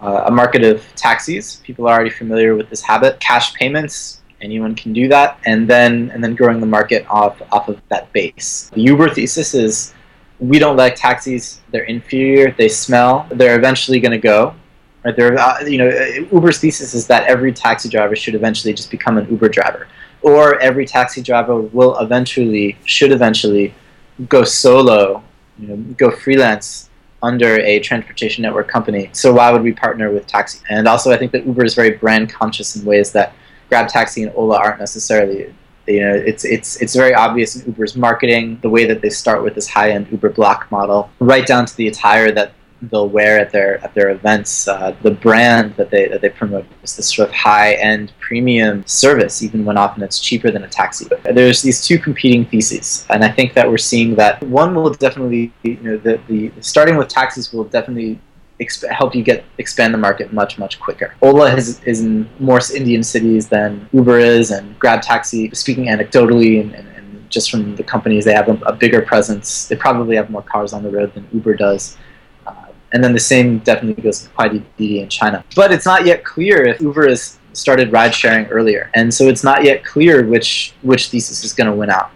uh, 0.00 0.24
a 0.26 0.30
market 0.30 0.64
of 0.64 0.82
taxis. 0.96 1.56
People 1.62 1.86
are 1.86 1.94
already 1.94 2.10
familiar 2.10 2.56
with 2.56 2.68
this 2.68 2.82
habit. 2.82 3.20
Cash 3.20 3.54
payments, 3.54 4.22
anyone 4.40 4.74
can 4.74 4.92
do 4.92 5.06
that, 5.08 5.38
and 5.46 5.68
then 5.68 6.10
and 6.10 6.22
then 6.22 6.34
growing 6.34 6.60
the 6.60 6.66
market 6.66 7.06
off 7.08 7.40
off 7.52 7.68
of 7.68 7.80
that 7.90 8.12
base. 8.12 8.70
The 8.74 8.82
Uber 8.82 9.10
thesis 9.10 9.54
is 9.54 9.94
we 10.40 10.58
don't 10.58 10.76
like 10.76 10.96
taxis. 10.96 11.60
They're 11.70 11.84
inferior. 11.84 12.50
They 12.50 12.68
smell. 12.68 13.26
They're 13.30 13.56
eventually 13.56 14.00
going 14.00 14.12
to 14.12 14.18
go. 14.18 14.54
Right? 15.04 15.14
They're, 15.14 15.38
uh, 15.38 15.60
you 15.60 15.78
know, 15.78 15.88
Uber's 16.32 16.58
thesis 16.58 16.94
is 16.94 17.06
that 17.06 17.24
every 17.24 17.52
taxi 17.52 17.88
driver 17.88 18.16
should 18.16 18.34
eventually 18.34 18.72
just 18.72 18.90
become 18.90 19.18
an 19.18 19.28
Uber 19.30 19.50
driver, 19.50 19.86
or 20.22 20.58
every 20.60 20.86
taxi 20.86 21.22
driver 21.22 21.60
will 21.60 21.98
eventually, 21.98 22.76
should 22.84 23.12
eventually, 23.12 23.74
go 24.28 24.44
solo, 24.44 25.22
you 25.58 25.68
know, 25.68 25.76
go 25.96 26.10
freelance 26.10 26.90
under 27.22 27.58
a 27.60 27.80
transportation 27.80 28.42
network 28.42 28.68
company. 28.68 29.08
So 29.12 29.32
why 29.32 29.50
would 29.50 29.62
we 29.62 29.72
partner 29.72 30.10
with 30.10 30.26
taxi? 30.26 30.60
And 30.68 30.86
also, 30.86 31.10
I 31.10 31.16
think 31.16 31.32
that 31.32 31.46
Uber 31.46 31.64
is 31.64 31.74
very 31.74 31.92
brand 31.92 32.30
conscious 32.30 32.76
in 32.76 32.84
ways 32.84 33.12
that 33.12 33.34
Grab 33.68 33.88
Taxi 33.88 34.22
and 34.22 34.32
Ola 34.34 34.58
aren't 34.58 34.78
necessarily 34.78 35.54
you 35.86 36.00
know 36.00 36.14
it's 36.14 36.44
it's 36.44 36.80
it's 36.80 36.94
very 36.94 37.14
obvious 37.14 37.56
in 37.56 37.66
Uber's 37.66 37.94
marketing 37.94 38.58
the 38.62 38.70
way 38.70 38.86
that 38.86 39.02
they 39.02 39.10
start 39.10 39.42
with 39.42 39.54
this 39.54 39.68
high 39.68 39.90
end 39.90 40.08
Uber 40.10 40.30
Black 40.30 40.70
model 40.70 41.10
right 41.18 41.46
down 41.46 41.66
to 41.66 41.76
the 41.76 41.88
attire 41.88 42.30
that 42.32 42.52
they'll 42.90 43.08
wear 43.08 43.38
at 43.38 43.50
their 43.50 43.82
at 43.84 43.94
their 43.94 44.10
events 44.10 44.68
uh, 44.68 44.94
the 45.02 45.10
brand 45.10 45.74
that 45.76 45.90
they 45.90 46.08
that 46.08 46.20
they 46.20 46.28
promote 46.28 46.64
is 46.82 46.96
this 46.96 47.14
sort 47.14 47.28
of 47.28 47.34
high 47.34 47.74
end 47.74 48.12
premium 48.20 48.86
service 48.86 49.42
even 49.42 49.64
when 49.64 49.76
often 49.76 50.02
it's 50.02 50.20
cheaper 50.20 50.50
than 50.50 50.64
a 50.64 50.68
taxi 50.68 51.06
there's 51.32 51.62
these 51.62 51.84
two 51.84 51.98
competing 51.98 52.44
theses 52.44 53.06
and 53.10 53.24
I 53.24 53.30
think 53.30 53.54
that 53.54 53.68
we're 53.68 53.78
seeing 53.78 54.14
that 54.16 54.42
one 54.42 54.74
will 54.74 54.92
definitely 54.92 55.52
you 55.62 55.76
know 55.76 55.96
the, 55.96 56.20
the 56.28 56.52
starting 56.60 56.96
with 56.96 57.08
taxis 57.08 57.52
will 57.52 57.64
definitely 57.64 58.20
exp- 58.60 58.90
help 58.90 59.14
you 59.14 59.22
get 59.22 59.44
expand 59.58 59.92
the 59.92 59.98
market 59.98 60.32
much 60.32 60.58
much 60.58 60.80
quicker. 60.80 61.14
Ola 61.22 61.50
has, 61.50 61.82
is 61.84 62.00
in 62.00 62.28
more 62.38 62.60
Indian 62.74 63.02
cities 63.02 63.48
than 63.48 63.88
Uber 63.92 64.18
is, 64.18 64.50
and 64.50 64.78
Grab 64.78 65.02
Taxi. 65.02 65.50
Speaking 65.54 65.86
anecdotally 65.86 66.60
and, 66.60 66.74
and, 66.74 66.88
and 66.96 67.30
just 67.30 67.50
from 67.50 67.76
the 67.76 67.82
companies, 67.82 68.24
they 68.24 68.34
have 68.34 68.48
a, 68.48 68.56
a, 68.64 68.72
bigger 68.72 69.02
presence. 69.02 69.66
They 69.68 69.76
probably 69.76 70.16
have 70.16 70.30
more 70.30 70.42
cars 70.42 70.72
on 70.72 70.82
the 70.82 70.90
road 70.90 71.14
than 71.14 71.26
Uber 71.32 71.54
does. 71.54 71.96
And 72.94 73.04
then 73.04 73.12
the 73.12 73.20
same 73.20 73.58
definitely 73.58 74.02
goes 74.02 74.22
to 74.22 74.64
Didi 74.78 75.00
in 75.00 75.08
China. 75.08 75.44
But 75.54 75.72
it's 75.72 75.84
not 75.84 76.06
yet 76.06 76.24
clear 76.24 76.64
if 76.64 76.80
Uber 76.80 77.08
has 77.08 77.38
started 77.52 77.92
ride 77.92 78.14
sharing 78.14 78.46
earlier, 78.46 78.90
and 78.94 79.12
so 79.12 79.28
it's 79.28 79.44
not 79.44 79.64
yet 79.64 79.84
clear 79.84 80.24
which 80.26 80.72
which 80.82 81.08
thesis 81.10 81.44
is 81.44 81.52
going 81.52 81.66
to 81.66 81.74
win 81.74 81.90
out. 81.90 82.10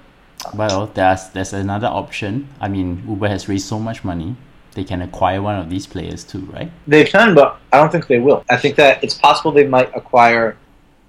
Well, 0.55 0.87
there's 0.95 1.29
there's 1.31 1.53
another 1.53 1.89
option. 1.89 2.49
I 2.61 2.69
mean, 2.69 3.05
Uber 3.07 3.29
has 3.29 3.49
raised 3.49 3.67
so 3.67 3.79
much 3.79 4.05
money 4.05 4.37
they 4.79 4.85
can 4.85 5.03
acquire 5.03 5.43
one 5.43 5.57
of 5.57 5.69
these 5.69 5.87
players 5.87 6.23
too, 6.23 6.43
right? 6.55 6.71
They 6.87 7.05
can, 7.05 7.35
but 7.35 7.59
I 7.73 7.79
don't 7.79 7.91
think 7.91 8.07
they 8.07 8.21
will. 8.21 8.45
I 8.49 8.57
think 8.57 8.77
that 8.77 9.03
it's 9.03 9.15
possible 9.15 9.51
they 9.51 9.67
might 9.67 9.91
acquire 9.97 10.57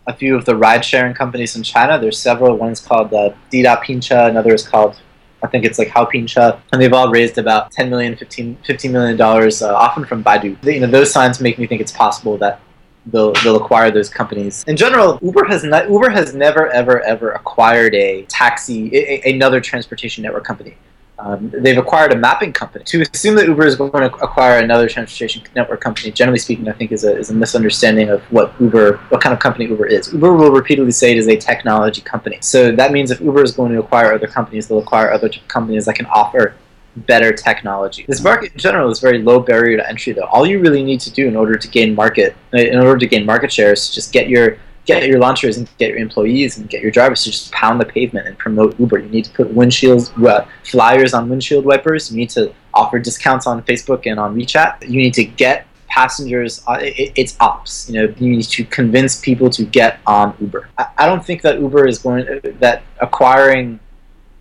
a 0.07 0.13
few 0.13 0.35
of 0.35 0.45
the 0.45 0.55
ride 0.55 0.83
sharing 0.83 1.13
companies 1.13 1.55
in 1.55 1.61
China. 1.61 1.99
There's 1.99 2.17
several. 2.17 2.57
One's 2.57 2.79
called 2.79 3.13
uh, 3.13 3.29
Dida 3.51 3.83
Pinche, 3.83 4.17
another 4.29 4.53
is 4.55 4.67
called 4.67 4.99
I 5.41 5.47
think 5.47 5.65
it's 5.65 5.79
like 5.79 5.87
Haopincha, 5.89 6.59
and 6.71 6.81
they've 6.81 6.93
all 6.93 7.09
raised 7.11 7.37
about 7.37 7.71
10 7.71 7.89
million, 7.89 8.15
15, 8.15 8.57
15 8.65 8.91
million 8.91 9.17
dollars, 9.17 9.61
uh, 9.61 9.73
often 9.73 10.05
from 10.05 10.23
Baidu. 10.23 10.61
You 10.63 10.81
know, 10.81 10.87
those 10.87 11.11
signs 11.11 11.39
make 11.39 11.57
me 11.57 11.65
think 11.65 11.81
it's 11.81 11.91
possible 11.91 12.37
that 12.39 12.59
they'll 13.05 13.33
they'll 13.43 13.55
acquire 13.55 13.91
those 13.91 14.09
companies. 14.09 14.63
In 14.67 14.75
general, 14.75 15.19
Uber 15.21 15.45
has 15.45 15.63
Uber 15.63 16.09
has 16.09 16.33
never 16.33 16.69
ever 16.69 17.01
ever 17.01 17.31
acquired 17.31 17.95
a 17.95 18.23
taxi, 18.23 18.95
a, 18.95 19.33
another 19.33 19.61
transportation 19.61 20.23
network 20.23 20.43
company. 20.43 20.75
Um, 21.19 21.51
they've 21.53 21.77
acquired 21.77 22.13
a 22.13 22.15
mapping 22.15 22.53
company. 22.53 22.85
To 22.85 23.01
assume 23.01 23.35
that 23.35 23.47
Uber 23.47 23.65
is 23.65 23.75
going 23.75 23.91
to 23.91 24.15
acquire 24.17 24.59
another 24.59 24.87
transportation 24.87 25.43
network 25.53 25.81
company, 25.81 26.11
generally 26.11 26.39
speaking, 26.39 26.69
I 26.69 26.71
think 26.71 26.93
is 26.93 27.03
a, 27.03 27.17
is 27.17 27.29
a 27.29 27.33
misunderstanding 27.33 28.09
of 28.09 28.21
what 28.31 28.53
Uber, 28.59 28.97
what 29.09 29.19
kind 29.19 29.33
of 29.33 29.39
company 29.39 29.65
Uber 29.65 29.85
is. 29.87 30.13
Uber 30.13 30.33
will 30.33 30.51
repeatedly 30.51 30.91
say 30.91 31.11
it 31.11 31.17
is 31.17 31.27
a 31.27 31.35
technology 31.35 32.01
company. 32.01 32.37
So 32.41 32.71
that 32.71 32.93
means 32.93 33.11
if 33.11 33.19
Uber 33.19 33.43
is 33.43 33.51
going 33.51 33.73
to 33.73 33.79
acquire 33.79 34.13
other 34.13 34.27
companies, 34.27 34.67
they'll 34.67 34.79
acquire 34.79 35.11
other 35.11 35.29
companies 35.49 35.85
that 35.85 35.95
can 35.95 36.05
offer 36.05 36.55
better 36.95 37.31
technology. 37.33 38.05
This 38.07 38.23
market 38.23 38.53
in 38.53 38.57
general 38.57 38.89
is 38.89 38.99
very 38.99 39.21
low 39.21 39.39
barrier 39.39 39.77
to 39.77 39.87
entry, 39.87 40.13
though. 40.13 40.25
All 40.25 40.45
you 40.45 40.59
really 40.59 40.83
need 40.83 41.01
to 41.01 41.11
do 41.11 41.27
in 41.27 41.35
order 41.35 41.55
to 41.55 41.67
gain 41.67 41.95
market, 41.95 42.35
in 42.53 42.79
order 42.79 42.97
to 42.97 43.07
gain 43.07 43.25
market 43.25 43.51
share, 43.51 43.73
is 43.73 43.89
just 43.89 44.13
get 44.13 44.29
your 44.29 44.57
get 44.93 45.07
your 45.07 45.19
launchers 45.19 45.57
and 45.57 45.69
get 45.77 45.89
your 45.89 45.99
employees 45.99 46.57
and 46.57 46.69
get 46.69 46.81
your 46.81 46.91
drivers 46.91 47.23
to 47.23 47.31
just 47.31 47.51
pound 47.51 47.79
the 47.79 47.85
pavement 47.85 48.27
and 48.27 48.37
promote 48.37 48.79
Uber. 48.79 48.99
You 48.99 49.09
need 49.09 49.25
to 49.25 49.31
put 49.31 49.53
windshields, 49.53 50.05
uh, 50.25 50.45
flyers 50.63 51.13
on 51.13 51.29
windshield 51.29 51.65
wipers. 51.65 52.11
You 52.11 52.17
need 52.17 52.29
to 52.31 52.53
offer 52.73 52.99
discounts 52.99 53.45
on 53.47 53.61
Facebook 53.63 54.05
and 54.05 54.19
on 54.19 54.35
WeChat. 54.35 54.89
You 54.89 54.99
need 55.01 55.13
to 55.15 55.23
get 55.23 55.67
passengers. 55.87 56.63
Uh, 56.67 56.79
it, 56.81 57.11
it's 57.15 57.35
ops. 57.39 57.89
You 57.89 57.95
know, 57.95 58.13
you 58.17 58.37
need 58.37 58.43
to 58.43 58.63
convince 58.65 59.19
people 59.19 59.49
to 59.51 59.63
get 59.65 59.99
on 60.07 60.35
Uber. 60.39 60.69
I, 60.77 60.87
I 60.99 61.05
don't 61.05 61.25
think 61.25 61.41
that 61.43 61.59
Uber 61.59 61.87
is 61.87 61.99
going 61.99 62.27
uh, 62.27 62.39
that 62.59 62.83
acquiring 62.99 63.79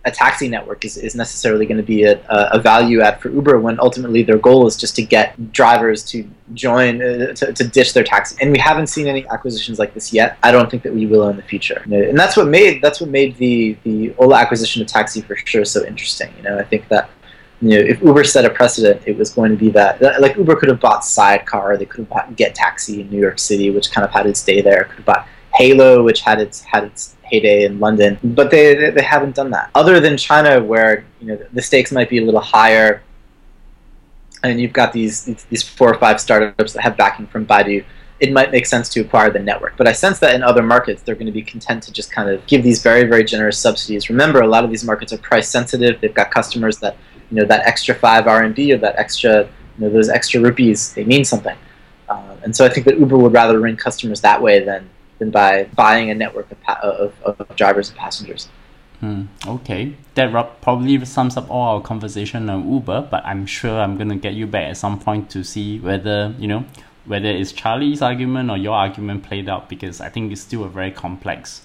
a 0.09 0.11
taxi 0.11 0.47
network 0.49 0.83
is, 0.83 0.97
is 0.97 1.15
necessarily 1.15 1.65
going 1.65 1.77
to 1.77 1.89
be 1.95 2.03
a, 2.03 2.19
a 2.57 2.59
value 2.59 3.01
add 3.01 3.21
for 3.21 3.29
Uber 3.29 3.59
when 3.59 3.79
ultimately 3.79 4.23
their 4.23 4.37
goal 4.37 4.67
is 4.67 4.75
just 4.75 4.95
to 4.97 5.03
get 5.03 5.53
drivers 5.53 6.03
to 6.11 6.27
join, 6.53 7.01
uh, 7.01 7.33
to, 7.33 7.53
to 7.53 7.63
ditch 7.67 7.93
their 7.93 8.03
taxi. 8.03 8.35
And 8.41 8.51
we 8.51 8.59
haven't 8.59 8.87
seen 8.87 9.07
any 9.07 9.25
acquisitions 9.27 9.79
like 9.79 9.93
this 9.93 10.11
yet. 10.11 10.37
I 10.43 10.51
don't 10.51 10.69
think 10.69 10.83
that 10.83 10.93
we 10.93 11.05
will 11.05 11.29
in 11.29 11.37
the 11.37 11.43
future. 11.43 11.81
And 11.85 12.19
that's 12.19 12.35
what 12.35 12.47
made 12.47 12.81
that's 12.81 12.99
what 13.01 13.09
made 13.09 13.37
the 13.37 13.77
the 13.83 14.13
Ola 14.17 14.37
acquisition 14.37 14.81
of 14.81 14.87
TaxiForSure 14.87 15.65
so 15.65 15.85
interesting. 15.85 16.33
You 16.37 16.43
know, 16.43 16.59
I 16.59 16.63
think 16.63 16.87
that 16.89 17.09
you 17.61 17.69
know, 17.69 17.77
if 17.77 18.01
Uber 18.01 18.23
set 18.23 18.45
a 18.45 18.49
precedent, 18.49 19.01
it 19.05 19.17
was 19.17 19.31
going 19.31 19.51
to 19.51 19.57
be 19.57 19.69
that. 19.71 20.01
Like 20.21 20.37
Uber 20.37 20.55
could 20.55 20.69
have 20.69 20.79
bought 20.79 21.03
Sidecar, 21.03 21.77
they 21.77 21.85
could 21.85 21.99
have 21.99 22.09
bought 22.09 22.35
GetTaxi 22.35 23.01
in 23.01 23.09
New 23.09 23.19
York 23.19 23.37
City, 23.37 23.69
which 23.69 23.91
kind 23.91 24.05
of 24.05 24.11
had 24.11 24.25
its 24.25 24.43
day 24.43 24.61
there. 24.61 24.85
Could 24.85 24.97
have 24.97 25.05
bought 25.05 25.27
Hailo, 25.59 26.03
which 26.03 26.21
had 26.21 26.39
its 26.39 26.61
had 26.61 26.85
its 26.85 27.15
heyday 27.29 27.63
in 27.63 27.79
London, 27.79 28.17
but 28.23 28.51
they 28.51 28.89
they 28.89 29.01
haven't 29.01 29.35
done 29.35 29.51
that. 29.51 29.69
Other 29.75 29.99
than 29.99 30.17
China, 30.17 30.63
where 30.63 31.05
you 31.19 31.27
know 31.27 31.39
the 31.53 31.61
stakes 31.61 31.91
might 31.91 32.09
be 32.09 32.17
a 32.17 32.25
little 32.25 32.41
higher, 32.41 33.01
and 34.43 34.59
you've 34.59 34.73
got 34.73 34.93
these 34.93 35.25
these 35.49 35.63
four 35.63 35.89
or 35.93 35.97
five 35.97 36.19
startups 36.19 36.73
that 36.73 36.81
have 36.81 36.97
backing 36.97 37.27
from 37.27 37.45
Baidu. 37.45 37.83
It 38.19 38.33
might 38.33 38.51
make 38.51 38.65
sense 38.65 38.89
to 38.89 38.99
acquire 38.99 39.29
the 39.29 39.39
network, 39.39 39.77
but 39.77 39.87
I 39.87 39.93
sense 39.93 40.19
that 40.19 40.35
in 40.35 40.43
other 40.43 40.61
markets 40.61 41.01
they're 41.01 41.15
going 41.15 41.27
to 41.27 41.31
be 41.31 41.41
content 41.41 41.83
to 41.83 41.93
just 41.93 42.11
kind 42.11 42.29
of 42.29 42.45
give 42.47 42.63
these 42.63 42.81
very 42.81 43.03
very 43.03 43.23
generous 43.23 43.57
subsidies. 43.57 44.09
Remember, 44.09 44.41
a 44.41 44.47
lot 44.47 44.63
of 44.63 44.69
these 44.69 44.83
markets 44.83 45.13
are 45.13 45.17
price 45.17 45.47
sensitive. 45.47 46.01
They've 46.01 46.13
got 46.13 46.31
customers 46.31 46.79
that 46.79 46.97
you 47.31 47.37
know 47.37 47.45
that 47.45 47.65
extra 47.65 47.95
five 47.95 48.25
RMB 48.25 48.73
or 48.73 48.77
that 48.79 48.95
extra 48.97 49.43
you 49.43 49.85
know 49.85 49.89
those 49.89 50.09
extra 50.09 50.41
rupees 50.41 50.93
they 50.93 51.05
mean 51.05 51.23
something, 51.23 51.57
uh, 52.09 52.35
and 52.43 52.55
so 52.55 52.65
I 52.65 52.69
think 52.69 52.85
that 52.87 52.99
Uber 52.99 53.17
would 53.17 53.33
rather 53.33 53.61
win 53.61 53.77
customers 53.77 54.19
that 54.21 54.41
way 54.41 54.59
than 54.63 54.89
than 55.19 55.31
by 55.31 55.65
buying 55.75 56.09
a 56.09 56.15
network 56.15 56.51
of, 56.51 56.61
pa- 56.61 56.79
of, 56.81 57.13
of 57.23 57.55
drivers 57.55 57.89
and 57.89 57.97
passengers. 57.97 58.49
Hmm, 58.99 59.25
okay, 59.47 59.95
that 60.15 60.61
probably 60.61 61.03
sums 61.05 61.37
up 61.37 61.49
all 61.49 61.75
our 61.75 61.81
conversation 61.81 62.49
on 62.49 62.69
Uber. 62.69 63.07
But 63.09 63.25
I'm 63.25 63.45
sure 63.45 63.79
I'm 63.79 63.97
gonna 63.97 64.17
get 64.17 64.33
you 64.33 64.45
back 64.47 64.69
at 64.69 64.77
some 64.77 64.99
point 64.99 65.29
to 65.31 65.43
see 65.43 65.79
whether 65.79 66.35
you 66.37 66.47
know 66.47 66.65
whether 67.05 67.29
it's 67.29 67.53
Charlie's 67.53 68.01
argument 68.01 68.51
or 68.51 68.57
your 68.57 68.75
argument 68.75 69.23
played 69.23 69.47
out 69.47 69.69
because 69.69 70.01
I 70.01 70.09
think 70.09 70.31
it's 70.31 70.41
still 70.41 70.65
a 70.65 70.69
very 70.69 70.91
complex 70.91 71.61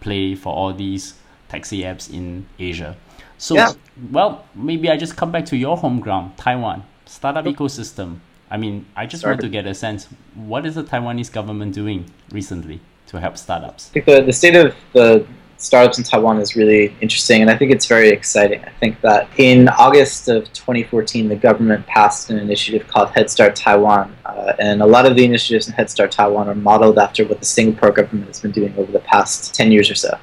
play 0.00 0.34
for 0.34 0.52
all 0.52 0.74
these 0.74 1.14
taxi 1.48 1.82
apps 1.82 2.12
in 2.12 2.46
Asia. 2.58 2.96
So, 3.38 3.54
yeah. 3.54 3.72
well, 4.10 4.44
maybe 4.54 4.90
I 4.90 4.96
just 4.96 5.16
come 5.16 5.30
back 5.30 5.46
to 5.46 5.56
your 5.56 5.76
home 5.76 6.00
ground, 6.00 6.36
Taiwan 6.36 6.84
startup 7.06 7.44
ecosystem. 7.44 8.18
I 8.50 8.56
mean, 8.56 8.86
I 8.94 9.06
just 9.06 9.24
want 9.24 9.40
to 9.40 9.48
get 9.48 9.66
a 9.66 9.74
sense 9.74 10.08
what 10.34 10.66
is 10.66 10.76
the 10.76 10.84
Taiwanese 10.84 11.32
government 11.32 11.74
doing 11.74 12.10
recently 12.30 12.80
to 13.08 13.20
help 13.20 13.36
startups? 13.36 13.90
I 13.90 13.92
think 13.94 14.06
the, 14.06 14.22
the 14.22 14.32
state 14.32 14.56
of 14.56 14.74
the 14.92 15.26
startups 15.58 15.98
in 15.98 16.04
Taiwan 16.04 16.38
is 16.38 16.54
really 16.54 16.94
interesting, 17.00 17.40
and 17.40 17.50
I 17.50 17.56
think 17.56 17.72
it's 17.72 17.86
very 17.86 18.10
exciting. 18.10 18.62
I 18.64 18.70
think 18.78 19.00
that 19.00 19.28
in 19.38 19.68
August 19.68 20.28
of 20.28 20.44
2014, 20.52 21.28
the 21.28 21.36
government 21.36 21.86
passed 21.86 22.30
an 22.30 22.38
initiative 22.38 22.86
called 22.86 23.10
Head 23.10 23.30
Start 23.30 23.56
Taiwan, 23.56 24.14
uh, 24.24 24.52
and 24.58 24.82
a 24.82 24.86
lot 24.86 25.06
of 25.06 25.16
the 25.16 25.24
initiatives 25.24 25.66
in 25.66 25.74
Head 25.74 25.90
Start 25.90 26.12
Taiwan 26.12 26.48
are 26.48 26.54
modeled 26.54 26.98
after 26.98 27.26
what 27.26 27.40
the 27.40 27.46
Singapore 27.46 27.90
government 27.90 28.28
has 28.28 28.40
been 28.40 28.52
doing 28.52 28.74
over 28.76 28.92
the 28.92 29.00
past 29.00 29.54
10 29.54 29.72
years 29.72 29.90
or 29.90 29.94
so. 29.94 30.16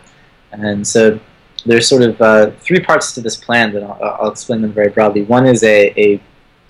And 0.52 0.86
so 0.86 1.20
there's 1.66 1.88
sort 1.88 2.04
of 2.04 2.22
uh, 2.22 2.52
three 2.60 2.80
parts 2.80 3.14
to 3.14 3.22
this 3.22 3.36
plan 3.36 3.74
that 3.74 3.84
I'll, 3.84 4.18
I'll, 4.22 4.32
explain 4.32 4.62
them 4.62 4.72
very 4.72 4.90
broadly. 4.90 5.24
One 5.24 5.48
is 5.48 5.64
a, 5.64 6.00
a 6.00 6.22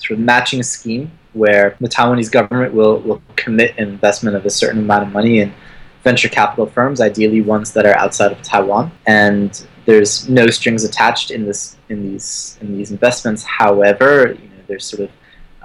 sort 0.05 0.19
of 0.19 0.25
matching 0.25 0.63
scheme 0.63 1.11
where 1.33 1.75
the 1.79 1.89
Taiwanese 1.89 2.31
government 2.31 2.73
will, 2.73 2.99
will 2.99 3.21
commit 3.35 3.77
an 3.77 3.87
investment 3.87 4.35
of 4.35 4.45
a 4.45 4.49
certain 4.49 4.79
amount 4.79 5.03
of 5.03 5.11
money 5.11 5.39
in 5.39 5.53
venture 6.03 6.29
capital 6.29 6.65
firms, 6.65 7.01
ideally 7.01 7.41
ones 7.41 7.73
that 7.73 7.85
are 7.85 7.97
outside 7.97 8.31
of 8.31 8.41
Taiwan. 8.41 8.91
And 9.07 9.65
there's 9.85 10.29
no 10.29 10.47
strings 10.47 10.83
attached 10.83 11.31
in 11.31 11.45
this 11.45 11.77
in 11.89 12.03
these 12.03 12.57
in 12.61 12.77
these 12.77 12.91
investments. 12.91 13.43
However, 13.43 14.37
you 14.39 14.49
know, 14.49 14.63
there's 14.67 14.85
sort 14.85 15.03
of 15.03 15.11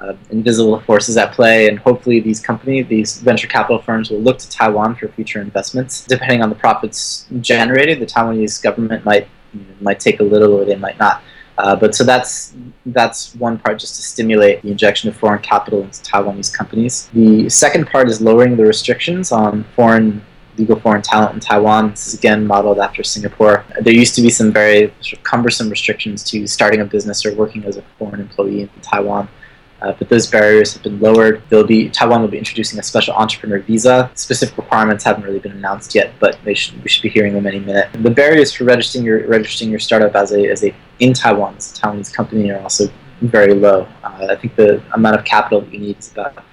uh, 0.00 0.16
invisible 0.30 0.80
forces 0.80 1.16
at 1.16 1.32
play, 1.32 1.68
and 1.68 1.78
hopefully 1.78 2.20
these 2.20 2.40
companies, 2.40 2.86
these 2.86 3.18
venture 3.18 3.48
capital 3.48 3.82
firms, 3.82 4.10
will 4.10 4.20
look 4.20 4.38
to 4.38 4.48
Taiwan 4.48 4.94
for 4.94 5.08
future 5.08 5.40
investments. 5.40 6.04
Depending 6.04 6.42
on 6.42 6.50
the 6.50 6.56
profits 6.56 7.26
generated, 7.40 8.00
the 8.00 8.06
Taiwanese 8.06 8.62
government 8.62 9.04
might 9.04 9.26
you 9.52 9.60
know, 9.60 9.74
might 9.80 10.00
take 10.00 10.20
a 10.20 10.24
little, 10.24 10.52
or 10.52 10.64
they 10.64 10.76
might 10.76 10.98
not. 10.98 11.22
Uh, 11.58 11.74
but 11.74 11.94
so 11.94 12.04
that's 12.04 12.54
that's 12.86 13.34
one 13.34 13.58
part 13.58 13.78
just 13.78 13.96
to 13.96 14.02
stimulate 14.02 14.62
the 14.62 14.70
injection 14.70 15.08
of 15.08 15.16
foreign 15.16 15.42
capital 15.42 15.82
into 15.82 16.00
Taiwanese 16.02 16.52
companies. 16.54 17.08
The 17.12 17.48
second 17.48 17.88
part 17.88 18.08
is 18.08 18.20
lowering 18.20 18.56
the 18.56 18.64
restrictions 18.64 19.32
on 19.32 19.64
foreign 19.74 20.24
legal 20.56 20.78
foreign 20.78 21.02
talent 21.02 21.34
in 21.34 21.40
Taiwan. 21.40 21.90
This 21.90 22.08
is 22.08 22.14
again 22.14 22.46
modeled 22.46 22.78
after 22.78 23.02
Singapore. 23.02 23.64
There 23.80 23.92
used 23.92 24.14
to 24.16 24.22
be 24.22 24.30
some 24.30 24.52
very 24.52 24.92
cumbersome 25.24 25.68
restrictions 25.68 26.22
to 26.30 26.46
starting 26.46 26.80
a 26.80 26.84
business 26.84 27.26
or 27.26 27.34
working 27.34 27.64
as 27.64 27.76
a 27.76 27.82
foreign 27.98 28.20
employee 28.20 28.62
in 28.62 28.70
Taiwan. 28.80 29.28
Uh, 29.80 29.92
but 29.92 30.08
those 30.08 30.26
barriers 30.26 30.74
have 30.74 30.82
been 30.82 30.98
lowered. 30.98 31.42
There'll 31.48 31.66
be 31.66 31.88
Taiwan 31.88 32.20
will 32.20 32.28
be 32.28 32.38
introducing 32.38 32.78
a 32.78 32.82
special 32.82 33.14
entrepreneur 33.14 33.60
visa. 33.60 34.10
Specific 34.14 34.56
requirements 34.56 35.04
haven't 35.04 35.22
really 35.22 35.38
been 35.38 35.52
announced 35.52 35.94
yet, 35.94 36.12
but 36.18 36.36
they 36.44 36.54
should, 36.54 36.82
we 36.82 36.88
should 36.88 37.02
be 37.02 37.08
hearing 37.08 37.32
them 37.32 37.46
any 37.46 37.60
minute. 37.60 37.88
The 37.92 38.10
barriers 38.10 38.52
for 38.52 38.64
registering 38.64 39.04
your 39.04 39.26
registering 39.28 39.70
your 39.70 39.78
startup 39.78 40.14
as 40.16 40.32
a 40.32 40.48
as 40.48 40.64
a 40.64 40.74
in 40.98 41.12
Taiwan 41.12 41.56
as 41.56 41.72
a 41.72 41.80
Taiwanese 41.80 42.12
company 42.12 42.50
are 42.50 42.60
also 42.60 42.88
very 43.20 43.54
low. 43.54 43.86
Uh, 44.02 44.28
I 44.30 44.36
think 44.36 44.56
the 44.56 44.82
amount 44.94 45.16
of 45.16 45.24
capital 45.24 45.60
that 45.60 45.72
you 45.72 45.78
need 45.78 45.98
is 45.98 46.10
about 46.10 46.44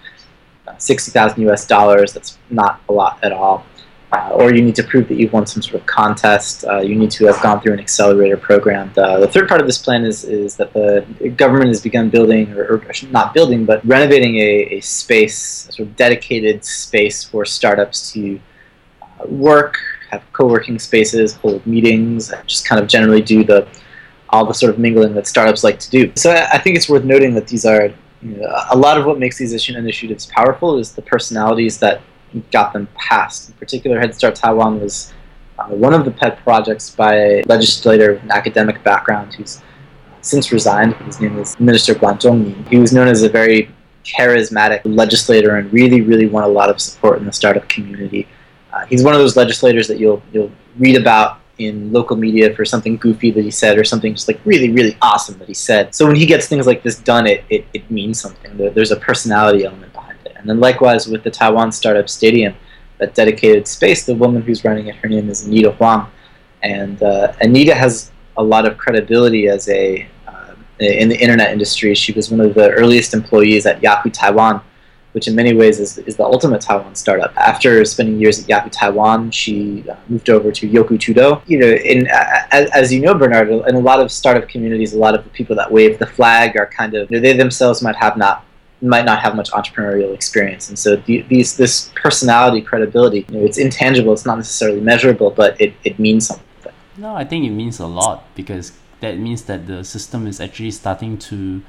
sixty 0.77 1.09
thousand 1.09 1.41
U.S. 1.43 1.65
dollars. 1.65 2.13
That's 2.13 2.37
not 2.51 2.79
a 2.89 2.93
lot 2.93 3.17
at 3.23 3.31
all 3.31 3.65
uh, 4.11 4.29
or 4.33 4.53
you 4.53 4.61
need 4.61 4.75
to 4.75 4.83
prove 4.83 5.07
that 5.07 5.15
you've 5.15 5.33
won 5.33 5.45
some 5.45 5.61
sort 5.61 5.75
of 5.75 5.85
contest. 5.85 6.63
Uh, 6.65 6.79
you 6.79 6.95
need 6.95 7.11
to 7.11 7.25
have 7.25 7.41
gone 7.41 7.59
through 7.61 7.73
an 7.73 7.79
accelerator 7.79 8.37
program. 8.37 8.91
The, 8.93 9.19
the, 9.19 9.27
third 9.27 9.47
part 9.49 9.61
of 9.61 9.67
this 9.67 9.77
plan 9.77 10.05
is, 10.05 10.23
is 10.23 10.55
that 10.57 10.73
the 10.73 11.05
government 11.35 11.69
has 11.69 11.81
begun 11.81 12.09
building, 12.09 12.53
or, 12.53 12.75
or 12.75 12.83
not 13.09 13.33
building, 13.33 13.65
but 13.65 13.85
renovating 13.85 14.37
a, 14.37 14.77
a, 14.77 14.79
space, 14.81 15.67
a 15.69 15.71
sort 15.73 15.89
of 15.89 15.95
dedicated 15.95 16.63
space 16.63 17.23
for 17.23 17.45
startups 17.45 18.11
to 18.13 18.39
uh, 19.01 19.25
work, 19.27 19.77
have 20.11 20.23
co-working 20.33 20.77
spaces, 20.77 21.33
hold 21.33 21.65
meetings, 21.65 22.31
and 22.31 22.47
just 22.47 22.67
kind 22.67 22.81
of 22.81 22.87
generally 22.87 23.21
do 23.21 23.43
the 23.43 23.67
all 24.29 24.45
the 24.45 24.53
sort 24.53 24.73
of 24.73 24.79
mingling 24.79 25.13
that 25.13 25.27
startups 25.27 25.63
like 25.63 25.79
to 25.79 25.89
do. 25.89 26.11
So 26.15 26.31
I 26.31 26.57
think 26.57 26.75
it's 26.75 26.89
worth 26.89 27.03
noting 27.03 27.33
that 27.35 27.47
these 27.47 27.65
are 27.65 27.89
you 28.21 28.37
know, 28.37 28.63
a 28.71 28.77
lot 28.77 28.97
of 28.97 29.05
what 29.05 29.19
makes 29.19 29.37
these 29.37 29.69
initiatives 29.69 30.25
powerful 30.25 30.77
is 30.77 30.93
the 30.93 31.01
personalities 31.01 31.77
that 31.79 32.01
got 32.51 32.73
them 32.73 32.87
passed. 32.95 33.49
In 33.49 33.55
particular, 33.55 33.99
Head 33.99 34.15
Start 34.15 34.35
Taiwan 34.35 34.81
was 34.81 35.13
uh, 35.59 35.67
one 35.67 35.93
of 35.93 36.05
the 36.05 36.11
pet 36.11 36.37
projects 36.43 36.89
by 36.89 37.15
a 37.15 37.43
legislator 37.43 38.13
with 38.13 38.23
an 38.23 38.31
academic 38.31 38.83
background 38.83 39.33
who's 39.33 39.61
since 40.21 40.51
resigned. 40.51 40.95
His 40.95 41.19
name 41.19 41.37
is 41.37 41.57
Minister 41.59 41.93
Guan 41.93 42.19
Zhongyi. 42.19 42.67
He 42.67 42.77
was 42.77 42.91
known 42.91 43.07
as 43.07 43.23
a 43.23 43.29
very 43.29 43.69
charismatic 44.03 44.81
legislator 44.83 45.57
and 45.57 45.71
really, 45.71 46.01
really 46.01 46.27
won 46.27 46.43
a 46.43 46.47
lot 46.47 46.69
of 46.69 46.79
support 46.79 47.19
in 47.19 47.25
the 47.25 47.33
startup 47.33 47.67
community. 47.69 48.27
Uh, 48.73 48.85
he's 48.85 49.03
one 49.03 49.13
of 49.13 49.19
those 49.19 49.35
legislators 49.35 49.87
that 49.87 49.99
you'll 49.99 50.21
you'll 50.33 50.51
read 50.77 50.97
about 50.97 51.39
in 51.57 51.91
local 51.93 52.17
media 52.17 52.53
for 52.53 52.65
something 52.65 52.97
goofy 52.97 53.31
that 53.31 53.43
he 53.43 53.51
said 53.51 53.77
or 53.77 53.83
something 53.83 54.13
just 54.13 54.27
like 54.27 54.39
really, 54.45 54.71
really 54.71 54.97
awesome 55.01 55.37
that 55.39 55.47
he 55.47 55.53
said. 55.53 55.95
So 55.95 56.05
when 56.05 56.15
he 56.15 56.25
gets 56.25 56.47
things 56.47 56.67
like 56.67 56.83
this 56.83 56.97
done, 56.99 57.27
it, 57.27 57.45
it, 57.49 57.65
it 57.73 57.89
means 57.89 58.19
something. 58.19 58.57
There's 58.57 58.91
a 58.91 58.97
personality 58.97 59.63
element 59.63 59.93
and 60.45 60.49
then 60.51 60.59
likewise 60.59 61.07
with 61.07 61.23
the 61.23 61.31
Taiwan 61.31 61.71
Startup 61.71 62.07
Stadium, 62.07 62.53
that 62.99 63.15
dedicated 63.15 63.67
space, 63.67 64.05
the 64.05 64.13
woman 64.13 64.43
who's 64.43 64.63
running 64.63 64.85
it, 64.85 64.95
her 64.97 65.09
name 65.09 65.27
is 65.27 65.47
Anita 65.47 65.71
Huang. 65.71 66.11
And 66.61 67.01
uh, 67.01 67.33
Anita 67.41 67.73
has 67.73 68.11
a 68.37 68.43
lot 68.43 68.67
of 68.67 68.77
credibility 68.77 69.47
as 69.47 69.67
a 69.69 70.07
uh, 70.27 70.53
in 70.77 71.09
the 71.09 71.19
internet 71.19 71.51
industry. 71.51 71.95
She 71.95 72.11
was 72.11 72.29
one 72.29 72.41
of 72.41 72.53
the 72.53 72.69
earliest 72.69 73.15
employees 73.15 73.65
at 73.65 73.81
Yahoo 73.81 74.11
Taiwan, 74.11 74.61
which 75.13 75.27
in 75.27 75.33
many 75.33 75.55
ways 75.55 75.79
is, 75.79 75.97
is 75.97 76.15
the 76.15 76.23
ultimate 76.23 76.61
Taiwan 76.61 76.93
startup. 76.93 77.35
After 77.37 77.83
spending 77.83 78.19
years 78.19 78.43
at 78.43 78.47
Yahoo 78.47 78.69
Taiwan, 78.69 79.31
she 79.31 79.83
uh, 79.89 79.95
moved 80.09 80.29
over 80.29 80.51
to 80.51 80.69
Youku 80.69 80.99
Tudou. 80.99 81.41
You 81.47 81.57
know, 81.57 81.71
in 81.71 82.05
as, 82.51 82.69
as, 82.69 82.93
you 82.93 83.01
know, 83.01 83.15
Bernard, 83.15 83.49
in 83.49 83.75
a 83.75 83.79
lot 83.79 83.99
of 83.99 84.11
startup 84.11 84.47
communities, 84.47 84.93
a 84.93 84.99
lot 84.99 85.15
of 85.15 85.23
the 85.23 85.31
people 85.31 85.55
that 85.55 85.71
wave 85.71 85.97
the 85.97 86.05
flag 86.05 86.55
are 86.55 86.67
kind 86.67 86.93
of 86.93 87.09
you 87.09 87.17
know, 87.17 87.21
they 87.21 87.33
themselves 87.33 87.81
might 87.81 87.95
have 87.95 88.15
not 88.15 88.45
might 88.85 89.05
not 89.05 89.19
have 89.19 89.35
much 89.35 89.51
entrepreneurial 89.51 90.13
experience, 90.13 90.69
and 90.69 90.77
so 90.77 90.95
the, 90.95 91.21
these 91.23 91.57
this 91.57 91.91
personality 91.95 92.61
credibility, 92.61 93.25
you 93.27 93.39
know, 93.39 93.45
it's 93.45 93.57
intangible. 93.57 94.13
It's 94.13 94.25
not 94.25 94.37
necessarily 94.37 94.81
measurable, 94.81 95.31
but 95.31 95.59
it, 95.59 95.73
it 95.83 95.99
means 95.99 96.27
something. 96.27 96.73
No, 96.97 97.15
I 97.15 97.25
think 97.25 97.45
it 97.45 97.51
means 97.51 97.79
a 97.79 97.87
lot 97.87 98.23
because 98.35 98.71
that 99.01 99.17
means 99.17 99.43
that 99.43 99.67
the 99.67 99.83
system 99.83 100.27
is 100.27 100.39
actually 100.39 100.71
starting 100.71 101.17
to 101.17 101.61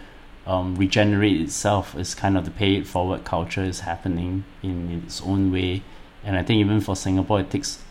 um, 0.46 0.76
regenerate 0.76 1.40
itself. 1.40 1.96
As 1.96 2.14
kind 2.14 2.36
of 2.36 2.44
the 2.44 2.50
pay 2.50 2.76
it 2.76 2.86
forward 2.86 3.24
culture 3.24 3.64
is 3.64 3.80
happening 3.80 4.44
in 4.62 5.02
its 5.04 5.20
own 5.22 5.52
way, 5.52 5.82
and 6.22 6.36
I 6.36 6.42
think 6.42 6.60
even 6.60 6.80
for 6.80 6.94
Singapore, 6.94 7.40
it 7.40 7.50
takes 7.50 7.82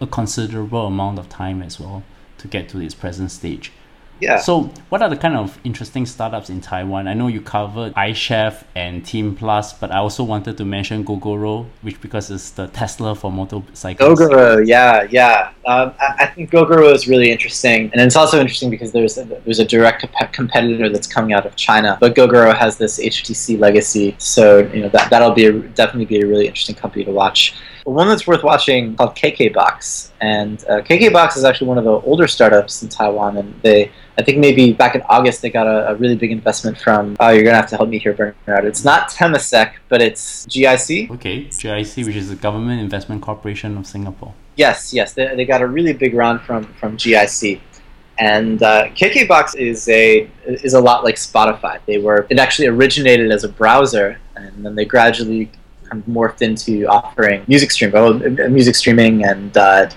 a 0.00 0.06
considerable 0.06 0.86
amount 0.86 1.18
of 1.18 1.28
time 1.28 1.62
as 1.62 1.78
well 1.78 2.02
to 2.38 2.48
get 2.48 2.68
to 2.70 2.80
its 2.80 2.94
present 2.94 3.30
stage. 3.30 3.72
Yeah. 4.22 4.36
So, 4.36 4.70
what 4.88 5.02
are 5.02 5.08
the 5.08 5.16
kind 5.16 5.36
of 5.36 5.58
interesting 5.64 6.06
startups 6.06 6.48
in 6.48 6.60
Taiwan? 6.60 7.08
I 7.08 7.14
know 7.14 7.26
you 7.26 7.40
covered 7.40 7.92
iChef 7.94 8.62
and 8.76 9.04
Team 9.04 9.34
Plus, 9.34 9.72
but 9.72 9.90
I 9.90 9.98
also 9.98 10.22
wanted 10.22 10.56
to 10.58 10.64
mention 10.64 11.04
Gogoro, 11.04 11.66
which 11.82 12.00
because 12.00 12.30
it's 12.30 12.50
the 12.50 12.68
Tesla 12.68 13.16
for 13.16 13.32
motorcycles. 13.32 14.20
Gogoro, 14.20 14.64
yeah, 14.64 15.08
yeah. 15.10 15.50
Um, 15.66 15.92
I, 16.00 16.14
I, 16.20 16.26
think 16.26 16.50
Gogoro 16.52 16.92
is 16.94 17.08
really 17.08 17.32
interesting, 17.32 17.90
and 17.92 18.00
it's 18.00 18.14
also 18.14 18.38
interesting 18.40 18.70
because 18.70 18.92
there's 18.92 19.18
a, 19.18 19.24
there's 19.24 19.58
a 19.58 19.64
direct 19.64 20.06
competitor 20.32 20.88
that's 20.88 21.08
coming 21.08 21.32
out 21.32 21.44
of 21.44 21.56
China, 21.56 21.98
but 22.00 22.14
Gogoro 22.14 22.56
has 22.56 22.78
this 22.78 23.00
HTC 23.00 23.58
legacy, 23.58 24.14
so 24.18 24.58
you 24.72 24.82
know 24.82 24.88
that 24.90 25.10
that'll 25.10 25.32
be 25.32 25.46
a, 25.46 25.52
definitely 25.52 26.06
be 26.06 26.20
a 26.20 26.26
really 26.26 26.46
interesting 26.46 26.76
company 26.76 27.04
to 27.04 27.10
watch. 27.10 27.54
One 27.84 28.06
that's 28.06 28.28
worth 28.28 28.44
watching 28.44 28.94
called 28.94 29.16
KKBox, 29.16 30.10
and 30.20 30.64
uh, 30.68 30.82
KKBox 30.82 31.36
is 31.36 31.44
actually 31.44 31.66
one 31.66 31.78
of 31.78 31.84
the 31.84 32.00
older 32.02 32.28
startups 32.28 32.82
in 32.82 32.88
Taiwan, 32.88 33.36
and 33.38 33.60
they 33.62 33.90
I 34.18 34.22
think 34.22 34.38
maybe 34.38 34.72
back 34.72 34.94
in 34.94 35.02
August 35.08 35.40
they 35.40 35.50
got 35.50 35.66
a, 35.66 35.90
a, 35.90 35.94
really 35.94 36.16
big 36.16 36.32
investment 36.32 36.78
from. 36.78 37.16
Oh, 37.18 37.30
you're 37.30 37.44
gonna 37.44 37.56
have 37.56 37.70
to 37.70 37.76
help 37.76 37.88
me 37.88 37.98
here, 37.98 38.12
Bernard. 38.12 38.66
It's 38.66 38.84
not 38.84 39.08
Temasek, 39.08 39.74
but 39.88 40.02
it's 40.02 40.44
GIC. 40.46 41.10
Okay, 41.12 41.46
GIC, 41.46 42.04
which 42.04 42.16
is 42.16 42.28
the 42.28 42.36
Government 42.36 42.80
Investment 42.80 43.22
Corporation 43.22 43.76
of 43.78 43.86
Singapore. 43.86 44.34
Yes, 44.56 44.92
yes, 44.92 45.14
they, 45.14 45.34
they 45.34 45.46
got 45.46 45.62
a 45.62 45.66
really 45.66 45.94
big 45.94 46.14
round 46.14 46.42
from 46.42 46.64
from 46.74 46.96
GIC, 46.98 47.60
and 48.18 48.62
uh, 48.62 48.88
KKBox 48.88 49.56
is 49.56 49.88
a 49.88 50.28
is 50.44 50.74
a 50.74 50.80
lot 50.80 51.04
like 51.04 51.14
Spotify. 51.14 51.80
They 51.86 51.96
were 51.96 52.26
it 52.28 52.38
actually 52.38 52.68
originated 52.68 53.30
as 53.30 53.44
a 53.44 53.48
browser, 53.48 54.18
and 54.36 54.64
then 54.64 54.74
they 54.74 54.84
gradually 54.84 55.50
kind 55.88 56.02
of 56.02 56.06
morphed 56.06 56.42
into 56.42 56.86
offering 56.86 57.44
music 57.48 57.70
stream, 57.70 57.92
oh, 57.94 58.12
music 58.48 58.74
streaming 58.74 59.24
and. 59.24 59.56
Uh, 59.56 59.88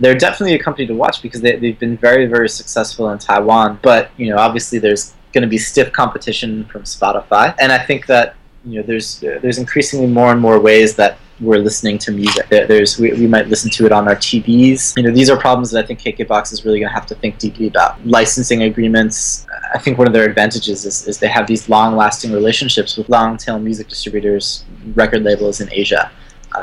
they're 0.00 0.14
definitely 0.14 0.54
a 0.54 0.62
company 0.62 0.86
to 0.86 0.94
watch 0.94 1.22
because 1.22 1.40
they, 1.40 1.56
they've 1.56 1.78
been 1.78 1.96
very, 1.96 2.26
very 2.26 2.48
successful 2.48 3.10
in 3.10 3.18
Taiwan. 3.18 3.78
But 3.82 4.10
you 4.16 4.30
know, 4.30 4.38
obviously, 4.38 4.78
there's 4.78 5.14
going 5.32 5.42
to 5.42 5.48
be 5.48 5.58
stiff 5.58 5.92
competition 5.92 6.64
from 6.66 6.82
Spotify, 6.82 7.54
and 7.58 7.72
I 7.72 7.78
think 7.78 8.06
that 8.06 8.36
you 8.64 8.80
know, 8.80 8.86
there's 8.86 9.20
there's 9.20 9.58
increasingly 9.58 10.08
more 10.08 10.32
and 10.32 10.40
more 10.40 10.58
ways 10.58 10.96
that 10.96 11.18
we're 11.40 11.58
listening 11.58 11.98
to 11.98 12.12
music. 12.12 12.48
There's 12.48 12.98
we, 12.98 13.12
we 13.12 13.26
might 13.26 13.46
listen 13.48 13.70
to 13.72 13.86
it 13.86 13.92
on 13.92 14.08
our 14.08 14.16
TVs. 14.16 14.96
You 14.96 15.02
know, 15.04 15.10
these 15.10 15.30
are 15.30 15.36
problems 15.36 15.70
that 15.70 15.84
I 15.84 15.86
think 15.86 16.00
KKBox 16.00 16.52
is 16.52 16.64
really 16.64 16.80
going 16.80 16.88
to 16.88 16.94
have 16.94 17.06
to 17.06 17.14
think 17.14 17.38
deeply 17.38 17.68
about. 17.68 18.04
Licensing 18.06 18.62
agreements. 18.62 19.46
I 19.72 19.78
think 19.78 19.98
one 19.98 20.06
of 20.06 20.12
their 20.12 20.24
advantages 20.24 20.84
is, 20.84 21.06
is 21.06 21.18
they 21.18 21.28
have 21.28 21.46
these 21.46 21.68
long-lasting 21.68 22.32
relationships 22.32 22.96
with 22.96 23.08
long-tail 23.08 23.58
music 23.58 23.88
distributors, 23.88 24.64
record 24.94 25.22
labels 25.22 25.60
in 25.60 25.70
Asia. 25.72 26.10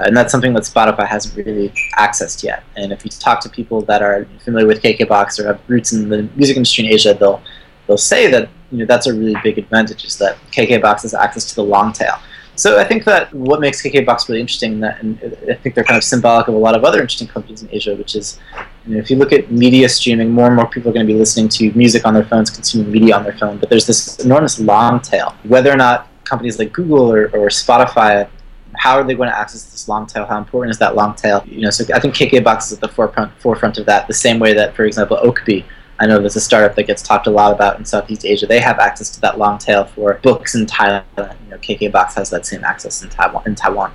And 0.02 0.16
that's 0.16 0.32
something 0.32 0.54
that 0.54 0.64
Spotify 0.64 1.08
hasn't 1.08 1.36
really 1.36 1.70
accessed 1.98 2.44
yet. 2.44 2.64
And 2.76 2.92
if 2.92 3.06
you 3.06 3.12
talk 3.12 3.40
to 3.42 3.50
people 3.50 3.82
that 3.84 4.02
are 4.02 4.26
familiar 4.40 4.68
with 4.68 4.82
KKBox 4.82 5.40
or 5.40 5.48
have 5.48 5.62
roots 5.68 5.94
in 5.94 6.10
the 6.10 6.24
music 6.36 6.58
industry 6.58 6.86
in 6.86 6.94
Asia, 6.94 7.14
they'll 7.14 7.42
they'll 7.88 7.98
say 7.98 8.32
that 8.32 8.50
you 8.72 8.80
know 8.80 8.86
that's 8.86 9.08
a 9.08 9.14
really 9.14 9.36
big 9.44 9.58
advantage 9.58 10.06
is 10.06 10.18
that 10.18 10.38
KKBox 10.52 11.04
has 11.04 11.14
access 11.14 11.46
to 11.50 11.56
the 11.56 11.64
long 11.64 11.94
tail. 11.94 12.18
So 12.56 12.80
I 12.80 12.84
think 12.84 13.04
that 13.06 13.34
what 13.34 13.60
makes 13.60 13.82
KKBox 13.82 14.30
really 14.30 14.42
interesting, 14.42 14.80
that, 14.82 15.02
and 15.02 15.18
I 15.50 15.56
think 15.56 15.74
they're 15.74 15.84
kind 15.84 15.98
of 15.98 16.04
symbolic 16.04 16.48
of 16.48 16.54
a 16.54 16.58
lot 16.58 16.76
of 16.76 16.84
other 16.84 17.02
interesting 17.02 17.28
companies 17.28 17.64
in 17.64 17.70
Asia, 17.72 17.96
which 17.96 18.16
is, 18.16 18.40
you 18.86 18.94
know, 18.94 19.00
if 19.00 19.10
you 19.10 19.16
look 19.16 19.34
at 19.34 19.52
media 19.52 19.90
streaming, 19.90 20.30
more 20.30 20.48
and 20.48 20.56
more 20.56 20.68
people 20.68 20.92
are 20.92 20.94
going 20.94 21.06
to 21.06 21.12
be 21.12 21.18
listening 21.18 21.50
to 21.50 21.72
music 21.74 22.06
on 22.06 22.14
their 22.14 22.26
phones, 22.26 22.52
consuming 22.52 22.92
media 22.92 23.16
on 23.16 23.24
their 23.24 23.36
phone, 23.38 23.58
but 23.58 23.70
there's 23.70 23.88
this 23.88 24.20
enormous 24.20 24.60
long 24.60 25.00
tail. 25.00 25.36
Whether 25.44 25.72
or 25.72 25.78
not 25.78 26.08
companies 26.26 26.60
like 26.60 26.72
Google 26.74 27.12
or, 27.12 27.26
or 27.30 27.48
Spotify 27.48 28.30
how 28.84 28.98
are 28.98 29.04
they 29.06 29.16
going 29.16 29.30
to 29.30 29.38
access 29.38 29.64
this 29.64 29.88
long 29.88 30.06
tail? 30.06 30.26
How 30.26 30.38
important 30.38 30.70
is 30.72 30.78
that 30.80 30.94
long 30.94 31.16
tail? 31.16 31.42
You 31.46 31.62
know, 31.62 31.70
so 31.70 31.86
I 31.96 32.02
think 32.02 32.16
KKBox 32.16 32.64
is 32.64 32.74
at 32.74 32.82
the 32.82 32.90
forefront 32.90 33.32
forefront 33.40 33.78
of 33.78 33.86
that. 33.86 34.08
The 34.08 34.14
same 34.14 34.40
way 34.40 34.52
that, 34.56 34.76
for 34.76 34.84
example, 34.84 35.18
Ookbee, 35.24 35.64
I 36.02 36.06
know 36.06 36.20
there's 36.20 36.36
a 36.36 36.42
startup 36.42 36.76
that 36.76 36.84
gets 36.84 37.02
talked 37.02 37.26
a 37.26 37.30
lot 37.30 37.54
about 37.54 37.80
in 37.80 37.86
Southeast 37.86 38.26
Asia. 38.26 38.46
They 38.46 38.60
have 38.60 38.80
access 38.80 39.10
to 39.12 39.22
that 39.22 39.38
long 39.38 39.58
tail 39.58 39.86
for 39.86 40.16
books 40.16 40.54
in 40.54 40.66
Thailand. 40.66 41.06
You 41.16 41.52
know, 41.52 41.58
KKBox 41.60 42.16
has 42.16 42.30
that 42.32 42.46
same 42.46 42.66
access 42.66 43.02
in 43.02 43.10
Taiwan. 43.10 43.44
In 43.46 43.56
Taiwan. 43.56 43.94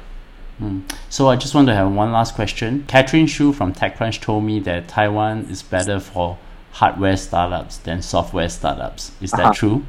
Hmm. 0.56 0.80
So 1.10 1.28
I 1.28 1.36
just 1.36 1.54
want 1.54 1.68
to 1.68 1.74
have 1.74 1.92
one 1.92 2.10
last 2.10 2.34
question. 2.34 2.86
Catherine 2.88 3.26
Shu 3.26 3.52
from 3.52 3.74
TechCrunch 3.74 4.22
told 4.22 4.44
me 4.44 4.58
that 4.60 4.88
Taiwan 4.88 5.48
is 5.50 5.62
better 5.62 6.00
for 6.00 6.38
hardware 6.72 7.18
startups 7.18 7.76
than 7.76 8.00
software 8.00 8.48
startups. 8.48 9.12
Is 9.20 9.32
that 9.32 9.40
uh-huh. 9.40 9.52
true? 9.52 9.84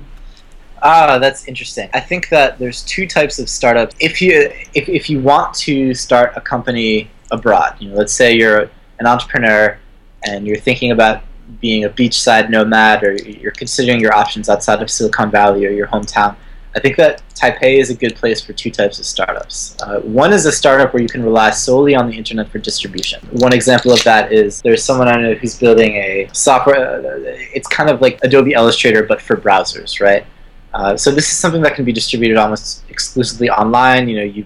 Ah, 0.81 1.17
that's 1.19 1.47
interesting. 1.47 1.89
I 1.93 1.99
think 1.99 2.29
that 2.29 2.59
there's 2.59 2.83
two 2.83 3.07
types 3.07 3.39
of 3.39 3.49
startups. 3.49 3.95
If 3.99 4.21
you 4.21 4.51
if, 4.73 4.87
if 4.89 5.09
you 5.09 5.19
want 5.21 5.53
to 5.55 5.93
start 5.93 6.33
a 6.35 6.41
company 6.41 7.09
abroad, 7.31 7.75
you 7.79 7.89
know, 7.89 7.95
let's 7.95 8.13
say 8.13 8.35
you're 8.35 8.69
an 8.99 9.05
entrepreneur 9.05 9.77
and 10.23 10.45
you're 10.45 10.57
thinking 10.57 10.91
about 10.91 11.23
being 11.61 11.85
a 11.85 11.89
beachside 11.89 12.49
nomad 12.49 13.03
or 13.03 13.15
you're 13.15 13.51
considering 13.51 13.99
your 13.99 14.13
options 14.13 14.49
outside 14.49 14.81
of 14.81 14.89
Silicon 14.89 15.31
Valley 15.31 15.65
or 15.65 15.71
your 15.71 15.87
hometown, 15.87 16.35
I 16.75 16.79
think 16.79 16.97
that 16.97 17.23
Taipei 17.33 17.79
is 17.79 17.89
a 17.89 17.95
good 17.95 18.15
place 18.15 18.41
for 18.41 18.53
two 18.53 18.69
types 18.69 18.99
of 18.99 19.05
startups. 19.05 19.75
Uh, 19.81 19.99
one 20.01 20.31
is 20.31 20.45
a 20.45 20.51
startup 20.51 20.93
where 20.93 21.01
you 21.01 21.09
can 21.09 21.23
rely 21.23 21.49
solely 21.49 21.95
on 21.95 22.07
the 22.07 22.15
internet 22.15 22.49
for 22.49 22.59
distribution. 22.59 23.21
One 23.31 23.53
example 23.53 23.91
of 23.91 24.03
that 24.03 24.31
is 24.31 24.61
there's 24.61 24.83
someone 24.83 25.07
I 25.07 25.19
know 25.19 25.33
who's 25.33 25.57
building 25.57 25.95
a 25.95 26.29
software, 26.31 26.99
uh, 26.99 27.19
it's 27.53 27.67
kind 27.67 27.89
of 27.89 28.01
like 28.01 28.19
Adobe 28.23 28.53
Illustrator 28.53 29.03
but 29.03 29.19
for 29.19 29.35
browsers, 29.35 29.99
right? 29.99 30.25
Uh, 30.73 30.95
so 30.95 31.11
this 31.11 31.29
is 31.31 31.37
something 31.37 31.61
that 31.61 31.75
can 31.75 31.85
be 31.85 31.91
distributed 31.91 32.37
almost 32.37 32.83
exclusively 32.89 33.49
online. 33.49 34.07
You 34.07 34.17
know, 34.17 34.23
you 34.23 34.45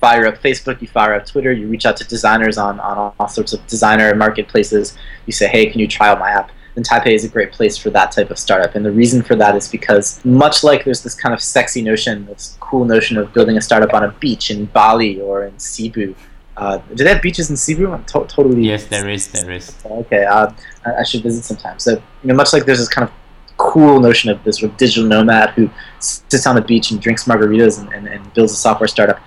fire 0.00 0.26
up 0.26 0.36
Facebook, 0.42 0.80
you 0.80 0.88
fire 0.88 1.14
up 1.14 1.26
Twitter, 1.26 1.52
you 1.52 1.68
reach 1.68 1.86
out 1.86 1.96
to 1.96 2.04
designers 2.04 2.58
on, 2.58 2.80
on 2.80 3.12
all 3.18 3.28
sorts 3.28 3.52
of 3.52 3.64
designer 3.66 4.14
marketplaces. 4.14 4.96
You 5.26 5.32
say, 5.32 5.46
hey, 5.48 5.66
can 5.66 5.80
you 5.80 5.86
try 5.86 6.08
out 6.08 6.18
my 6.18 6.30
app? 6.30 6.50
And 6.74 6.86
Taipei 6.86 7.12
is 7.12 7.24
a 7.24 7.28
great 7.28 7.52
place 7.52 7.76
for 7.76 7.90
that 7.90 8.12
type 8.12 8.30
of 8.30 8.38
startup. 8.38 8.74
And 8.74 8.84
the 8.84 8.90
reason 8.90 9.22
for 9.22 9.36
that 9.36 9.54
is 9.54 9.68
because 9.68 10.24
much 10.24 10.64
like 10.64 10.84
there's 10.84 11.02
this 11.02 11.14
kind 11.14 11.34
of 11.34 11.40
sexy 11.40 11.82
notion, 11.82 12.26
this 12.26 12.56
cool 12.60 12.84
notion 12.84 13.18
of 13.18 13.32
building 13.34 13.56
a 13.58 13.60
startup 13.60 13.92
on 13.92 14.04
a 14.04 14.12
beach 14.12 14.50
in 14.50 14.64
Bali 14.66 15.20
or 15.20 15.44
in 15.44 15.58
Cebu. 15.58 16.14
Uh, 16.56 16.78
do 16.94 17.04
they 17.04 17.10
have 17.10 17.22
beaches 17.22 17.50
in 17.50 17.56
Cebu? 17.56 17.92
I'm 17.92 18.04
to- 18.06 18.26
totally. 18.26 18.62
Yes, 18.62 18.86
there 18.86 19.08
is. 19.08 19.28
There 19.28 19.50
is. 19.50 19.74
Okay, 19.84 20.24
uh, 20.24 20.52
I 20.84 21.04
should 21.04 21.22
visit 21.22 21.44
sometime. 21.44 21.78
So, 21.78 21.92
you 21.92 22.02
know, 22.24 22.34
much 22.34 22.52
like 22.52 22.64
there's 22.64 22.78
this 22.78 22.88
kind 22.88 23.06
of 23.08 23.14
cool 23.62 24.00
notion 24.00 24.28
of 24.28 24.42
this 24.42 24.58
sort 24.58 24.72
of 24.72 24.76
digital 24.76 25.08
nomad 25.08 25.50
who 25.50 25.70
sits 26.00 26.46
on 26.46 26.56
the 26.56 26.60
beach 26.60 26.90
and 26.90 27.00
drinks 27.00 27.24
margaritas 27.24 27.80
and, 27.80 27.92
and, 27.92 28.08
and 28.08 28.34
builds 28.34 28.52
a 28.52 28.56
software 28.56 28.88
startup. 28.88 29.20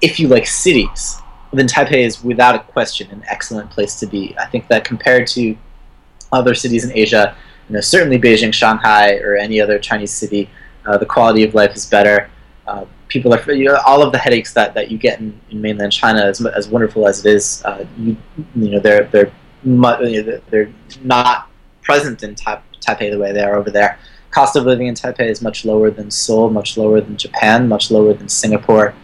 If 0.00 0.18
you 0.18 0.28
like 0.28 0.46
cities, 0.46 1.20
then 1.52 1.66
Taipei 1.68 2.04
is 2.04 2.24
without 2.24 2.54
a 2.54 2.60
question 2.60 3.10
an 3.10 3.22
excellent 3.28 3.70
place 3.70 4.00
to 4.00 4.06
be. 4.06 4.34
I 4.38 4.46
think 4.46 4.68
that 4.68 4.84
compared 4.84 5.26
to 5.28 5.56
other 6.32 6.54
cities 6.54 6.84
in 6.84 6.92
Asia, 6.96 7.36
you 7.68 7.74
know, 7.74 7.80
certainly 7.80 8.18
Beijing, 8.18 8.54
Shanghai, 8.54 9.18
or 9.18 9.36
any 9.36 9.60
other 9.60 9.78
Chinese 9.78 10.10
city, 10.10 10.48
uh, 10.86 10.96
the 10.96 11.06
quality 11.06 11.44
of 11.44 11.54
life 11.54 11.76
is 11.76 11.84
better. 11.84 12.30
Uh, 12.66 12.86
people 13.08 13.34
are 13.34 13.52
you 13.52 13.66
know, 13.66 13.78
all 13.86 14.02
of 14.02 14.10
the 14.12 14.18
headaches 14.18 14.54
that, 14.54 14.72
that 14.72 14.90
you 14.90 14.96
get 14.96 15.20
in, 15.20 15.38
in 15.50 15.60
mainland 15.60 15.92
China, 15.92 16.22
as, 16.22 16.44
as 16.46 16.68
wonderful 16.68 17.06
as 17.06 17.24
it 17.24 17.34
is, 17.34 17.62
uh, 17.66 17.84
you, 17.98 18.16
you 18.56 18.70
know, 18.70 18.80
they're 18.80 19.04
they're 19.12 19.32
they're 19.64 20.72
not 21.02 21.48
present 21.82 22.22
in 22.22 22.34
Taipei 22.34 22.71
the 22.86 23.18
way 23.18 23.32
they 23.32 23.42
are 23.42 23.56
over 23.56 23.70
there. 23.70 23.98
Cost 24.30 24.56
of 24.56 24.64
living 24.64 24.86
in 24.86 24.94
Taipei 24.94 25.28
is 25.28 25.42
much 25.42 25.64
lower 25.64 25.90
than 25.90 26.10
Seoul, 26.10 26.50
much 26.50 26.76
lower 26.76 27.00
than 27.00 27.16
Japan, 27.16 27.68
much 27.68 27.90
lower 27.90 28.14
than 28.14 28.28
Singapore. 28.28 28.94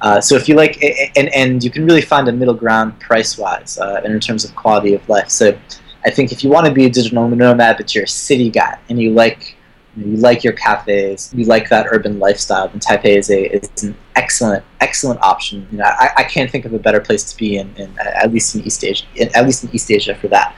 Uh, 0.00 0.20
so 0.20 0.34
if 0.34 0.48
you 0.48 0.54
like, 0.54 0.82
and, 1.16 1.28
and 1.34 1.62
you 1.62 1.70
can 1.70 1.84
really 1.84 2.00
find 2.00 2.28
a 2.28 2.32
middle 2.32 2.54
ground 2.54 2.98
price 3.00 3.36
wise 3.36 3.78
uh, 3.78 4.00
in 4.04 4.18
terms 4.20 4.44
of 4.44 4.54
quality 4.54 4.94
of 4.94 5.06
life. 5.08 5.28
So 5.28 5.58
I 6.04 6.10
think 6.10 6.32
if 6.32 6.44
you 6.44 6.50
want 6.50 6.66
to 6.66 6.72
be 6.72 6.86
a 6.86 6.90
digital 6.90 7.28
nomad, 7.28 7.76
but 7.76 7.94
you're 7.94 8.04
a 8.04 8.08
city 8.08 8.50
guy 8.50 8.78
and 8.88 9.00
you 9.00 9.10
like 9.10 9.56
you, 9.96 10.04
know, 10.04 10.12
you 10.12 10.16
like 10.18 10.44
your 10.44 10.52
cafes, 10.52 11.32
you 11.34 11.44
like 11.44 11.68
that 11.70 11.86
urban 11.90 12.18
lifestyle, 12.18 12.68
then 12.68 12.78
Taipei 12.78 13.16
is 13.16 13.30
a 13.30 13.56
is 13.56 13.82
an 13.82 13.96
excellent 14.14 14.64
excellent 14.80 15.20
option. 15.20 15.66
You 15.72 15.78
know, 15.78 15.84
I, 15.84 16.10
I 16.18 16.22
can't 16.24 16.50
think 16.50 16.64
of 16.64 16.72
a 16.72 16.78
better 16.78 17.00
place 17.00 17.24
to 17.32 17.36
be 17.36 17.58
in, 17.58 17.74
in 17.76 17.98
at 17.98 18.32
least 18.32 18.54
in 18.54 18.62
East 18.62 18.84
Asia, 18.84 19.04
in, 19.16 19.34
at 19.34 19.44
least 19.44 19.64
in 19.64 19.74
East 19.74 19.90
Asia 19.90 20.14
for 20.14 20.28
that. 20.28 20.54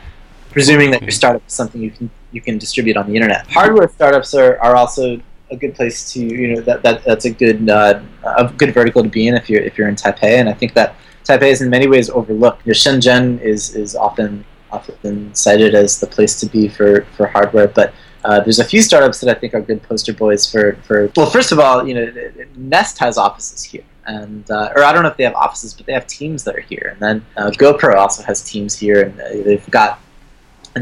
Presuming 0.51 0.91
that 0.91 1.03
your 1.03 1.11
startup 1.11 1.47
is 1.47 1.53
something 1.53 1.81
you 1.81 1.91
can 1.91 2.11
you 2.33 2.41
can 2.41 2.59
distribute 2.59 2.97
on 2.97 3.07
the 3.09 3.15
internet. 3.15 3.47
Hardware 3.51 3.89
startups 3.89 4.35
are, 4.35 4.59
are 4.61 4.77
also 4.77 5.21
a 5.51 5.57
good 5.57 5.75
place 5.75 6.13
to 6.13 6.21
you 6.21 6.55
know 6.55 6.61
that, 6.61 6.83
that 6.83 7.05
that's 7.05 7.25
a 7.25 7.31
good 7.31 7.69
uh, 7.69 8.01
a 8.25 8.49
good 8.57 8.73
vertical 8.73 9.03
to 9.03 9.09
be 9.09 9.27
in 9.29 9.35
if 9.35 9.51
you're 9.51 9.63
if 9.63 9.77
you're 9.77 9.89
in 9.89 9.97
Taipei, 9.97 10.39
and 10.39 10.49
I 10.49 10.53
think 10.53 10.75
that 10.75 10.95
Taipei 11.25 11.51
is 11.51 11.61
in 11.61 11.71
many 11.71 11.87
ways 11.87 12.09
overlooked. 12.09 12.67
You 12.67 12.71
know, 12.71 12.75
Shenzhen 12.75 13.41
is 13.41 13.75
is 13.75 13.97
often 13.97 14.45
often 14.73 15.35
cited 15.35 15.75
as 15.75 16.01
the 16.01 16.07
place 16.07 16.39
to 16.41 16.47
be 16.47 16.69
for, 16.69 17.03
for 17.17 17.27
hardware. 17.27 17.69
But 17.69 17.93
uh, 18.25 18.41
there's 18.41 18.59
a 18.59 18.65
few 18.65 18.83
startups 18.83 19.21
that 19.21 19.35
I 19.35 19.39
think 19.39 19.55
are 19.55 19.61
good 19.61 19.83
poster 19.83 20.13
boys 20.13 20.51
for, 20.51 20.77
for 20.87 21.11
well, 21.17 21.31
first 21.31 21.53
of 21.53 21.59
all, 21.59 21.87
you 21.87 21.95
know, 21.95 22.33
Nest 22.57 22.99
has 22.99 23.19
offices 23.19 23.63
here. 23.63 23.85
And, 24.07 24.51
uh, 24.51 24.73
or 24.75 24.83
I 24.83 24.93
don't 24.93 25.03
know 25.03 25.09
if 25.09 25.17
they 25.17 25.25
have 25.25 25.35
offices, 25.35 25.75
but 25.75 25.87
they 25.87 25.93
have 25.93 26.07
teams 26.07 26.43
that 26.45 26.57
are 26.57 26.61
here. 26.61 26.91
And 26.93 27.01
then 27.01 27.27
uh, 27.37 27.51
GoPro 27.51 27.95
also 27.95 28.23
has 28.25 28.43
teams 28.43 28.77
here, 28.77 29.03
and 29.03 29.21
uh, 29.21 29.45
they've 29.45 29.71
got 29.71 30.01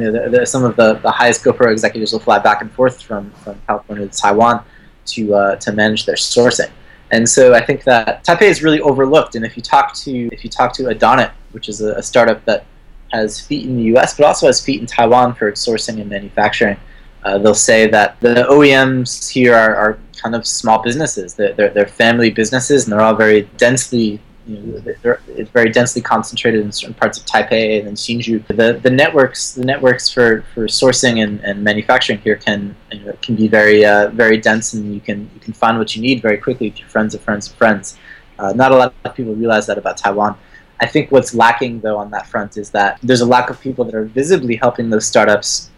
you 0.03 0.11
know, 0.11 0.45
some 0.45 0.65
of 0.65 0.77
the, 0.77 0.95
the 0.95 1.11
highest 1.11 1.45
GoPro 1.45 1.71
executives 1.71 2.13
will 2.13 2.21
fly 2.21 2.39
back 2.39 2.63
and 2.63 2.71
forth 2.73 3.03
from, 3.03 3.31
from 3.33 3.61
California 3.67 4.09
to 4.09 4.19
Taiwan 4.19 4.65
to 5.07 5.35
uh, 5.35 5.57
to 5.57 5.73
manage 5.73 6.07
their 6.07 6.17
sourcing. 6.17 6.71
And 7.11 7.27
so 7.27 7.55
I 7.55 7.65
think 7.65 7.85
that 7.85 8.25
Taipei 8.25 8.43
is 8.43 8.63
really 8.63 8.81
overlooked. 8.81 9.35
And 9.35 9.45
if 9.45 9.57
you 9.57 9.63
talk 9.63 9.95
to 9.95 10.29
if 10.33 10.45
you 10.45 10.51
talk 10.51 10.73
to 10.75 10.85
Adonit, 10.85 11.33
which 11.53 11.69
is 11.69 11.81
a, 11.81 11.95
a 11.95 12.03
startup 12.03 12.45
that 12.45 12.67
has 13.13 13.41
feet 13.41 13.67
in 13.67 13.77
the 13.77 13.85
U.S., 13.85 14.17
but 14.17 14.27
also 14.27 14.47
has 14.47 14.65
feet 14.65 14.81
in 14.81 14.87
Taiwan 14.87 15.35
for 15.35 15.49
its 15.49 15.67
sourcing 15.67 16.01
and 16.01 16.11
manufacturing. 16.11 16.77
Uh, 17.25 17.39
they'll 17.39 17.55
say 17.55 17.89
that 17.89 18.21
the 18.21 18.47
OEMs 18.49 19.29
here 19.29 19.55
are, 19.55 19.75
are 19.75 19.99
kind 20.17 20.35
of 20.35 20.47
small 20.47 20.83
businesses. 20.83 21.35
They're, 21.35 21.53
they're, 21.55 21.71
they're, 21.71 21.87
family 21.87 22.31
businesses, 22.31 22.85
and 22.85 22.93
they're 22.93 23.01
all 23.01 23.15
very 23.15 23.43
densely, 23.57 24.21
you 24.49 24.57
know, 24.57 24.83
it's 25.29 25.51
very 25.51 25.71
densely 25.71 26.01
concentrated 26.01 26.63
in 26.65 26.73
certain 26.73 26.95
parts 26.95 27.19
of 27.19 27.27
Taipei 27.27 27.87
and 27.87 27.97
Hsinchu. 27.97 28.47
The, 28.47 28.81
the 28.83 28.91
networks, 28.91 29.53
the 29.53 29.65
networks 29.65 30.09
for, 30.09 30.43
for 30.55 30.67
sourcing 30.67 31.23
and, 31.23 31.41
and 31.45 31.63
manufacturing 31.63 32.19
here 32.21 32.37
can 32.37 32.75
you 32.91 33.01
know, 33.01 33.13
can 33.21 33.37
be 33.37 33.47
very 33.47 33.85
uh, 33.85 34.09
very 34.09 34.39
dense, 34.39 34.73
and 34.73 34.95
you 34.95 35.01
can 35.01 35.31
you 35.35 35.41
can 35.41 35.53
find 35.53 35.79
what 35.79 35.95
you 35.95 36.01
need 36.01 36.23
very 36.23 36.39
quickly 36.39 36.71
through 36.71 36.89
friends 36.89 37.15
of 37.15 37.21
friends 37.21 37.49
of 37.49 37.55
friends. 37.57 37.99
Uh, 38.39 38.53
not 38.55 38.73
a 38.73 38.77
lot 38.77 38.95
of 39.05 39.15
people 39.15 39.35
realize 39.35 39.67
that 39.67 39.77
about 39.77 39.99
Taiwan. 39.99 40.37
I 40.81 40.87
think 40.87 41.11
what's 41.11 41.35
lacking 41.35 41.81
though 41.81 41.99
on 41.99 42.11
that 42.13 42.27
front 42.27 42.57
is 42.57 42.71
that 42.71 42.99
there's 43.03 43.21
a 43.21 43.27
lack 43.27 43.51
of 43.51 43.61
people 43.61 43.85
that 43.85 43.95
are 43.95 44.05
visibly 44.05 44.57
helping 44.57 44.89
those 44.91 45.07
startups. 45.07 45.71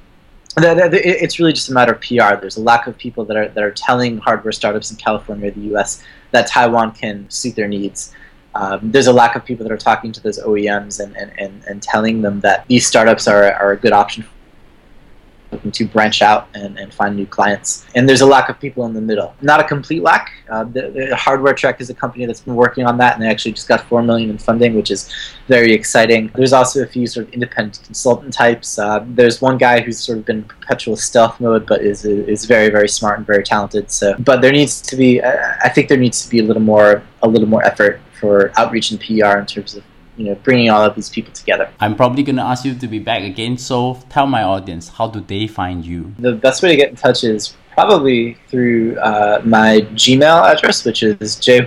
It's 0.56 1.38
really 1.38 1.52
just 1.52 1.70
a 1.70 1.72
matter 1.72 1.92
of 1.92 2.00
PR. 2.00 2.36
There's 2.40 2.56
a 2.56 2.62
lack 2.62 2.86
of 2.86 2.96
people 2.98 3.24
that 3.24 3.36
are 3.36 3.48
that 3.48 3.64
are 3.64 3.70
telling 3.72 4.18
hardware 4.18 4.52
startups 4.52 4.90
in 4.90 4.96
California 4.96 5.48
or 5.48 5.50
the 5.50 5.60
U.S. 5.72 6.04
that 6.30 6.46
Taiwan 6.46 6.92
can 6.92 7.28
suit 7.30 7.56
their 7.56 7.68
needs. 7.68 8.12
Um, 8.60 8.90
there's 8.92 9.06
a 9.06 9.12
lack 9.12 9.36
of 9.36 9.44
people 9.44 9.64
that 9.64 9.72
are 9.72 9.78
talking 9.78 10.12
to 10.12 10.20
those 10.20 10.38
OEMs 10.38 11.00
and, 11.02 11.16
and, 11.16 11.32
and, 11.38 11.64
and 11.64 11.82
telling 11.82 12.20
them 12.20 12.40
that 12.40 12.66
these 12.68 12.86
startups 12.86 13.26
are, 13.26 13.52
are 13.54 13.72
a 13.72 13.76
good 13.76 13.92
option 13.92 14.24
to 15.72 15.86
branch 15.86 16.22
out 16.22 16.48
and, 16.54 16.78
and 16.78 16.92
find 16.92 17.16
new 17.16 17.26
clients. 17.26 17.86
And 17.94 18.08
there's 18.08 18.20
a 18.20 18.26
lack 18.26 18.48
of 18.48 18.60
people 18.60 18.84
in 18.86 18.92
the 18.92 19.00
middle. 19.00 19.34
Not 19.40 19.60
a 19.60 19.64
complete 19.64 20.02
lack. 20.02 20.32
Uh, 20.48 20.64
the, 20.64 20.90
the, 20.90 21.16
Hardware 21.16 21.54
Trek 21.54 21.80
is 21.80 21.90
a 21.90 21.94
company 21.94 22.26
that's 22.26 22.40
been 22.40 22.54
working 22.54 22.86
on 22.86 22.98
that, 22.98 23.14
and 23.14 23.22
they 23.22 23.28
actually 23.28 23.52
just 23.52 23.66
got 23.66 23.80
four 23.88 24.02
million 24.02 24.30
in 24.30 24.38
funding, 24.38 24.74
which 24.74 24.90
is 24.90 25.10
very 25.48 25.72
exciting. 25.72 26.30
There's 26.34 26.52
also 26.52 26.82
a 26.82 26.86
few 26.86 27.06
sort 27.06 27.28
of 27.28 27.32
independent 27.32 27.82
consultant 27.84 28.32
types. 28.32 28.78
Uh, 28.78 29.04
there's 29.08 29.40
one 29.40 29.58
guy 29.58 29.80
who's 29.80 29.98
sort 29.98 30.18
of 30.18 30.24
been 30.24 30.44
perpetual 30.44 30.96
stealth 30.96 31.40
mode, 31.40 31.66
but 31.66 31.82
is 31.82 32.04
is 32.04 32.44
very 32.44 32.68
very 32.68 32.88
smart 32.88 33.18
and 33.18 33.26
very 33.26 33.42
talented. 33.42 33.90
So, 33.90 34.14
but 34.18 34.40
there 34.42 34.52
needs 34.52 34.80
to 34.82 34.96
be, 34.96 35.22
I 35.22 35.68
think 35.68 35.88
there 35.88 35.98
needs 35.98 36.22
to 36.24 36.30
be 36.30 36.38
a 36.38 36.44
little 36.44 36.62
more 36.62 37.02
a 37.22 37.28
little 37.28 37.48
more 37.48 37.64
effort 37.64 38.00
for 38.20 38.52
outreach 38.58 38.90
and 38.90 39.00
PR 39.00 39.38
in 39.38 39.46
terms 39.46 39.74
of 39.74 39.82
you 40.16 40.26
know 40.26 40.34
bringing 40.46 40.70
all 40.70 40.84
of 40.84 40.94
these 40.94 41.08
people 41.08 41.32
together. 41.32 41.68
I'm 41.80 41.96
probably 41.96 42.22
going 42.22 42.36
to 42.36 42.42
ask 42.42 42.64
you 42.64 42.74
to 42.74 42.88
be 42.88 42.98
back 42.98 43.22
again. 43.22 43.56
So 43.56 43.98
tell 44.10 44.26
my 44.26 44.42
audience, 44.42 44.88
how 44.88 45.08
do 45.08 45.20
they 45.20 45.46
find 45.46 45.84
you? 45.84 46.14
The 46.18 46.34
best 46.34 46.62
way 46.62 46.68
to 46.68 46.76
get 46.76 46.90
in 46.90 46.96
touch 46.96 47.24
is 47.24 47.54
probably 47.72 48.36
through 48.48 48.98
uh, 48.98 49.40
my 49.44 49.80
Gmail 50.02 50.38
address, 50.52 50.84
which 50.84 51.02
is 51.02 51.36
j 51.36 51.66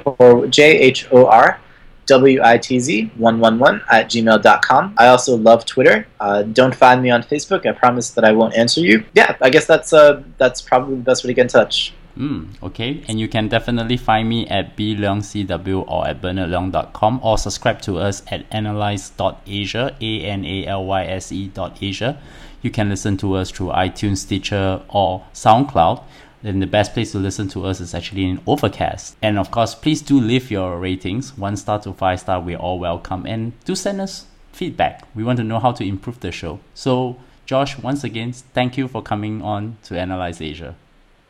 h 0.61 1.07
o 1.11 1.25
r 1.25 1.59
w 2.05 2.41
i 2.43 2.57
t 2.57 2.79
z 2.79 3.11
one 3.17 3.39
one 3.39 3.57
one 3.59 3.81
at 3.91 4.09
gmail.com. 4.09 4.93
I 4.97 5.07
also 5.07 5.37
love 5.37 5.65
Twitter. 5.65 6.05
Uh, 6.19 6.43
don't 6.43 6.75
find 6.75 7.01
me 7.01 7.09
on 7.09 7.23
Facebook. 7.23 7.65
I 7.65 7.71
promise 7.71 8.11
that 8.11 8.25
I 8.25 8.31
won't 8.31 8.55
answer 8.55 8.81
you. 8.81 9.03
Yeah, 9.13 9.35
I 9.41 9.49
guess 9.49 9.65
that's 9.65 9.93
uh, 9.93 10.21
that's 10.37 10.61
probably 10.61 10.95
the 10.95 11.01
best 11.01 11.23
way 11.23 11.29
to 11.29 11.33
get 11.33 11.43
in 11.43 11.47
touch. 11.47 11.93
Mm, 12.17 12.61
okay, 12.61 13.03
and 13.07 13.19
you 13.19 13.27
can 13.27 13.47
definitely 13.47 13.97
find 13.97 14.29
me 14.29 14.45
at 14.47 14.77
bleongcw 14.77 15.85
or 15.87 16.07
at 16.07 16.21
bernardleong.com 16.21 17.19
or 17.23 17.37
subscribe 17.39 17.81
to 17.81 17.97
us 17.97 18.21
at 18.27 18.45
analyse.asia, 18.51 19.95
A-N-A-L-Y-S-E 19.99 21.47
dot 21.47 21.77
Asia. 21.81 22.21
You 22.61 22.69
can 22.69 22.89
listen 22.89 23.17
to 23.17 23.33
us 23.33 23.49
through 23.49 23.69
iTunes, 23.69 24.17
Stitcher, 24.17 24.81
or 24.89 25.25
SoundCloud. 25.33 26.03
Then 26.43 26.59
the 26.59 26.67
best 26.67 26.93
place 26.93 27.11
to 27.13 27.19
listen 27.19 27.47
to 27.49 27.65
us 27.65 27.79
is 27.79 27.95
actually 27.95 28.25
in 28.25 28.41
Overcast. 28.45 29.15
And 29.21 29.39
of 29.39 29.49
course, 29.49 29.73
please 29.73 30.01
do 30.01 30.19
leave 30.19 30.51
your 30.51 30.77
ratings, 30.77 31.35
one 31.37 31.57
star 31.57 31.79
to 31.79 31.93
five 31.93 32.19
star. 32.19 32.39
We're 32.39 32.57
all 32.57 32.79
welcome, 32.79 33.25
and 33.25 33.53
do 33.65 33.75
send 33.75 34.01
us 34.01 34.25
feedback. 34.51 35.07
We 35.15 35.23
want 35.23 35.37
to 35.37 35.43
know 35.43 35.59
how 35.59 35.71
to 35.71 35.83
improve 35.83 36.19
the 36.19 36.31
show. 36.31 36.59
So, 36.73 37.17
Josh, 37.45 37.79
once 37.79 38.03
again, 38.03 38.33
thank 38.33 38.77
you 38.77 38.87
for 38.87 39.01
coming 39.01 39.41
on 39.41 39.77
to 39.83 39.97
Analyse 39.97 40.41
Asia. 40.41 40.75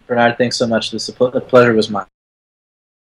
Bernard, 0.07 0.37
thanks 0.37 0.57
so 0.57 0.67
much. 0.67 0.91
The 0.91 1.43
pleasure 1.47 1.73
was 1.73 1.89
mine. 1.89 2.05